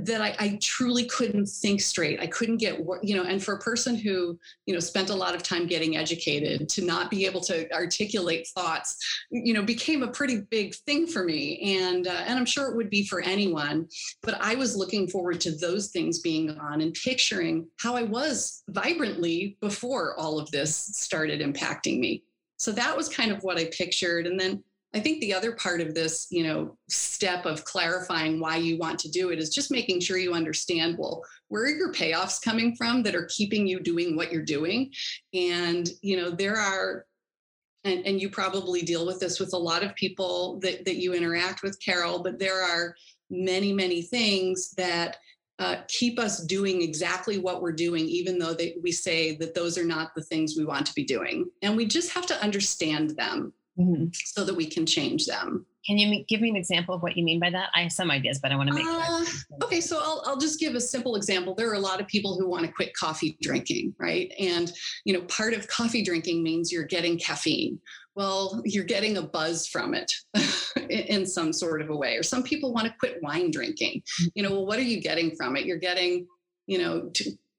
that 0.00 0.20
I, 0.20 0.34
I, 0.38 0.58
truly 0.60 1.04
couldn't 1.04 1.46
think 1.46 1.80
straight. 1.80 2.20
I 2.20 2.26
couldn't 2.26 2.58
get, 2.58 2.78
you 3.02 3.16
know, 3.16 3.24
and 3.24 3.42
for 3.42 3.54
a 3.54 3.58
person 3.58 3.96
who, 3.96 4.38
you 4.66 4.74
know, 4.74 4.80
spent 4.80 5.10
a 5.10 5.14
lot 5.14 5.34
of 5.34 5.42
time 5.42 5.66
getting 5.66 5.96
educated 5.96 6.68
to 6.70 6.84
not 6.84 7.10
be 7.10 7.26
able 7.26 7.40
to 7.42 7.72
articulate 7.72 8.48
thoughts, 8.48 8.96
you 9.30 9.54
know, 9.54 9.62
became 9.62 10.02
a 10.02 10.08
pretty 10.08 10.42
big 10.50 10.74
thing 10.74 11.06
for 11.06 11.24
me. 11.24 11.78
And, 11.78 12.06
uh, 12.06 12.24
and 12.26 12.38
I'm 12.38 12.46
sure 12.46 12.70
it 12.70 12.76
would 12.76 12.90
be 12.90 13.06
for 13.06 13.20
anyone, 13.20 13.88
but 14.22 14.38
I 14.40 14.54
was 14.54 14.76
looking 14.76 15.08
forward 15.08 15.40
to 15.42 15.52
those 15.52 15.88
things 15.88 16.20
being 16.20 16.50
on 16.58 16.80
and 16.80 16.94
picturing 16.94 17.68
how 17.78 17.94
I 17.96 18.02
was 18.02 18.62
vibrantly 18.68 19.56
before 19.60 20.18
all 20.18 20.38
of 20.38 20.50
this 20.50 20.74
started 20.74 21.40
impacting 21.40 21.98
me. 21.98 22.24
So 22.56 22.70
that 22.72 22.96
was 22.96 23.08
kind 23.08 23.32
of 23.32 23.42
what 23.42 23.58
I 23.58 23.64
pictured. 23.76 24.26
And 24.26 24.38
then 24.38 24.62
I 24.94 25.00
think 25.00 25.20
the 25.20 25.32
other 25.32 25.52
part 25.52 25.80
of 25.80 25.94
this, 25.94 26.26
you 26.30 26.44
know, 26.44 26.76
step 26.88 27.46
of 27.46 27.64
clarifying 27.64 28.38
why 28.38 28.56
you 28.56 28.76
want 28.76 28.98
to 29.00 29.10
do 29.10 29.30
it 29.30 29.38
is 29.38 29.48
just 29.48 29.70
making 29.70 30.00
sure 30.00 30.18
you 30.18 30.34
understand, 30.34 30.96
well, 30.98 31.22
where 31.48 31.62
are 31.62 31.68
your 31.68 31.92
payoffs 31.92 32.42
coming 32.42 32.76
from 32.76 33.02
that 33.04 33.14
are 33.14 33.28
keeping 33.34 33.66
you 33.66 33.80
doing 33.80 34.16
what 34.16 34.30
you're 34.30 34.42
doing? 34.42 34.92
And, 35.32 35.88
you 36.02 36.16
know, 36.16 36.30
there 36.30 36.56
are 36.56 37.06
and, 37.84 38.06
and 38.06 38.20
you 38.20 38.30
probably 38.30 38.82
deal 38.82 39.06
with 39.06 39.18
this 39.18 39.40
with 39.40 39.54
a 39.54 39.58
lot 39.58 39.82
of 39.82 39.94
people 39.96 40.60
that, 40.60 40.84
that 40.84 40.96
you 40.96 41.14
interact 41.14 41.62
with, 41.62 41.80
Carol, 41.84 42.22
but 42.22 42.38
there 42.38 42.62
are 42.62 42.94
many, 43.28 43.72
many 43.72 44.02
things 44.02 44.70
that 44.76 45.16
uh, 45.58 45.76
keep 45.88 46.18
us 46.18 46.44
doing 46.44 46.82
exactly 46.82 47.38
what 47.38 47.60
we're 47.60 47.72
doing, 47.72 48.04
even 48.06 48.38
though 48.38 48.54
they, 48.54 48.76
we 48.82 48.92
say 48.92 49.36
that 49.36 49.54
those 49.54 49.76
are 49.76 49.84
not 49.84 50.14
the 50.14 50.22
things 50.22 50.54
we 50.56 50.64
want 50.64 50.86
to 50.86 50.94
be 50.94 51.04
doing. 51.04 51.48
And 51.62 51.76
we 51.76 51.86
just 51.86 52.12
have 52.12 52.26
to 52.26 52.42
understand 52.42 53.10
them 53.10 53.52
mm-hmm. 53.78 54.06
so 54.12 54.44
that 54.44 54.54
we 54.54 54.66
can 54.66 54.86
change 54.86 55.26
them. 55.26 55.66
Can 55.86 55.98
you 55.98 56.24
give 56.28 56.40
me 56.40 56.48
an 56.48 56.56
example 56.56 56.94
of 56.94 57.02
what 57.02 57.16
you 57.16 57.24
mean 57.24 57.40
by 57.40 57.50
that? 57.50 57.70
I 57.74 57.82
have 57.82 57.92
some 57.92 58.10
ideas, 58.10 58.38
but 58.40 58.52
I 58.52 58.56
want 58.56 58.68
to 58.68 58.74
make 58.74 58.86
uh, 58.86 59.24
Okay, 59.64 59.80
so 59.80 59.98
I'll, 60.00 60.22
I'll 60.26 60.38
just 60.38 60.60
give 60.60 60.76
a 60.76 60.80
simple 60.80 61.16
example. 61.16 61.54
There 61.54 61.68
are 61.70 61.74
a 61.74 61.80
lot 61.80 62.00
of 62.00 62.06
people 62.06 62.38
who 62.38 62.48
want 62.48 62.64
to 62.64 62.72
quit 62.72 62.94
coffee 62.94 63.36
drinking, 63.42 63.94
right? 63.98 64.32
And, 64.38 64.72
you 65.04 65.12
know, 65.12 65.22
part 65.22 65.54
of 65.54 65.66
coffee 65.66 66.04
drinking 66.04 66.42
means 66.42 66.70
you're 66.70 66.84
getting 66.84 67.18
caffeine. 67.18 67.80
Well, 68.14 68.62
you're 68.64 68.84
getting 68.84 69.16
a 69.16 69.22
buzz 69.22 69.66
from 69.66 69.94
it 69.94 70.12
in 70.90 71.26
some 71.26 71.52
sort 71.52 71.82
of 71.82 71.90
a 71.90 71.96
way. 71.96 72.16
Or 72.16 72.22
some 72.22 72.44
people 72.44 72.72
want 72.72 72.86
to 72.86 72.94
quit 73.00 73.18
wine 73.20 73.50
drinking. 73.50 74.02
Mm-hmm. 74.02 74.28
You 74.36 74.42
know, 74.44 74.50
well, 74.50 74.66
what 74.66 74.78
are 74.78 74.82
you 74.82 75.00
getting 75.00 75.34
from 75.34 75.56
it? 75.56 75.66
You're 75.66 75.78
getting, 75.78 76.28
you 76.66 76.78
know, 76.78 77.10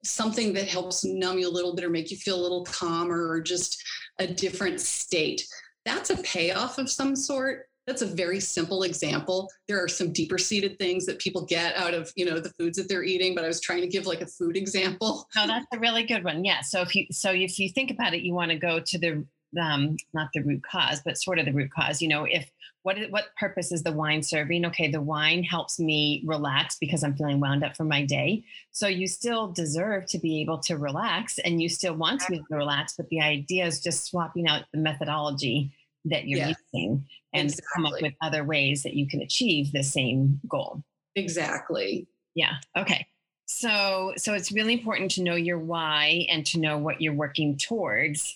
something 0.06 0.54
that 0.54 0.67
helps 0.67 1.04
numb 1.04 1.39
you 1.39 1.49
a 1.49 1.52
little 1.52 1.76
bit 1.76 1.84
or 1.84 1.89
make 1.89 2.12
you 2.12 2.17
feel 2.17 2.39
a 2.39 2.41
little 2.41 2.63
calmer 2.65 3.28
or 3.28 3.41
just 3.41 3.84
a 4.19 4.28
different 4.28 4.80
state 4.80 5.43
that's 5.86 6.10
a 6.10 6.17
payoff 6.17 6.78
of 6.78 6.89
some 6.89 7.15
sort. 7.15 7.67
That's 7.86 8.02
a 8.02 8.06
very 8.06 8.39
simple 8.39 8.84
example. 8.84 9.50
There 9.67 9.84
are 9.84 9.89
some 9.89 10.13
deeper 10.13 10.38
seated 10.38 10.80
things 10.80 11.06
that 11.06 11.19
people 11.19 11.46
get 11.46 11.76
out 11.76 11.93
of 11.93 12.12
you 12.15 12.26
know 12.26 12.39
the 12.39 12.52
foods 12.52 12.78
that 12.78 12.88
they're 12.88 13.04
eating 13.04 13.36
but 13.36 13.43
i 13.43 13.48
was 13.48 13.60
trying 13.60 13.82
to 13.82 13.88
give 13.88 14.06
like 14.06 14.22
a 14.22 14.28
food 14.28 14.56
example. 14.56 15.28
Oh 15.36 15.48
that's 15.48 15.65
a 15.74 15.80
really 15.80 16.04
good 16.04 16.24
one. 16.24 16.46
Yeah. 16.46 16.62
So 16.62 16.82
if 16.82 16.96
you 16.96 17.06
so 17.12 17.32
if 17.32 17.60
you 17.60 17.69
think 17.69 17.91
about 17.91 18.13
it 18.13 18.22
you 18.22 18.34
want 18.34 18.52
to 18.52 18.58
go 18.58 18.80
to 18.80 18.98
the 18.98 19.26
um, 19.61 19.97
not 20.13 20.29
the 20.33 20.41
root 20.41 20.63
cause 20.63 21.01
but 21.03 21.17
sort 21.17 21.39
of 21.39 21.45
the 21.45 21.53
root 21.53 21.71
cause 21.71 22.01
you 22.01 22.07
know 22.07 22.25
if 22.25 22.49
what 22.83 22.97
what 23.09 23.35
purpose 23.39 23.71
is 23.71 23.83
the 23.83 23.91
wine 23.91 24.21
serving 24.21 24.65
okay 24.65 24.89
the 24.89 25.01
wine 25.01 25.43
helps 25.43 25.79
me 25.79 26.23
relax 26.25 26.77
because 26.79 27.03
i'm 27.03 27.15
feeling 27.15 27.39
wound 27.39 27.63
up 27.63 27.75
for 27.75 27.83
my 27.83 28.03
day 28.03 28.43
so 28.71 28.87
you 28.87 29.07
still 29.07 29.47
deserve 29.47 30.05
to 30.05 30.17
be 30.19 30.41
able 30.41 30.57
to 30.57 30.77
relax 30.77 31.39
and 31.39 31.61
you 31.61 31.69
still 31.69 31.95
want 31.95 32.19
to 32.19 32.31
be 32.31 32.35
able 32.37 32.45
to 32.49 32.57
relax 32.57 32.93
but 32.95 33.07
the 33.09 33.21
idea 33.21 33.65
is 33.65 33.81
just 33.81 34.05
swapping 34.05 34.47
out 34.47 34.63
the 34.73 34.79
methodology 34.79 35.71
that 36.05 36.27
you're 36.27 36.39
yes, 36.39 36.55
using 36.73 37.05
and 37.33 37.49
exactly. 37.49 37.67
come 37.75 37.85
up 37.85 38.01
with 38.01 38.13
other 38.21 38.43
ways 38.43 38.83
that 38.83 38.93
you 38.93 39.07
can 39.07 39.21
achieve 39.21 39.71
the 39.71 39.83
same 39.83 40.39
goal. 40.47 40.83
Exactly. 41.15 42.07
Yeah. 42.35 42.55
Okay. 42.77 43.07
So 43.45 44.13
so 44.17 44.33
it's 44.33 44.51
really 44.51 44.73
important 44.73 45.11
to 45.11 45.23
know 45.23 45.35
your 45.35 45.59
why 45.59 46.25
and 46.29 46.45
to 46.47 46.59
know 46.59 46.77
what 46.77 47.01
you're 47.01 47.13
working 47.13 47.57
towards. 47.57 48.35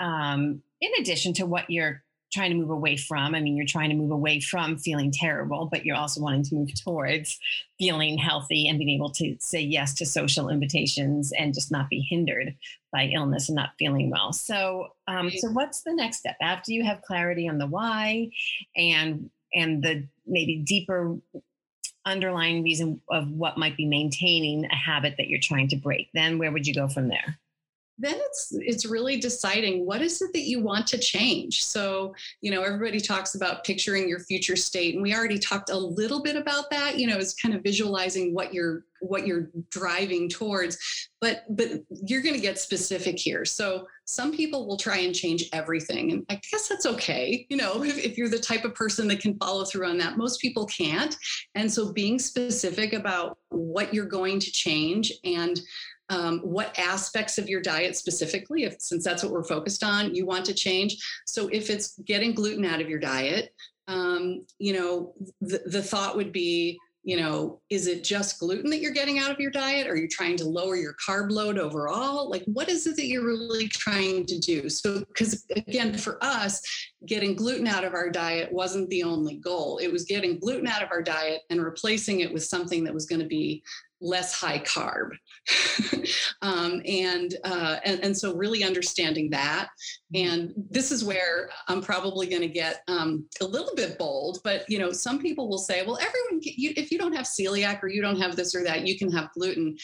Um, 0.00 0.62
in 0.80 0.90
addition 0.98 1.34
to 1.34 1.46
what 1.46 1.70
you're 1.70 2.02
trying 2.32 2.50
to 2.50 2.56
move 2.56 2.70
away 2.70 2.96
from. 2.96 3.34
I 3.34 3.40
mean, 3.40 3.56
you're 3.56 3.66
trying 3.66 3.90
to 3.90 3.96
move 3.96 4.12
away 4.12 4.40
from 4.40 4.78
feeling 4.78 5.10
terrible, 5.10 5.68
but 5.70 5.84
you're 5.84 5.96
also 5.96 6.20
wanting 6.20 6.44
to 6.44 6.54
move 6.54 6.70
towards 6.82 7.38
feeling 7.78 8.18
healthy 8.18 8.68
and 8.68 8.78
being 8.78 8.90
able 8.90 9.10
to 9.12 9.36
say 9.40 9.60
yes 9.60 9.94
to 9.94 10.06
social 10.06 10.48
invitations 10.48 11.32
and 11.32 11.54
just 11.54 11.72
not 11.72 11.88
be 11.90 12.00
hindered 12.00 12.54
by 12.92 13.06
illness 13.06 13.48
and 13.48 13.56
not 13.56 13.70
feeling 13.78 14.10
well. 14.10 14.32
So, 14.32 14.88
um, 15.08 15.30
so 15.30 15.50
what's 15.50 15.82
the 15.82 15.92
next 15.92 16.18
step 16.18 16.36
after 16.40 16.72
you 16.72 16.84
have 16.84 17.02
clarity 17.02 17.48
on 17.48 17.58
the 17.58 17.66
why 17.66 18.30
and 18.76 19.30
and 19.52 19.82
the 19.82 20.06
maybe 20.26 20.58
deeper 20.58 21.16
underlying 22.06 22.62
reason 22.62 23.00
of 23.10 23.28
what 23.32 23.58
might 23.58 23.76
be 23.76 23.86
maintaining 23.86 24.64
a 24.66 24.76
habit 24.76 25.14
that 25.18 25.26
you're 25.26 25.40
trying 25.40 25.68
to 25.68 25.76
break? 25.76 26.10
Then 26.14 26.38
where 26.38 26.52
would 26.52 26.66
you 26.66 26.74
go 26.74 26.86
from 26.86 27.08
there? 27.08 27.39
Then 28.00 28.16
it's 28.16 28.48
it's 28.52 28.86
really 28.86 29.18
deciding 29.18 29.84
what 29.84 30.00
is 30.00 30.22
it 30.22 30.32
that 30.32 30.42
you 30.42 30.62
want 30.62 30.86
to 30.88 30.98
change. 30.98 31.62
So 31.64 32.14
you 32.40 32.50
know 32.50 32.62
everybody 32.62 33.00
talks 33.00 33.34
about 33.34 33.64
picturing 33.64 34.08
your 34.08 34.20
future 34.20 34.56
state 34.56 34.94
and 34.94 35.02
we 35.02 35.14
already 35.14 35.38
talked 35.38 35.70
a 35.70 35.76
little 35.76 36.22
bit 36.22 36.36
about 36.36 36.70
that 36.70 36.98
you 36.98 37.06
know 37.06 37.18
it's 37.18 37.34
kind 37.34 37.54
of 37.54 37.62
visualizing 37.62 38.34
what 38.34 38.54
you're 38.54 38.84
what 39.00 39.26
you're 39.26 39.50
driving 39.70 40.28
towards 40.28 41.08
but 41.20 41.44
but 41.50 41.68
you're 42.06 42.22
going 42.22 42.34
to 42.34 42.40
get 42.40 42.58
specific 42.58 43.18
here. 43.18 43.44
So 43.44 43.86
some 44.04 44.32
people 44.32 44.66
will 44.66 44.76
try 44.76 44.98
and 44.98 45.14
change 45.14 45.44
everything 45.52 46.10
and 46.10 46.26
i 46.28 46.40
guess 46.50 46.66
that's 46.66 46.84
okay 46.84 47.46
you 47.48 47.56
know 47.56 47.84
if, 47.84 47.96
if 47.96 48.18
you're 48.18 48.28
the 48.28 48.38
type 48.38 48.64
of 48.64 48.74
person 48.74 49.06
that 49.06 49.20
can 49.20 49.36
follow 49.38 49.64
through 49.64 49.86
on 49.86 49.98
that. 49.98 50.16
Most 50.16 50.40
people 50.40 50.66
can't 50.66 51.16
and 51.54 51.70
so 51.70 51.92
being 51.92 52.18
specific 52.18 52.92
about 52.92 53.38
what 53.50 53.92
you're 53.92 54.06
going 54.06 54.40
to 54.40 54.50
change 54.50 55.12
and 55.24 55.60
um, 56.10 56.40
what 56.40 56.76
aspects 56.78 57.38
of 57.38 57.48
your 57.48 57.62
diet 57.62 57.96
specifically, 57.96 58.64
if 58.64 58.80
since 58.80 59.04
that's 59.04 59.22
what 59.22 59.32
we're 59.32 59.44
focused 59.44 59.84
on, 59.84 60.14
you 60.14 60.26
want 60.26 60.44
to 60.46 60.54
change. 60.54 60.98
So 61.24 61.48
if 61.52 61.70
it's 61.70 61.96
getting 62.00 62.34
gluten 62.34 62.64
out 62.64 62.80
of 62.80 62.90
your 62.90 62.98
diet, 62.98 63.54
um, 63.86 64.44
you 64.58 64.72
know, 64.72 65.14
the, 65.40 65.62
the 65.66 65.82
thought 65.82 66.16
would 66.16 66.32
be, 66.32 66.78
you 67.02 67.16
know, 67.16 67.60
is 67.70 67.86
it 67.86 68.04
just 68.04 68.38
gluten 68.38 68.70
that 68.70 68.80
you're 68.80 68.92
getting 68.92 69.18
out 69.18 69.30
of 69.30 69.40
your 69.40 69.50
diet? 69.50 69.86
Are 69.86 69.96
you 69.96 70.06
trying 70.06 70.36
to 70.38 70.44
lower 70.44 70.76
your 70.76 70.94
carb 70.94 71.30
load 71.30 71.58
overall? 71.58 72.28
Like, 72.28 72.42
what 72.44 72.68
is 72.68 72.86
it 72.86 72.96
that 72.96 73.06
you're 73.06 73.24
really 73.24 73.68
trying 73.68 74.26
to 74.26 74.38
do? 74.38 74.68
So, 74.68 74.98
because 74.98 75.46
again, 75.56 75.96
for 75.96 76.22
us, 76.22 76.60
getting 77.06 77.36
gluten 77.36 77.66
out 77.66 77.84
of 77.84 77.94
our 77.94 78.10
diet 78.10 78.52
wasn't 78.52 78.90
the 78.90 79.02
only 79.02 79.36
goal. 79.36 79.78
It 79.78 79.90
was 79.90 80.04
getting 80.04 80.38
gluten 80.38 80.66
out 80.66 80.82
of 80.82 80.90
our 80.90 81.02
diet 81.02 81.40
and 81.48 81.64
replacing 81.64 82.20
it 82.20 82.32
with 82.32 82.44
something 82.44 82.84
that 82.84 82.94
was 82.94 83.06
going 83.06 83.20
to 83.20 83.28
be 83.28 83.62
less 84.00 84.32
high 84.32 84.58
carb. 84.58 85.10
um, 86.42 86.82
and, 86.86 87.34
uh, 87.44 87.76
and, 87.84 88.00
and 88.02 88.16
so 88.16 88.34
really 88.34 88.64
understanding 88.64 89.30
that. 89.30 89.68
Mm-hmm. 90.14 90.26
And 90.26 90.52
this 90.70 90.90
is 90.90 91.04
where 91.04 91.50
I'm 91.68 91.82
probably 91.82 92.26
going 92.26 92.42
to 92.42 92.48
get 92.48 92.82
um, 92.88 93.26
a 93.40 93.44
little 93.44 93.74
bit 93.74 93.98
bold, 93.98 94.40
but 94.44 94.64
you 94.68 94.78
know, 94.78 94.92
some 94.92 95.18
people 95.20 95.48
will 95.48 95.58
say, 95.58 95.84
well, 95.84 95.98
everyone, 95.98 96.40
you, 96.42 96.72
if 96.76 96.90
you 96.90 96.98
don't 96.98 97.14
have 97.14 97.26
celiac 97.26 97.82
or 97.82 97.88
you 97.88 98.02
don't 98.02 98.20
have 98.20 98.36
this 98.36 98.54
or 98.54 98.64
that, 98.64 98.86
you 98.86 98.98
can 98.98 99.10
have 99.12 99.32
gluten. 99.32 99.76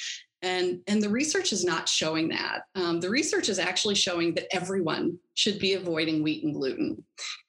And, 0.43 0.81
and 0.87 1.03
the 1.03 1.09
research 1.09 1.53
is 1.53 1.65
not 1.65 1.89
showing 1.89 2.29
that. 2.29 2.63
Um, 2.75 3.01
the 3.01 3.11
research 3.11 3.49
is 3.49 3.59
actually 3.59 3.95
showing 3.95 4.35
that 4.35 4.55
everyone 4.55 5.19
should 5.35 5.59
be 5.59 5.75
avoiding 5.75 6.23
wheat 6.23 6.45
and 6.45 6.55
gluten. 6.55 7.03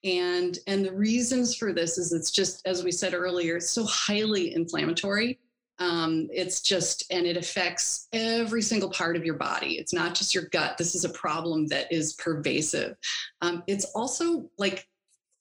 And, 0.03 0.57
and 0.67 0.85
the 0.85 0.93
reasons 0.93 1.55
for 1.55 1.73
this 1.73 1.97
is 1.97 2.13
it's 2.13 2.31
just, 2.31 2.65
as 2.65 2.83
we 2.83 2.91
said 2.91 3.13
earlier, 3.13 3.57
it's 3.57 3.69
so 3.69 3.85
highly 3.85 4.55
inflammatory 4.55 5.37
Um, 5.79 6.27
it's 6.31 6.61
just, 6.61 7.05
and 7.11 7.25
it 7.25 7.37
affects 7.37 8.07
every 8.13 8.61
single 8.61 8.89
part 8.89 9.15
of 9.15 9.25
your 9.25 9.35
body. 9.35 9.77
It's 9.77 9.93
not 9.93 10.15
just 10.15 10.33
your 10.33 10.45
gut. 10.45 10.77
This 10.77 10.95
is 10.95 11.05
a 11.05 11.09
problem 11.09 11.67
that 11.67 11.91
is 11.91 12.13
pervasive. 12.13 12.95
Um, 13.41 13.63
it's 13.67 13.85
also 13.95 14.49
like 14.57 14.87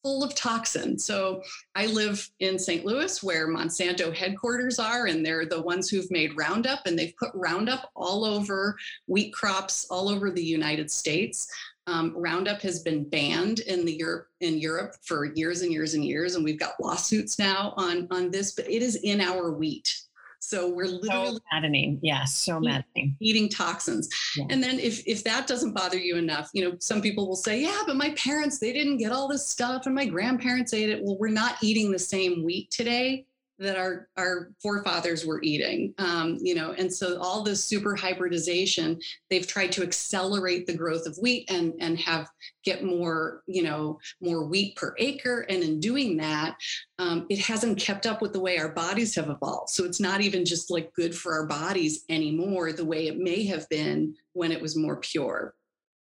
full 0.07 0.23
of 0.23 0.37
toxin. 0.37 0.97
So 0.97 1.43
I 1.75 1.87
live 1.87 2.31
in 2.39 2.61
St. 2.61 2.85
Louis 2.85 3.21
where 3.25 3.49
Monsanto 3.49 4.15
headquarters 4.15 4.79
are, 4.79 5.07
and 5.07 5.27
they're 5.27 5.47
the 5.47 5.61
ones 5.61 5.89
who've 5.89 6.09
made 6.13 6.37
Roundup, 6.37 6.87
and 6.87 6.97
they've 6.97 7.17
put 7.19 7.33
Roundup 7.35 7.91
all 7.97 8.25
over 8.25 8.77
wheat 9.09 9.33
crops 9.33 9.85
all 9.91 10.09
over 10.09 10.31
the 10.31 10.45
United 10.45 10.93
States. 10.93 11.51
Um, 11.89 12.15
Roundup 12.17 12.63
has 12.63 12.85
been 12.85 13.03
banned 13.03 13.59
in 13.61 13.85
the 13.85 13.95
Europe 13.95 14.29
in 14.41 14.59
Europe 14.59 14.95
for 15.03 15.25
years 15.25 15.63
and 15.63 15.73
years 15.73 15.95
and 15.95 16.05
years, 16.05 16.37
and 16.37 16.45
we've 16.45 16.59
got 16.59 16.81
lawsuits 16.81 17.37
now 17.39 17.75
on 17.77 18.07
on 18.13 18.31
this. 18.31 18.53
But 18.53 18.71
it 18.71 18.83
is 18.83 18.97
in 19.03 19.21
our 19.21 19.51
wheat, 19.51 19.93
so 20.41 20.69
we're 20.69 20.87
literally 20.87 21.35
so 21.35 21.39
maddening. 21.53 21.99
Yeah, 22.03 22.25
so 22.25 22.61
maddening. 22.61 23.17
Eating 23.21 23.49
toxins. 23.49 24.09
Yeah. 24.37 24.47
And 24.51 24.63
then 24.63 24.79
if 24.79 25.07
if 25.07 25.25
that 25.25 25.47
doesn't 25.47 25.73
bother 25.73 25.99
you 25.99 26.17
enough, 26.17 26.51
you 26.53 26.65
know, 26.65 26.77
some 26.81 27.01
people 27.01 27.27
will 27.29 27.37
say, 27.37 27.61
yeah, 27.61 27.83
but 27.87 27.97
my 27.97 28.11
parents 28.11 28.59
they 28.59 28.73
didn't 28.73 28.99
get 28.99 29.13
all 29.13 29.29
this 29.29 29.49
stuff, 29.49 29.87
and 29.87 29.95
my 29.95 30.07
grandparents 30.07 30.73
ate 30.73 30.91
it. 30.91 31.03
Well, 31.03 31.17
we're 31.19 31.29
not 31.29 31.57
eating 31.63 31.91
the 31.91 31.99
same 31.99 32.45
wheat 32.45 32.71
today 32.71 33.27
that 33.59 33.77
our 33.77 34.09
our 34.17 34.51
forefathers 34.63 35.25
were 35.25 35.41
eating 35.43 35.95
um, 35.99 36.39
you 36.41 36.55
know 36.55 36.73
and 36.73 36.93
so 36.93 37.19
all 37.21 37.43
this 37.43 37.65
super 37.65 37.95
hybridization 37.95 38.99
they've 39.31 39.47
tried 39.47 39.73
to 39.73 39.83
accelerate 39.83 40.67
the 40.67 40.77
growth 40.77 41.07
of 41.07 41.17
wheat 41.19 41.51
and 41.51 41.75
and 41.81 41.99
have 41.99 42.29
get 42.67 42.85
more 42.85 43.43
you 43.47 43.63
know 43.63 43.99
more 44.21 44.45
wheat 44.45 44.77
per 44.77 44.95
acre. 44.99 45.47
And 45.49 45.63
in 45.63 45.81
doing 45.81 46.17
that 46.19 46.57
um, 46.99 47.27
it 47.31 47.39
hasn't 47.39 47.79
kept 47.79 48.07
up 48.07 48.21
with 48.21 48.33
the 48.33 48.41
way 48.41 48.59
our 48.59 48.71
bodies 48.71 49.15
have 49.15 49.31
evolved. 49.31 49.71
So 49.71 49.85
it's 49.85 50.01
not 50.01 50.21
even 50.21 50.45
just 50.45 50.71
like 50.71 50.93
good 50.95 51.15
for 51.15 51.33
our 51.33 51.47
bodies 51.47 52.05
anymore 52.11 52.73
the 52.73 52.85
way 52.85 53.07
it 53.07 53.19
may 53.19 53.45
have 53.47 53.69
been 53.69 54.15
when 54.33 54.53
it 54.53 54.61
was 54.61 54.77
more 54.77 54.97
pure. 54.97 55.55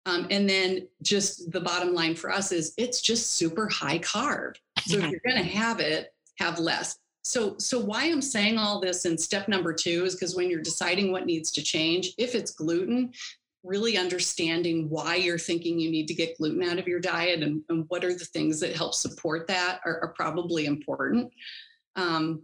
Um, 0.05 0.27
and 0.29 0.49
then 0.49 0.87
just 1.01 1.51
the 1.51 1.61
bottom 1.61 1.93
line 1.93 2.15
for 2.15 2.31
us 2.31 2.51
is 2.51 2.73
it's 2.77 3.01
just 3.01 3.33
super 3.33 3.67
high 3.67 3.99
carb. 3.99 4.55
So 4.85 4.97
if 4.97 5.11
you're 5.11 5.21
going 5.25 5.43
to 5.43 5.49
have 5.49 5.79
it 5.79 6.13
have 6.39 6.57
less 6.57 6.97
so, 7.21 7.55
so 7.57 7.79
why 7.79 8.05
I'm 8.05 8.21
saying 8.21 8.57
all 8.57 8.79
this 8.79 9.05
in 9.05 9.17
step 9.17 9.47
number 9.47 9.73
two 9.73 10.05
is 10.05 10.15
because 10.15 10.35
when 10.35 10.49
you're 10.49 10.61
deciding 10.61 11.11
what 11.11 11.25
needs 11.25 11.51
to 11.51 11.63
change, 11.63 12.13
if 12.17 12.33
it's 12.35 12.51
gluten, 12.51 13.11
really 13.63 13.97
understanding 13.97 14.89
why 14.89 15.15
you're 15.15 15.37
thinking 15.37 15.79
you 15.79 15.91
need 15.91 16.07
to 16.07 16.13
get 16.13 16.37
gluten 16.37 16.63
out 16.63 16.79
of 16.79 16.87
your 16.87 16.99
diet 16.99 17.43
and, 17.43 17.61
and 17.69 17.85
what 17.89 18.05
are 18.05 18.13
the 18.13 18.25
things 18.25 18.59
that 18.59 18.75
help 18.75 18.93
support 18.93 19.47
that 19.47 19.81
are, 19.85 19.99
are 20.01 20.13
probably 20.15 20.65
important. 20.65 21.31
Um, 21.95 22.43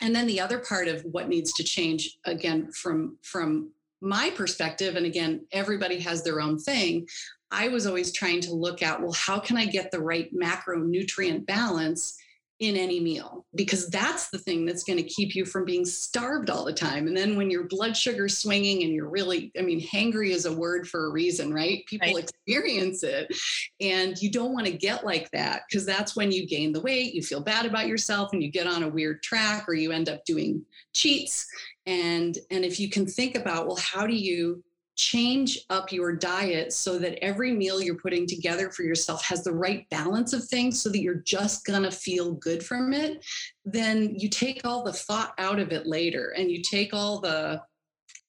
and 0.00 0.14
then 0.14 0.26
the 0.26 0.40
other 0.40 0.58
part 0.58 0.86
of 0.86 1.02
what 1.02 1.28
needs 1.28 1.52
to 1.54 1.64
change, 1.64 2.18
again, 2.24 2.70
from 2.72 3.16
from 3.22 3.70
my 4.00 4.30
perspective, 4.30 4.94
and 4.94 5.06
again, 5.06 5.44
everybody 5.50 5.98
has 5.98 6.22
their 6.22 6.40
own 6.40 6.58
thing. 6.58 7.08
I 7.50 7.68
was 7.68 7.86
always 7.86 8.12
trying 8.12 8.40
to 8.42 8.54
look 8.54 8.82
at, 8.82 9.00
well, 9.00 9.12
how 9.12 9.40
can 9.40 9.56
I 9.56 9.64
get 9.64 9.90
the 9.90 10.00
right 10.00 10.32
macronutrient 10.32 11.46
balance 11.46 12.16
in 12.60 12.76
any 12.76 12.98
meal 12.98 13.46
because 13.54 13.88
that's 13.88 14.30
the 14.30 14.38
thing 14.38 14.66
that's 14.66 14.82
going 14.82 14.96
to 14.96 15.08
keep 15.08 15.34
you 15.34 15.44
from 15.44 15.64
being 15.64 15.84
starved 15.84 16.50
all 16.50 16.64
the 16.64 16.72
time. 16.72 17.06
And 17.06 17.16
then 17.16 17.36
when 17.36 17.50
your 17.50 17.64
blood 17.64 17.96
sugar's 17.96 18.36
swinging 18.36 18.82
and 18.82 18.92
you're 18.92 19.08
really, 19.08 19.52
I 19.56 19.62
mean, 19.62 19.80
hangry 19.80 20.30
is 20.30 20.44
a 20.44 20.52
word 20.52 20.88
for 20.88 21.06
a 21.06 21.10
reason, 21.10 21.54
right? 21.54 21.86
People 21.86 22.14
right. 22.14 22.24
experience 22.24 23.04
it 23.04 23.32
and 23.80 24.20
you 24.20 24.30
don't 24.30 24.52
want 24.52 24.66
to 24.66 24.72
get 24.72 25.04
like 25.04 25.30
that 25.30 25.62
because 25.68 25.86
that's 25.86 26.16
when 26.16 26.32
you 26.32 26.48
gain 26.48 26.72
the 26.72 26.80
weight, 26.80 27.14
you 27.14 27.22
feel 27.22 27.40
bad 27.40 27.64
about 27.64 27.86
yourself 27.86 28.30
and 28.32 28.42
you 28.42 28.50
get 28.50 28.66
on 28.66 28.82
a 28.82 28.88
weird 28.88 29.22
track 29.22 29.68
or 29.68 29.74
you 29.74 29.92
end 29.92 30.08
up 30.08 30.24
doing 30.24 30.64
cheats. 30.92 31.46
And 31.86 32.36
and 32.50 32.64
if 32.64 32.80
you 32.80 32.90
can 32.90 33.06
think 33.06 33.36
about, 33.36 33.68
well, 33.68 33.78
how 33.80 34.06
do 34.06 34.16
you 34.16 34.64
change 34.98 35.60
up 35.70 35.92
your 35.92 36.12
diet 36.12 36.72
so 36.72 36.98
that 36.98 37.22
every 37.24 37.52
meal 37.52 37.80
you're 37.80 37.94
putting 37.94 38.26
together 38.26 38.70
for 38.70 38.82
yourself 38.82 39.24
has 39.24 39.44
the 39.44 39.52
right 39.52 39.88
balance 39.90 40.32
of 40.32 40.44
things 40.44 40.82
so 40.82 40.88
that 40.90 41.00
you're 41.00 41.22
just 41.24 41.64
going 41.64 41.84
to 41.84 41.90
feel 41.90 42.32
good 42.34 42.62
from 42.62 42.92
it, 42.92 43.24
then 43.64 44.12
you 44.18 44.28
take 44.28 44.60
all 44.64 44.82
the 44.82 44.92
thought 44.92 45.32
out 45.38 45.60
of 45.60 45.70
it 45.70 45.86
later 45.86 46.34
and 46.36 46.50
you 46.50 46.60
take 46.62 46.92
all 46.92 47.20
the 47.20 47.62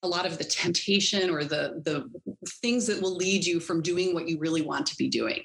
a 0.03 0.07
lot 0.07 0.26
of 0.26 0.38
the 0.38 0.43
temptation 0.45 1.30
or 1.30 1.43
the 1.43 1.82
the 1.84 2.09
things 2.61 2.88
that 2.88 3.01
will 3.01 3.15
lead 3.15 3.45
you 3.45 3.59
from 3.59 3.82
doing 3.82 4.13
what 4.13 4.30
you 4.30 4.38
really 4.39 4.61
want 4.61 4.86
to 4.86 4.95
be 4.95 5.09
doing. 5.09 5.43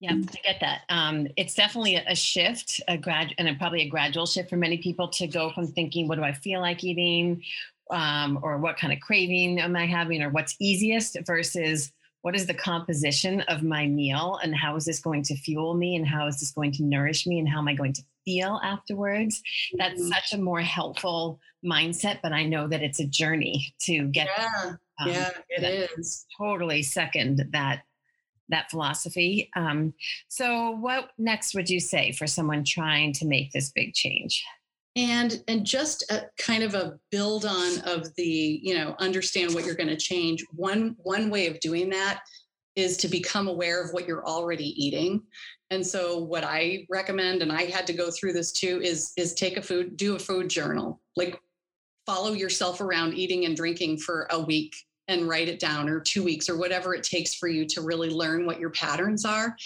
Yeah, 0.00 0.12
I 0.12 0.40
get 0.44 0.60
that. 0.60 0.80
Um, 0.88 1.26
it's 1.36 1.54
definitely 1.54 1.94
a 1.94 2.14
shift, 2.14 2.82
a 2.86 2.98
grad, 2.98 3.34
and 3.38 3.48
a, 3.48 3.54
probably 3.54 3.82
a 3.82 3.88
gradual 3.88 4.26
shift 4.26 4.50
for 4.50 4.56
many 4.56 4.78
people 4.78 5.08
to 5.08 5.26
go 5.26 5.50
from 5.50 5.68
thinking, 5.68 6.08
"What 6.08 6.16
do 6.16 6.24
I 6.24 6.32
feel 6.32 6.60
like 6.60 6.82
eating?" 6.84 7.42
Um, 7.90 8.38
or 8.42 8.58
what 8.58 8.76
kind 8.76 8.92
of 8.92 9.00
craving 9.00 9.60
am 9.60 9.76
I 9.76 9.86
having, 9.86 10.22
or 10.22 10.30
what's 10.30 10.56
easiest 10.60 11.16
versus 11.26 11.92
what 12.22 12.34
is 12.34 12.46
the 12.46 12.54
composition 12.54 13.42
of 13.42 13.62
my 13.62 13.86
meal 13.86 14.40
and 14.42 14.52
how 14.52 14.74
is 14.74 14.84
this 14.84 14.98
going 14.98 15.22
to 15.22 15.36
fuel 15.36 15.74
me 15.74 15.94
and 15.94 16.04
how 16.04 16.26
is 16.26 16.40
this 16.40 16.50
going 16.50 16.72
to 16.72 16.82
nourish 16.82 17.24
me 17.24 17.38
and 17.38 17.48
how 17.48 17.58
am 17.58 17.68
I 17.68 17.74
going 17.74 17.92
to 17.92 18.02
feel 18.24 18.60
afterwards? 18.64 19.38
Mm-hmm. 19.38 19.76
That's 19.78 20.08
such 20.08 20.32
a 20.32 20.42
more 20.42 20.60
helpful 20.60 21.38
mindset, 21.64 22.18
but 22.22 22.32
I 22.32 22.44
know 22.44 22.66
that 22.66 22.82
it's 22.82 22.98
a 22.98 23.06
journey 23.06 23.72
to 23.82 24.08
get. 24.08 24.28
Yeah, 24.36 24.72
um, 25.00 25.08
yeah, 25.08 25.30
it 25.50 25.90
is 25.96 26.26
totally 26.36 26.82
second 26.82 27.44
that 27.52 27.82
that 28.48 28.70
philosophy. 28.70 29.50
Um, 29.56 29.94
so, 30.28 30.70
what 30.70 31.10
next 31.18 31.54
would 31.54 31.70
you 31.70 31.80
say 31.80 32.12
for 32.12 32.26
someone 32.26 32.64
trying 32.64 33.12
to 33.14 33.26
make 33.26 33.52
this 33.52 33.70
big 33.70 33.94
change? 33.94 34.44
And 34.96 35.44
and 35.46 35.64
just 35.64 36.10
a 36.10 36.22
kind 36.38 36.62
of 36.62 36.74
a 36.74 36.98
build 37.10 37.44
on 37.44 37.78
of 37.80 38.12
the 38.16 38.60
you 38.62 38.74
know 38.74 38.96
understand 38.98 39.54
what 39.54 39.64
you're 39.64 39.74
going 39.74 39.88
to 39.88 39.96
change. 39.96 40.44
One 40.52 40.96
one 41.02 41.30
way 41.30 41.46
of 41.46 41.60
doing 41.60 41.90
that 41.90 42.22
is 42.74 42.96
to 42.98 43.08
become 43.08 43.46
aware 43.46 43.82
of 43.82 43.92
what 43.92 44.06
you're 44.06 44.26
already 44.26 44.68
eating. 44.82 45.22
And 45.70 45.86
so 45.86 46.18
what 46.18 46.44
i 46.44 46.86
recommend 46.88 47.42
and 47.42 47.52
i 47.52 47.64
had 47.64 47.86
to 47.88 47.92
go 47.92 48.10
through 48.10 48.32
this 48.32 48.52
too 48.52 48.80
is 48.82 49.12
is 49.16 49.34
take 49.34 49.56
a 49.56 49.62
food 49.62 49.96
do 49.96 50.16
a 50.16 50.18
food 50.18 50.48
journal. 50.48 51.00
Like 51.14 51.38
follow 52.06 52.32
yourself 52.32 52.80
around 52.80 53.14
eating 53.14 53.44
and 53.44 53.56
drinking 53.56 53.98
for 53.98 54.26
a 54.30 54.40
week 54.40 54.74
and 55.08 55.28
write 55.28 55.48
it 55.48 55.60
down 55.60 55.88
or 55.88 56.00
two 56.00 56.22
weeks 56.22 56.48
or 56.48 56.56
whatever 56.56 56.94
it 56.94 57.02
takes 57.02 57.34
for 57.34 57.48
you 57.48 57.64
to 57.66 57.80
really 57.80 58.10
learn 58.10 58.46
what 58.46 58.58
your 58.58 58.70
patterns 58.70 59.24
are 59.24 59.56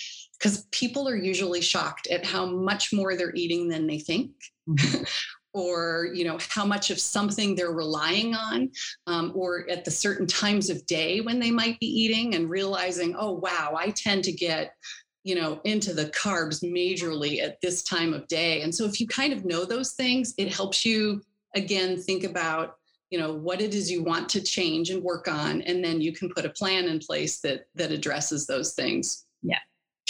because 0.41 0.67
people 0.71 1.07
are 1.09 1.17
usually 1.17 1.61
shocked 1.61 2.09
at 2.09 2.25
how 2.25 2.47
much 2.47 2.93
more 2.93 3.15
they're 3.15 3.35
eating 3.35 3.69
than 3.69 3.87
they 3.87 3.99
think 3.99 4.31
mm-hmm. 4.69 5.03
or 5.53 6.09
you 6.15 6.25
know 6.25 6.39
how 6.49 6.65
much 6.65 6.91
of 6.91 6.99
something 6.99 7.55
they're 7.55 7.73
relying 7.73 8.35
on 8.35 8.71
um, 9.07 9.33
or 9.35 9.69
at 9.69 9.85
the 9.85 9.91
certain 9.91 10.27
times 10.27 10.71
of 10.71 10.87
day 10.87 11.21
when 11.21 11.39
they 11.41 11.51
might 11.51 11.79
be 11.81 11.87
eating 11.87 12.35
and 12.35 12.49
realizing 12.49 13.15
oh 13.19 13.33
wow 13.33 13.75
i 13.77 13.91
tend 13.91 14.23
to 14.25 14.33
get 14.33 14.75
you 15.23 15.35
know 15.35 15.61
into 15.65 15.93
the 15.93 16.07
carbs 16.07 16.65
majorly 16.65 17.43
at 17.43 17.61
this 17.61 17.83
time 17.83 18.15
of 18.15 18.27
day. 18.29 18.63
And 18.63 18.75
so 18.75 18.85
if 18.85 19.01
you 19.01 19.07
kind 19.07 19.33
of 19.33 19.45
know 19.45 19.65
those 19.65 19.93
things 19.93 20.35
it 20.39 20.53
helps 20.53 20.85
you 20.85 21.23
again 21.55 21.97
think 21.97 22.25
about 22.25 22.77
you 23.11 23.19
know 23.19 23.35
what 23.35 23.61
it 23.61 23.75
is 23.75 23.91
you 23.91 24.03
want 24.03 24.29
to 24.31 24.41
change 24.41 24.91
and 24.91 25.03
work 25.03 25.29
on 25.29 25.63
and 25.63 25.85
then 25.85 26.01
you 26.01 26.13
can 26.13 26.31
put 26.31 26.47
a 26.47 26.51
plan 26.51 26.87
in 26.87 26.99
place 27.01 27.41
that 27.41 27.67
that 27.75 27.91
addresses 27.91 28.47
those 28.47 28.73
things. 28.75 29.27
Yeah 29.43 29.59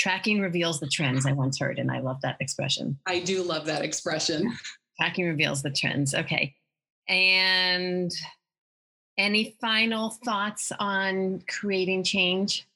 Tracking 0.01 0.40
reveals 0.40 0.80
the 0.80 0.88
trends, 0.88 1.26
I 1.26 1.32
once 1.32 1.59
heard, 1.59 1.78
and 1.78 1.90
I 1.90 1.98
love 1.98 2.22
that 2.22 2.38
expression. 2.40 2.98
I 3.05 3.20
do 3.20 3.42
love 3.42 3.66
that 3.66 3.82
expression. 3.82 4.57
Tracking 4.98 5.26
reveals 5.26 5.62
the 5.62 5.70
trends. 5.70 6.14
Okay. 6.14 6.55
And 7.07 8.11
any 9.18 9.59
final 9.61 10.16
thoughts 10.24 10.72
on 10.78 11.42
creating 11.46 12.05
change? 12.05 12.66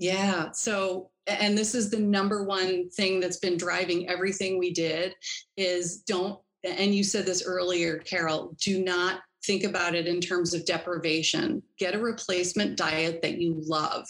Yeah. 0.00 0.50
So, 0.50 1.10
and 1.28 1.56
this 1.56 1.76
is 1.76 1.90
the 1.90 2.00
number 2.00 2.42
one 2.42 2.90
thing 2.90 3.20
that's 3.20 3.38
been 3.38 3.56
driving 3.56 4.08
everything 4.08 4.58
we 4.58 4.72
did 4.72 5.14
is 5.56 5.98
don't, 5.98 6.40
and 6.64 6.92
you 6.92 7.04
said 7.04 7.24
this 7.24 7.46
earlier, 7.46 7.98
Carol, 7.98 8.56
do 8.60 8.82
not 8.82 9.20
think 9.44 9.62
about 9.62 9.94
it 9.94 10.08
in 10.08 10.20
terms 10.20 10.54
of 10.54 10.64
deprivation. 10.64 11.62
Get 11.78 11.94
a 11.94 12.00
replacement 12.00 12.76
diet 12.76 13.22
that 13.22 13.38
you 13.38 13.62
love. 13.64 14.08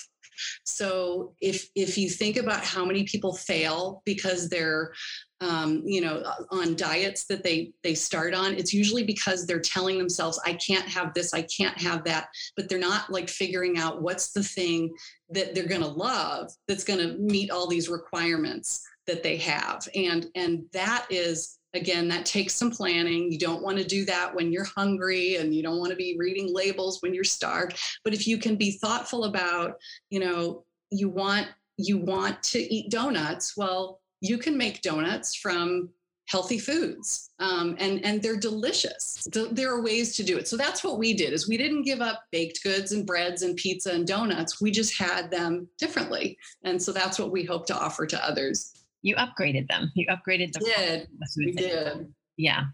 So 0.64 1.34
if 1.40 1.68
if 1.74 1.96
you 1.98 2.08
think 2.08 2.36
about 2.36 2.64
how 2.64 2.84
many 2.84 3.04
people 3.04 3.34
fail 3.34 4.02
because 4.04 4.48
they're 4.48 4.92
um, 5.40 5.82
you 5.84 6.00
know 6.00 6.24
on 6.50 6.74
diets 6.74 7.26
that 7.26 7.44
they 7.44 7.70
they 7.84 7.94
start 7.94 8.34
on 8.34 8.54
it's 8.54 8.74
usually 8.74 9.04
because 9.04 9.46
they're 9.46 9.60
telling 9.60 9.96
themselves 9.96 10.40
i 10.44 10.52
can't 10.54 10.88
have 10.88 11.14
this 11.14 11.32
i 11.32 11.42
can't 11.42 11.80
have 11.80 12.02
that 12.02 12.26
but 12.56 12.68
they're 12.68 12.76
not 12.76 13.08
like 13.08 13.28
figuring 13.28 13.78
out 13.78 14.02
what's 14.02 14.32
the 14.32 14.42
thing 14.42 14.92
that 15.30 15.54
they're 15.54 15.68
going 15.68 15.80
to 15.80 15.86
love 15.86 16.50
that's 16.66 16.82
going 16.82 16.98
to 16.98 17.16
meet 17.18 17.52
all 17.52 17.68
these 17.68 17.88
requirements 17.88 18.82
that 19.08 19.24
they 19.24 19.38
have. 19.38 19.88
And 19.96 20.26
and 20.36 20.66
that 20.72 21.06
is 21.10 21.57
again 21.74 22.08
that 22.08 22.26
takes 22.26 22.54
some 22.54 22.70
planning. 22.70 23.30
You 23.30 23.38
don't 23.38 23.62
want 23.62 23.78
to 23.78 23.84
do 23.84 24.04
that 24.06 24.34
when 24.34 24.52
you're 24.52 24.64
hungry 24.64 25.36
and 25.36 25.54
you 25.54 25.62
don't 25.62 25.78
want 25.78 25.90
to 25.90 25.96
be 25.96 26.16
reading 26.18 26.52
labels 26.52 27.02
when 27.02 27.14
you're 27.14 27.24
starved. 27.24 27.78
But 28.04 28.14
if 28.14 28.26
you 28.26 28.38
can 28.38 28.56
be 28.56 28.72
thoughtful 28.72 29.24
about 29.24 29.78
you 30.10 30.20
know 30.20 30.64
you 30.90 31.08
want 31.08 31.48
you 31.76 31.98
want 31.98 32.42
to 32.42 32.58
eat 32.58 32.90
donuts 32.90 33.56
well 33.56 34.00
you 34.20 34.36
can 34.38 34.56
make 34.56 34.82
donuts 34.82 35.36
from 35.36 35.88
healthy 36.26 36.58
foods 36.58 37.30
um, 37.38 37.74
and 37.78 38.04
and 38.04 38.22
they're 38.22 38.36
delicious. 38.36 39.26
There 39.32 39.72
are 39.72 39.82
ways 39.82 40.14
to 40.16 40.22
do 40.22 40.36
it. 40.36 40.46
So 40.46 40.56
that's 40.56 40.84
what 40.84 40.98
we 40.98 41.14
did 41.14 41.32
is 41.32 41.48
we 41.48 41.56
didn't 41.56 41.82
give 41.82 42.00
up 42.00 42.24
baked 42.30 42.62
goods 42.62 42.92
and 42.92 43.06
breads 43.06 43.42
and 43.42 43.56
pizza 43.56 43.92
and 43.92 44.06
donuts. 44.06 44.60
We 44.60 44.70
just 44.70 44.98
had 44.98 45.30
them 45.30 45.68
differently. 45.78 46.36
And 46.64 46.82
so 46.82 46.92
that's 46.92 47.18
what 47.18 47.30
we 47.30 47.44
hope 47.44 47.66
to 47.68 47.76
offer 47.76 48.06
to 48.06 48.24
others 48.24 48.77
you 49.02 49.14
upgraded 49.16 49.68
them 49.68 49.90
you 49.94 50.06
upgraded 50.06 50.52
the 50.52 50.60
did. 50.60 51.08
we 51.36 51.52
did 51.52 52.12
yeah 52.36 52.64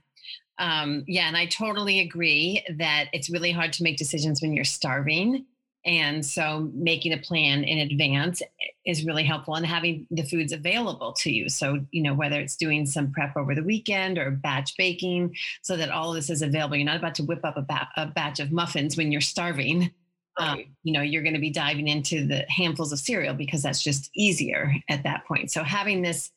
um, 0.59 1.05
yeah 1.07 1.27
and 1.27 1.37
i 1.37 1.47
totally 1.47 2.01
agree 2.01 2.65
that 2.79 3.07
it's 3.13 3.31
really 3.31 3.53
hard 3.53 3.73
to 3.73 3.83
make 3.83 3.97
decisions 3.97 4.41
when 4.41 4.53
you're 4.53 4.65
starving 4.65 5.45
and 5.87 6.25
so 6.25 6.71
making 6.73 7.13
a 7.13 7.19
plan 7.19 7.63
in 7.63 7.79
advance 7.79 8.43
is 8.87 9.05
really 9.05 9.25
helpful 9.25 9.55
and 9.55 9.67
having 9.67 10.07
the 10.11 10.23
foods 10.23 10.53
available 10.53 11.13
to 11.13 11.31
you. 11.31 11.49
So, 11.49 11.85
you 11.91 12.03
know, 12.03 12.15
whether 12.15 12.41
it's 12.41 12.57
doing 12.57 12.87
some 12.87 13.13
prep 13.13 13.37
over 13.37 13.55
the 13.55 13.63
weekend 13.63 14.19
or 14.19 14.31
batch 14.31 14.75
baking 14.79 15.35
so 15.63 15.77
that 15.77 15.91
all 15.91 16.11
of 16.11 16.17
this 16.17 16.31
is 16.31 16.43
available. 16.43 16.77
You're 16.77 16.87
not 16.87 16.97
about 16.97 17.15
to 17.17 17.25
whip 17.25 17.45
up 17.45 17.57
a, 17.57 17.63
ba- 17.63 17.89
a 17.97 18.07
batch 18.07 18.41
of 18.41 18.51
muffins 18.51 18.97
when 18.97 19.13
you're 19.13 19.21
starving. 19.21 19.91
Um. 20.37 20.65
You 20.83 20.93
know, 20.93 21.03
you're 21.03 21.23
going 21.23 21.35
to 21.35 21.41
be 21.41 21.51
diving 21.51 21.89
into 21.89 22.27
the 22.27 22.45
handfuls 22.49 22.93
of 22.93 22.99
cereal 22.99 23.35
because 23.35 23.63
that's 23.63 23.83
just 23.83 24.11
easier 24.15 24.75
at 24.89 25.03
that 25.05 25.25
point. 25.27 25.51
So 25.51 25.63
having 25.63 26.03
this, 26.03 26.31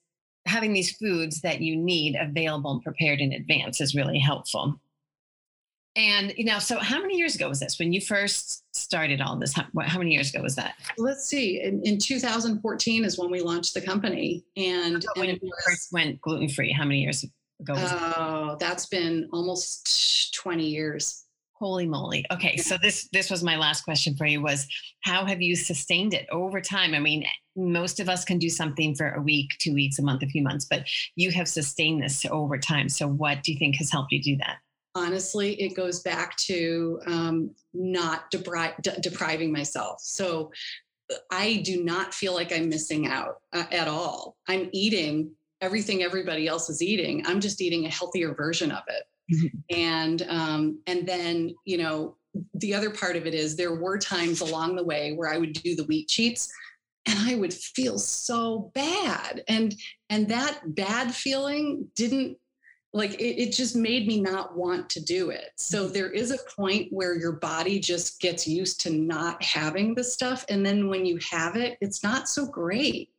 having 0.46 0.74
these 0.74 0.96
foods 0.98 1.42
that 1.42 1.62
you 1.62 1.76
need 1.76 2.16
available 2.16 2.72
and 2.72 2.82
prepared 2.84 3.20
in 3.20 3.34
advance 3.34 3.82
is 3.82 3.96
really 3.96 4.20
helpful. 4.20 4.80
And 5.98 6.32
you 6.38 6.46
know, 6.46 6.60
so 6.60 6.78
how 6.78 7.02
many 7.02 7.18
years 7.18 7.34
ago 7.34 7.50
was 7.50 7.60
this 7.60 7.80
when 7.80 7.92
you 7.92 8.00
first 8.00 8.64
started 8.76 9.20
all 9.20 9.36
this? 9.36 9.54
How, 9.54 9.66
how 9.82 9.98
many 9.98 10.12
years 10.12 10.30
ago 10.30 10.44
was 10.44 10.56
that? 10.56 10.76
Let's 11.00 11.26
see. 11.26 11.60
In, 11.60 11.82
in 11.84 11.98
2014 11.98 13.04
is 13.04 13.18
when 13.18 13.32
we 13.32 13.42
launched 13.42 13.74
the 13.74 13.82
company, 13.82 14.46
and, 14.56 15.04
when 15.16 15.30
and 15.30 15.40
you 15.42 15.52
first 15.66 15.92
went 15.92 16.22
gluten 16.22 16.50
free. 16.50 16.72
How 16.72 16.84
many 16.84 17.02
years 17.02 17.24
ago? 17.24 17.74
oh, 17.76 17.76
that? 17.76 18.16
Oh, 18.18 18.58
that's 18.60 18.86
been 18.86 19.28
almost 19.34 20.36
20 20.36 20.68
years. 20.68 21.24
Holy 21.60 21.88
moly. 21.88 22.26
Okay, 22.32 22.58
so 22.58 22.78
this 22.78 23.10
this 23.12 23.32
was 23.32 23.44
my 23.44 23.58
last 23.58 23.82
question 23.82 24.16
for 24.16 24.26
you 24.26 24.42
was 24.42 24.68
how 25.02 25.26
have 25.26 25.42
you 25.42 25.56
sustained 25.56 26.14
it 26.14 26.28
over 26.32 26.62
time? 26.62 26.94
I 26.94 27.00
mean, 27.00 27.26
most 27.56 28.00
of 28.00 28.10
us 28.10 28.24
can 28.24 28.38
do 28.38 28.50
something 28.50 28.94
for 28.94 29.10
a 29.10 29.22
week, 29.22 29.56
2 29.60 29.74
weeks, 29.74 29.98
a 29.98 30.04
month, 30.04 30.22
a 30.22 30.28
few 30.28 30.44
months, 30.44 30.66
but 30.70 30.86
you 31.16 31.32
have 31.32 31.48
sustained 31.48 32.04
this 32.04 32.26
over 32.30 32.60
time. 32.60 32.90
So 32.90 33.08
what 33.08 33.42
do 33.42 33.52
you 33.52 33.58
think 33.58 33.78
has 33.78 33.92
helped 33.92 34.12
you 34.12 34.22
do 34.22 34.38
that? 34.38 34.58
honestly, 34.98 35.54
it 35.62 35.76
goes 35.76 36.02
back 36.02 36.36
to 36.38 37.00
um, 37.06 37.52
not 37.74 38.32
depri- 38.32 38.82
de- 38.82 39.00
depriving 39.00 39.52
myself. 39.52 40.02
So 40.02 40.52
I 41.32 41.62
do 41.64 41.84
not 41.84 42.14
feel 42.14 42.34
like 42.34 42.52
I'm 42.52 42.68
missing 42.68 43.08
out 43.08 43.36
uh, 43.54 43.66
at 43.72 43.88
all. 43.88 44.36
I'm 44.48 44.70
eating 44.74 45.32
everything 45.62 46.04
everybody 46.04 46.48
else 46.48 46.70
is 46.70 46.82
eating. 46.82 47.26
I'm 47.26 47.40
just 47.40 47.62
eating 47.62 47.86
a 47.86 47.90
healthier 47.90 48.34
version 48.34 48.72
of 48.72 48.84
it. 48.88 49.04
Mm-hmm. 49.32 49.58
And 49.70 50.22
um, 50.30 50.82
and 50.88 51.08
then 51.08 51.56
you 51.66 51.78
know 51.78 52.18
the 52.54 52.74
other 52.74 52.90
part 52.90 53.16
of 53.16 53.26
it 53.26 53.34
is 53.34 53.56
there 53.56 53.76
were 53.76 53.98
times 53.98 54.42
along 54.42 54.76
the 54.76 54.84
way 54.84 55.14
where 55.14 55.30
I 55.30 55.38
would 55.38 55.54
do 55.54 55.76
the 55.76 55.84
wheat 55.86 56.08
cheats 56.08 56.52
and 57.08 57.18
I 57.20 57.36
would 57.36 57.54
feel 57.54 57.98
so 57.98 58.72
bad. 58.76 59.44
And 59.48 59.76
and 60.10 60.28
that 60.30 60.76
bad 60.76 61.14
feeling 61.14 61.88
didn't 61.96 62.38
like 62.94 63.16
it, 63.16 63.42
it, 63.42 63.54
just 63.54 63.76
made 63.76 64.08
me 64.08 64.20
not 64.20 64.58
want 64.58 64.90
to 64.92 65.04
do 65.04 65.30
it. 65.30 65.52
So 65.58 65.84
mm-hmm. 65.84 65.94
there 65.94 66.10
is 66.10 66.32
a 66.32 66.38
point 66.56 66.88
where 66.92 67.16
your 67.16 67.34
body 67.34 67.80
just 67.80 68.20
gets 68.22 68.48
used 68.48 68.82
to 68.82 68.90
not 68.90 69.44
having 69.44 69.94
the 69.94 70.04
stuff. 70.04 70.46
And 70.50 70.66
then 70.66 70.88
when 70.88 71.06
you 71.06 71.20
have 71.32 71.56
it 71.56 71.78
it's 71.82 72.04
not 72.04 72.28
so 72.28 72.46
great. 72.46 73.10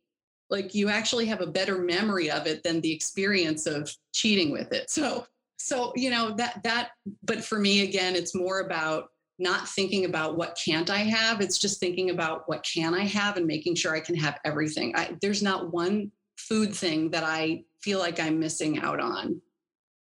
Like 0.49 0.73
you 0.73 0.89
actually 0.89 1.27
have 1.27 1.41
a 1.41 1.47
better 1.47 1.77
memory 1.77 2.31
of 2.31 2.47
it 2.47 2.63
than 2.63 2.81
the 2.81 2.91
experience 2.91 3.67
of 3.67 3.91
cheating 4.13 4.51
with 4.51 4.73
it. 4.73 4.89
So 4.89 5.25
so 5.59 5.93
you 5.95 6.09
know 6.09 6.31
that 6.31 6.61
that 6.63 6.89
but 7.23 7.43
for 7.43 7.59
me 7.59 7.81
again 7.81 8.15
it's 8.15 8.33
more 8.33 8.61
about 8.61 9.09
not 9.37 9.67
thinking 9.67 10.05
about 10.05 10.37
what 10.37 10.57
can't 10.63 10.89
i 10.89 10.99
have 10.99 11.41
it's 11.41 11.57
just 11.57 11.79
thinking 11.79 12.09
about 12.09 12.47
what 12.47 12.63
can 12.63 12.93
i 12.93 13.03
have 13.03 13.37
and 13.37 13.45
making 13.45 13.75
sure 13.75 13.95
i 13.95 13.99
can 13.99 14.15
have 14.15 14.39
everything 14.45 14.93
I, 14.95 15.15
there's 15.21 15.43
not 15.43 15.71
one 15.71 16.11
food 16.37 16.73
thing 16.73 17.11
that 17.11 17.23
i 17.23 17.63
feel 17.81 17.99
like 17.99 18.19
i'm 18.19 18.39
missing 18.39 18.79
out 18.79 18.99
on 18.99 19.41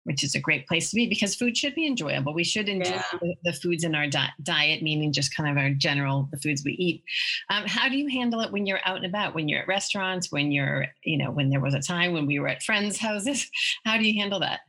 which 0.04 0.24
is 0.24 0.34
a 0.34 0.40
great 0.40 0.66
place 0.66 0.90
to 0.90 0.96
be 0.96 1.06
because 1.08 1.34
food 1.34 1.56
should 1.56 1.74
be 1.74 1.86
enjoyable. 1.86 2.34
We 2.34 2.44
should 2.44 2.68
enjoy 2.68 2.90
yeah. 2.90 3.02
the, 3.20 3.34
the, 3.44 3.52
foods 3.52 3.84
in 3.84 3.94
our 3.94 4.08
di- 4.08 4.32
diet, 4.42 4.82
meaning 4.82 5.12
just 5.12 5.34
kind 5.34 5.48
of 5.48 5.62
our 5.62 5.70
general 5.70 6.28
the 6.32 6.38
foods 6.38 6.62
we 6.64 6.72
eat. 6.72 7.04
Um, 7.50 7.64
how 7.66 7.88
do 7.88 7.96
you 7.96 8.08
handle 8.08 8.40
it 8.40 8.50
when 8.50 8.66
you're 8.66 8.80
out 8.84 8.96
and 8.96 9.06
about? 9.06 9.34
When 9.34 9.48
you're 9.48 9.60
at 9.60 9.68
restaurants? 9.68 10.32
When 10.32 10.50
you're, 10.50 10.86
you 11.04 11.18
know, 11.18 11.30
when 11.30 11.50
there 11.50 11.60
was 11.60 11.74
a 11.74 11.80
time 11.80 12.12
when 12.12 12.26
we 12.26 12.40
were 12.40 12.48
at 12.48 12.62
friends' 12.62 12.98
houses? 12.98 13.48
How 13.84 13.96
do 13.96 14.04
you 14.04 14.20
handle 14.20 14.40
that? 14.40 14.60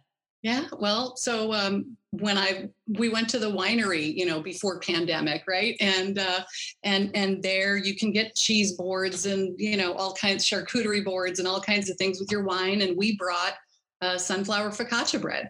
Yeah, 0.43 0.65
well, 0.77 1.15
so 1.15 1.53
um, 1.53 1.95
when 2.11 2.37
I 2.37 2.67
we 2.85 3.07
went 3.07 3.29
to 3.29 3.39
the 3.39 3.49
winery, 3.49 4.13
you 4.13 4.25
know, 4.25 4.41
before 4.41 4.77
pandemic, 4.81 5.45
right? 5.47 5.77
And 5.79 6.19
uh, 6.19 6.43
and 6.83 7.11
and 7.15 7.41
there 7.41 7.77
you 7.77 7.95
can 7.95 8.11
get 8.11 8.35
cheese 8.35 8.73
boards 8.73 9.25
and 9.25 9.55
you 9.57 9.77
know 9.77 9.93
all 9.93 10.13
kinds 10.13 10.45
charcuterie 10.45 11.03
boards 11.03 11.39
and 11.39 11.47
all 11.47 11.61
kinds 11.61 11.89
of 11.89 11.95
things 11.95 12.19
with 12.19 12.29
your 12.29 12.43
wine. 12.43 12.81
And 12.81 12.97
we 12.97 13.15
brought 13.15 13.53
uh, 14.01 14.17
Sunflour 14.17 14.71
focaccia 14.71 15.21
bread 15.21 15.49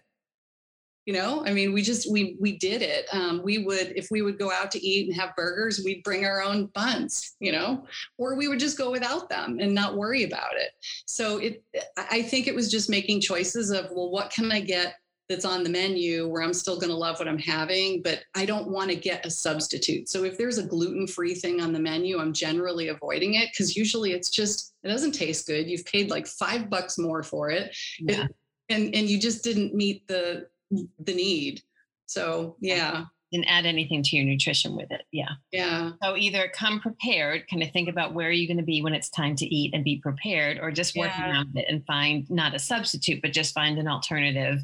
you 1.06 1.14
know 1.14 1.44
i 1.46 1.54
mean 1.54 1.74
we 1.74 1.82
just 1.82 2.12
we 2.12 2.38
we 2.40 2.58
did 2.58 2.82
it. 2.82 3.06
Um, 3.12 3.42
we 3.44 3.60
would 3.60 3.94
if 3.96 4.08
we 4.10 4.22
would 4.22 4.40
go 4.40 4.52
out 4.52 4.72
to 4.72 4.86
eat 4.86 5.08
and 5.08 5.16
have 5.16 5.36
burgers 5.36 5.82
we'd 5.84 6.04
bring 6.04 6.26
our 6.26 6.42
own 6.42 6.68
buns 6.68 7.36
you 7.40 7.52
know 7.52 7.86
or 8.18 8.36
we 8.36 8.48
would 8.48 8.60
just 8.60 8.78
go 8.78 8.92
without 8.92 9.30
them 9.30 9.60
and 9.60 9.74
not 9.74 9.96
worry 9.96 10.24
about 10.24 10.56
it. 10.56 10.72
So 11.06 11.38
it 11.38 11.64
i 11.98 12.22
think 12.22 12.48
it 12.48 12.56
was 12.56 12.72
just 12.72 12.90
making 12.90 13.22
choices 13.22 13.72
of 13.72 13.90
well 13.92 14.12
what 14.12 14.32
can 14.32 14.52
i 14.52 14.60
get 14.60 14.96
that's 15.30 15.46
on 15.46 15.64
the 15.64 15.70
menu 15.70 16.28
where 16.28 16.44
i'm 16.44 16.54
still 16.54 16.76
going 16.76 16.90
to 16.90 16.96
love 16.96 17.18
what 17.18 17.28
i'm 17.28 17.38
having 17.38 18.02
but 18.02 18.20
i 18.36 18.46
don't 18.46 18.70
want 18.70 18.90
to 18.90 18.96
get 18.96 19.26
a 19.26 19.32
substitute. 19.32 20.10
So 20.10 20.26
if 20.26 20.38
there's 20.38 20.58
a 20.58 20.68
gluten-free 20.68 21.36
thing 21.36 21.62
on 21.62 21.74
the 21.74 21.80
menu 21.80 22.20
i'm 22.20 22.34
generally 22.34 22.90
avoiding 22.90 23.36
it 23.36 23.50
because 23.52 23.76
usually 23.76 24.12
it's 24.12 24.30
just 24.30 24.74
it 24.84 24.90
doesn't 24.90 25.14
taste 25.14 25.48
good. 25.48 25.70
You've 25.70 25.86
paid 25.86 26.10
like 26.10 26.28
five 26.28 26.70
bucks 26.70 26.98
more 26.98 27.24
for 27.24 27.50
it, 27.50 27.76
yeah. 28.00 28.26
it 28.26 28.36
and 28.70 28.96
and 28.96 29.10
you 29.10 29.20
just 29.20 29.44
didn't 29.44 29.74
meet 29.74 30.08
the 30.08 30.48
the 30.72 31.14
need. 31.14 31.62
So 32.06 32.58
yeah. 32.60 33.06
didn't 33.32 33.48
add 33.48 33.66
anything 33.66 34.04
to 34.04 34.16
your 34.16 34.26
nutrition 34.26 34.76
with 34.76 34.92
it. 34.92 35.04
Yeah. 35.12 35.30
Yeah. 35.52 35.92
So 36.04 36.16
either 36.16 36.52
come 36.54 36.80
prepared 36.80 37.48
kind 37.50 37.64
of 37.64 37.72
think 37.72 37.90
about 37.90 38.14
where 38.14 38.28
are 38.28 38.32
you 38.32 38.48
going 38.48 38.58
to 38.58 38.64
be 38.64 38.82
when 38.82 38.94
it's 38.94 39.10
time 39.10 39.36
to 39.38 39.46
eat 39.46 39.74
and 39.74 39.84
be 39.84 40.00
prepared 40.02 40.60
or 40.60 40.72
just 40.72 40.96
work 40.96 41.12
yeah. 41.18 41.30
around 41.30 41.56
it 41.56 41.66
and 41.68 41.86
find 41.86 42.30
not 42.30 42.56
a 42.56 42.60
substitute 42.60 43.22
but 43.22 43.34
just 43.34 43.54
find 43.54 43.78
an 43.80 43.88
alternative 43.88 44.60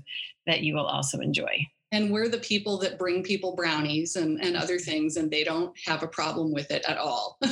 that 0.46 0.62
you 0.62 0.76
will 0.76 0.86
also 0.86 1.20
enjoy. 1.20 1.66
And 1.92 2.12
we're 2.12 2.30
the 2.30 2.38
people 2.38 2.78
that 2.80 3.00
bring 3.00 3.24
people 3.24 3.56
brownies 3.56 4.16
and, 4.16 4.44
and 4.44 4.56
other 4.56 4.78
things 4.78 5.18
and 5.18 5.32
they 5.32 5.44
don't 5.44 5.76
have 5.86 6.04
a 6.04 6.08
problem 6.08 6.54
with 6.54 6.72
it 6.72 6.84
at 6.88 6.98
all. 6.98 7.40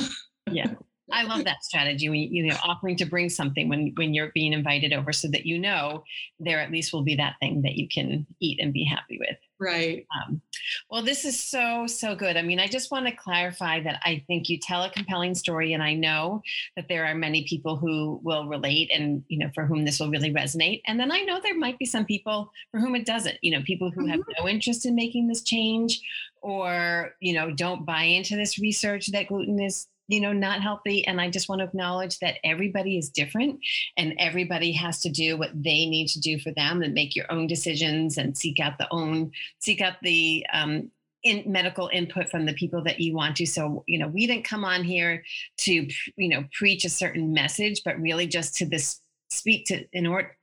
Yeah 0.50 0.72
I 1.12 1.22
love 1.22 1.44
that 1.44 1.64
strategy 1.64 2.08
when 2.08 2.20
you 2.20 2.46
know 2.46 2.56
offering 2.62 2.96
to 2.96 3.06
bring 3.06 3.28
something 3.28 3.68
when 3.68 3.92
when 3.96 4.14
you're 4.14 4.32
being 4.34 4.52
invited 4.52 4.92
over 4.92 5.12
so 5.12 5.28
that 5.28 5.46
you 5.46 5.58
know 5.58 6.04
there 6.38 6.60
at 6.60 6.70
least 6.70 6.92
will 6.92 7.02
be 7.02 7.16
that 7.16 7.36
thing 7.40 7.62
that 7.62 7.76
you 7.76 7.88
can 7.88 8.26
eat 8.40 8.58
and 8.60 8.72
be 8.72 8.84
happy 8.84 9.18
with. 9.18 9.36
Right. 9.60 10.06
Um, 10.14 10.40
well, 10.88 11.02
this 11.02 11.24
is 11.24 11.38
so 11.38 11.86
so 11.86 12.14
good. 12.14 12.36
I 12.36 12.42
mean, 12.42 12.60
I 12.60 12.68
just 12.68 12.92
want 12.92 13.06
to 13.06 13.16
clarify 13.16 13.82
that 13.82 14.00
I 14.04 14.22
think 14.26 14.48
you 14.48 14.58
tell 14.58 14.84
a 14.84 14.90
compelling 14.90 15.34
story, 15.34 15.72
and 15.72 15.82
I 15.82 15.94
know 15.94 16.42
that 16.76 16.86
there 16.88 17.06
are 17.06 17.14
many 17.14 17.44
people 17.48 17.76
who 17.76 18.20
will 18.22 18.46
relate, 18.46 18.90
and 18.94 19.24
you 19.28 19.38
know 19.38 19.50
for 19.54 19.66
whom 19.66 19.84
this 19.84 19.98
will 19.98 20.10
really 20.10 20.32
resonate. 20.32 20.82
And 20.86 21.00
then 21.00 21.10
I 21.10 21.20
know 21.20 21.40
there 21.40 21.58
might 21.58 21.78
be 21.78 21.86
some 21.86 22.04
people 22.04 22.52
for 22.70 22.78
whom 22.78 22.94
it 22.94 23.06
doesn't. 23.06 23.38
You 23.42 23.52
know, 23.52 23.64
people 23.64 23.90
who 23.90 24.02
mm-hmm. 24.02 24.10
have 24.10 24.20
no 24.38 24.48
interest 24.48 24.86
in 24.86 24.94
making 24.94 25.26
this 25.26 25.42
change, 25.42 26.00
or 26.40 27.14
you 27.20 27.32
know 27.32 27.50
don't 27.50 27.84
buy 27.84 28.04
into 28.04 28.36
this 28.36 28.58
research 28.58 29.08
that 29.08 29.28
gluten 29.28 29.60
is 29.60 29.88
you 30.08 30.20
know 30.20 30.32
not 30.32 30.62
healthy 30.62 31.06
and 31.06 31.20
i 31.20 31.30
just 31.30 31.48
want 31.48 31.60
to 31.60 31.64
acknowledge 31.66 32.18
that 32.18 32.38
everybody 32.44 32.98
is 32.98 33.10
different 33.10 33.60
and 33.96 34.14
everybody 34.18 34.72
has 34.72 35.00
to 35.00 35.10
do 35.10 35.36
what 35.36 35.50
they 35.54 35.86
need 35.86 36.08
to 36.08 36.20
do 36.20 36.38
for 36.38 36.50
them 36.52 36.82
and 36.82 36.94
make 36.94 37.14
your 37.14 37.30
own 37.30 37.46
decisions 37.46 38.18
and 38.18 38.36
seek 38.36 38.58
out 38.58 38.78
the 38.78 38.88
own 38.90 39.30
seek 39.60 39.80
out 39.80 39.94
the 40.02 40.44
um, 40.52 40.90
in 41.24 41.42
medical 41.50 41.90
input 41.92 42.30
from 42.30 42.46
the 42.46 42.54
people 42.54 42.82
that 42.84 43.00
you 43.00 43.14
want 43.14 43.36
to. 43.36 43.46
So 43.46 43.84
you 43.86 43.98
know 43.98 44.08
we 44.08 44.26
didn't 44.26 44.44
come 44.44 44.64
on 44.64 44.84
here 44.84 45.24
to 45.58 45.72
you 46.16 46.28
know 46.28 46.44
preach 46.52 46.84
a 46.84 46.90
certain 46.90 47.32
message 47.32 47.82
but 47.84 48.00
really 48.00 48.26
just 48.26 48.56
to 48.56 48.66
this 48.66 49.00
speak 49.30 49.66
to 49.66 49.84
in 49.92 50.06
order 50.06 50.34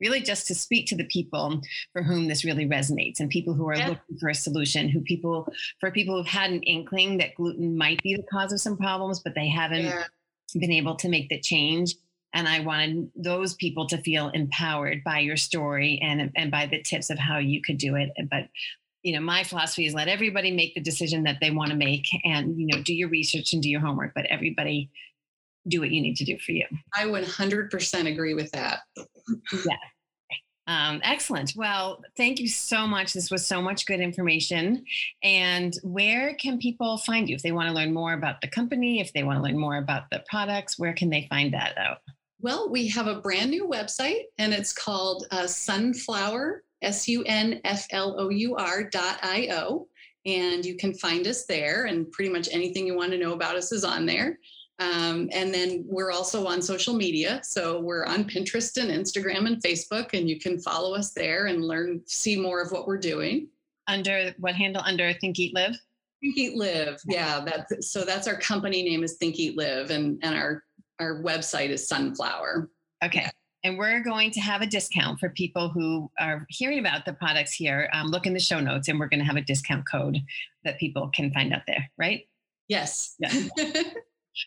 really 0.00 0.20
just 0.20 0.46
to 0.46 0.54
speak 0.54 0.86
to 0.86 0.96
the 0.96 1.06
people 1.06 1.60
for 1.92 2.02
whom 2.02 2.28
this 2.28 2.44
really 2.44 2.66
resonates 2.66 3.20
and 3.20 3.30
people 3.30 3.54
who 3.54 3.68
are 3.68 3.76
yeah. 3.76 3.88
looking 3.88 4.18
for 4.18 4.28
a 4.28 4.34
solution 4.34 4.88
who 4.88 5.00
people 5.00 5.48
for 5.80 5.90
people 5.90 6.16
who've 6.16 6.26
had 6.26 6.50
an 6.50 6.62
inkling 6.62 7.18
that 7.18 7.34
gluten 7.34 7.76
might 7.76 8.02
be 8.02 8.14
the 8.14 8.26
cause 8.30 8.52
of 8.52 8.60
some 8.60 8.76
problems 8.76 9.20
but 9.20 9.34
they 9.34 9.48
haven't 9.48 9.84
yeah. 9.84 10.04
been 10.54 10.72
able 10.72 10.96
to 10.96 11.08
make 11.08 11.28
the 11.28 11.40
change 11.40 11.94
and 12.34 12.48
i 12.48 12.60
wanted 12.60 13.10
those 13.14 13.54
people 13.54 13.86
to 13.86 13.98
feel 13.98 14.28
empowered 14.30 15.02
by 15.04 15.18
your 15.18 15.36
story 15.36 16.00
and 16.02 16.30
and 16.36 16.50
by 16.50 16.66
the 16.66 16.82
tips 16.82 17.10
of 17.10 17.18
how 17.18 17.38
you 17.38 17.60
could 17.62 17.78
do 17.78 17.94
it 17.94 18.10
but 18.30 18.48
you 19.02 19.12
know 19.12 19.20
my 19.20 19.44
philosophy 19.44 19.86
is 19.86 19.94
let 19.94 20.08
everybody 20.08 20.50
make 20.50 20.74
the 20.74 20.80
decision 20.80 21.22
that 21.22 21.38
they 21.40 21.50
want 21.50 21.70
to 21.70 21.76
make 21.76 22.06
and 22.24 22.58
you 22.58 22.66
know 22.66 22.82
do 22.82 22.94
your 22.94 23.08
research 23.08 23.52
and 23.52 23.62
do 23.62 23.70
your 23.70 23.80
homework 23.80 24.12
but 24.14 24.26
everybody 24.26 24.90
do 25.68 25.80
what 25.80 25.90
you 25.90 26.00
need 26.00 26.16
to 26.16 26.24
do 26.24 26.38
for 26.38 26.52
you. 26.52 26.66
I 26.94 27.04
100% 27.04 28.12
agree 28.12 28.34
with 28.34 28.50
that. 28.52 28.80
yeah. 29.52 29.76
Um, 30.68 31.00
excellent. 31.04 31.52
Well, 31.54 32.02
thank 32.16 32.40
you 32.40 32.48
so 32.48 32.86
much. 32.86 33.12
This 33.12 33.30
was 33.30 33.46
so 33.46 33.62
much 33.62 33.86
good 33.86 34.00
information. 34.00 34.84
And 35.22 35.74
where 35.84 36.34
can 36.34 36.58
people 36.58 36.98
find 36.98 37.28
you 37.28 37.36
if 37.36 37.42
they 37.42 37.52
want 37.52 37.68
to 37.68 37.74
learn 37.74 37.94
more 37.94 38.14
about 38.14 38.40
the 38.40 38.48
company, 38.48 39.00
if 39.00 39.12
they 39.12 39.22
want 39.22 39.38
to 39.38 39.42
learn 39.42 39.58
more 39.58 39.76
about 39.76 40.10
the 40.10 40.24
products? 40.28 40.78
Where 40.78 40.92
can 40.92 41.08
they 41.08 41.26
find 41.30 41.54
that 41.54 41.78
out? 41.78 41.98
Well, 42.40 42.68
we 42.68 42.88
have 42.88 43.06
a 43.06 43.20
brand 43.20 43.50
new 43.50 43.68
website 43.68 44.24
and 44.38 44.52
it's 44.52 44.72
called 44.72 45.26
uh, 45.30 45.46
Sunflour, 45.46 46.62
S 46.82 47.08
U 47.08 47.22
N 47.24 47.60
F 47.64 47.86
L 47.92 48.16
O 48.18 48.28
U 48.28 48.56
R 48.56 48.84
dot 48.84 49.18
I 49.22 49.48
O. 49.52 49.88
And 50.26 50.64
you 50.64 50.76
can 50.76 50.92
find 50.92 51.24
us 51.28 51.46
there, 51.46 51.84
and 51.84 52.10
pretty 52.10 52.32
much 52.32 52.48
anything 52.50 52.84
you 52.84 52.96
want 52.96 53.12
to 53.12 53.18
know 53.18 53.32
about 53.32 53.54
us 53.54 53.70
is 53.70 53.84
on 53.84 54.06
there. 54.06 54.40
Um, 54.78 55.30
and 55.32 55.54
then 55.54 55.84
we're 55.86 56.10
also 56.10 56.46
on 56.46 56.60
social 56.60 56.94
media. 56.94 57.40
So 57.42 57.80
we're 57.80 58.04
on 58.04 58.24
Pinterest 58.24 58.76
and 58.76 58.90
Instagram 58.90 59.46
and 59.46 59.62
Facebook, 59.62 60.12
and 60.12 60.28
you 60.28 60.38
can 60.38 60.58
follow 60.58 60.94
us 60.94 61.12
there 61.12 61.46
and 61.46 61.64
learn, 61.64 62.02
see 62.06 62.38
more 62.38 62.60
of 62.60 62.72
what 62.72 62.86
we're 62.86 62.98
doing. 62.98 63.48
Under 63.88 64.34
what 64.38 64.54
handle? 64.54 64.82
Under 64.84 65.12
Think 65.14 65.38
Eat 65.38 65.54
Live? 65.54 65.76
Think 66.20 66.36
Eat 66.36 66.56
Live. 66.56 67.00
Yeah. 67.06 67.40
That, 67.40 67.84
so 67.84 68.04
that's 68.04 68.28
our 68.28 68.36
company 68.36 68.82
name 68.82 69.02
is 69.02 69.14
Think 69.14 69.38
Eat 69.38 69.56
Live, 69.56 69.90
and, 69.90 70.18
and 70.22 70.34
our, 70.34 70.62
our 70.98 71.22
website 71.22 71.70
is 71.70 71.88
Sunflour. 71.88 72.68
Okay. 73.02 73.30
And 73.64 73.78
we're 73.78 74.00
going 74.00 74.30
to 74.32 74.40
have 74.40 74.60
a 74.60 74.66
discount 74.66 75.18
for 75.18 75.30
people 75.30 75.70
who 75.70 76.10
are 76.20 76.46
hearing 76.50 76.78
about 76.78 77.04
the 77.04 77.14
products 77.14 77.52
here. 77.52 77.88
Um, 77.92 78.08
look 78.08 78.26
in 78.26 78.34
the 78.34 78.40
show 78.40 78.60
notes, 78.60 78.88
and 78.88 79.00
we're 79.00 79.08
going 79.08 79.20
to 79.20 79.26
have 79.26 79.36
a 79.36 79.40
discount 79.40 79.84
code 79.90 80.18
that 80.64 80.78
people 80.78 81.08
can 81.08 81.32
find 81.32 81.52
out 81.52 81.62
there, 81.66 81.90
right? 81.96 82.28
Yes. 82.68 83.14
Yeah. 83.18 83.32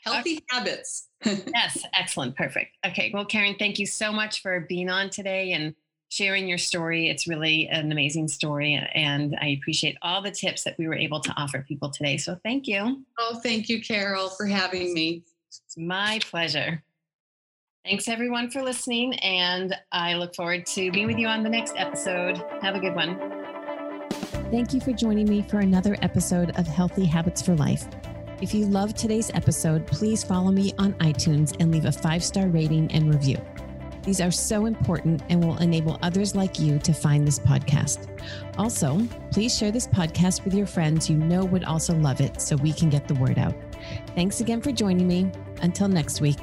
Healthy 0.04 0.38
okay. 0.38 0.46
habits. 0.50 1.08
yes, 1.26 1.84
excellent. 1.94 2.36
Perfect. 2.36 2.78
Okay. 2.86 3.12
Well, 3.14 3.26
Karen, 3.26 3.56
thank 3.58 3.80
you 3.80 3.86
so 3.86 4.12
much 4.12 4.42
for 4.42 4.62
being 4.62 4.90
on 4.90 5.10
today 5.10 5.52
and 5.52 5.76
sharing 6.10 6.48
your 6.48 6.58
story. 6.58 7.10
It's 7.10 7.28
really 7.28 7.68
an 7.68 7.92
amazing 7.92 8.28
story. 8.28 8.82
And 8.94 9.38
I 9.42 9.58
appreciate 9.60 9.98
all 10.02 10.22
the 10.22 10.32
tips 10.32 10.64
that 10.64 10.76
we 10.78 10.88
were 10.88 10.96
able 10.96 11.20
to 11.22 11.34
offer 11.38 11.64
people 11.68 11.90
today. 11.90 12.18
So 12.18 12.38
thank 12.44 12.68
you. 12.68 13.04
Oh, 13.20 13.40
thank 13.42 13.70
you, 13.70 13.82
Carol, 13.82 14.30
for 14.30 14.46
having 14.46 14.94
me. 14.94 15.24
It's 15.48 15.78
my 15.78 16.20
pleasure. 16.24 16.84
Thanks, 17.86 18.08
everyone, 18.08 18.52
for 18.52 18.62
listening. 18.62 19.16
And 19.20 19.76
I 19.92 20.16
look 20.16 20.36
forward 20.36 20.66
to 20.68 20.92
being 20.92 21.08
with 21.08 21.18
you 21.18 21.28
on 21.28 21.44
the 21.44 21.50
next 21.50 21.74
episode. 21.78 22.44
Have 22.62 22.76
a 22.76 22.80
good 22.80 22.94
one. 22.94 23.18
Thank 24.52 24.74
you 24.74 24.82
for 24.82 24.92
joining 24.92 25.30
me 25.30 25.44
for 25.44 25.60
another 25.60 25.96
episode 26.02 26.52
of 26.58 26.68
Healthy 26.68 27.06
Habits 27.06 27.42
for 27.42 27.56
Life. 27.56 27.88
If 28.42 28.54
you 28.54 28.68
loved 28.68 28.96
today's 28.96 29.30
episode, 29.34 29.86
please 29.86 30.24
follow 30.24 30.50
me 30.50 30.74
on 30.78 30.94
iTunes 30.94 31.54
and 31.60 31.72
leave 31.72 31.84
a 31.84 31.92
five 31.92 32.24
star 32.24 32.48
rating 32.48 32.90
and 32.94 33.14
review. 33.14 33.38
These 34.04 34.22
are 34.22 34.32
so 34.32 34.66
important 34.66 35.22
and 35.28 35.44
will 35.44 35.58
enable 35.58 36.00
others 36.02 36.36
like 36.36 36.58
you 36.58 36.80
to 36.80 36.94
find 36.94 37.28
this 37.28 37.38
podcast. 37.38 38.08
Also, 38.58 39.06
please 39.32 39.58
share 39.58 39.72
this 39.72 39.88
podcast 39.88 40.46
with 40.46 40.54
your 40.54 40.68
friends 40.68 41.10
you 41.10 41.18
know 41.18 41.44
would 41.44 41.66
also 41.66 41.94
love 41.96 42.22
it 42.22 42.40
so 42.40 42.56
we 42.56 42.72
can 42.72 42.90
get 42.90 43.10
the 43.10 43.16
word 43.16 43.38
out. 43.38 43.54
Thanks 44.16 44.40
again 44.40 44.62
for 44.62 44.72
joining 44.72 45.08
me. 45.08 45.30
Until 45.62 45.90
next 45.90 46.22
week. 46.22 46.38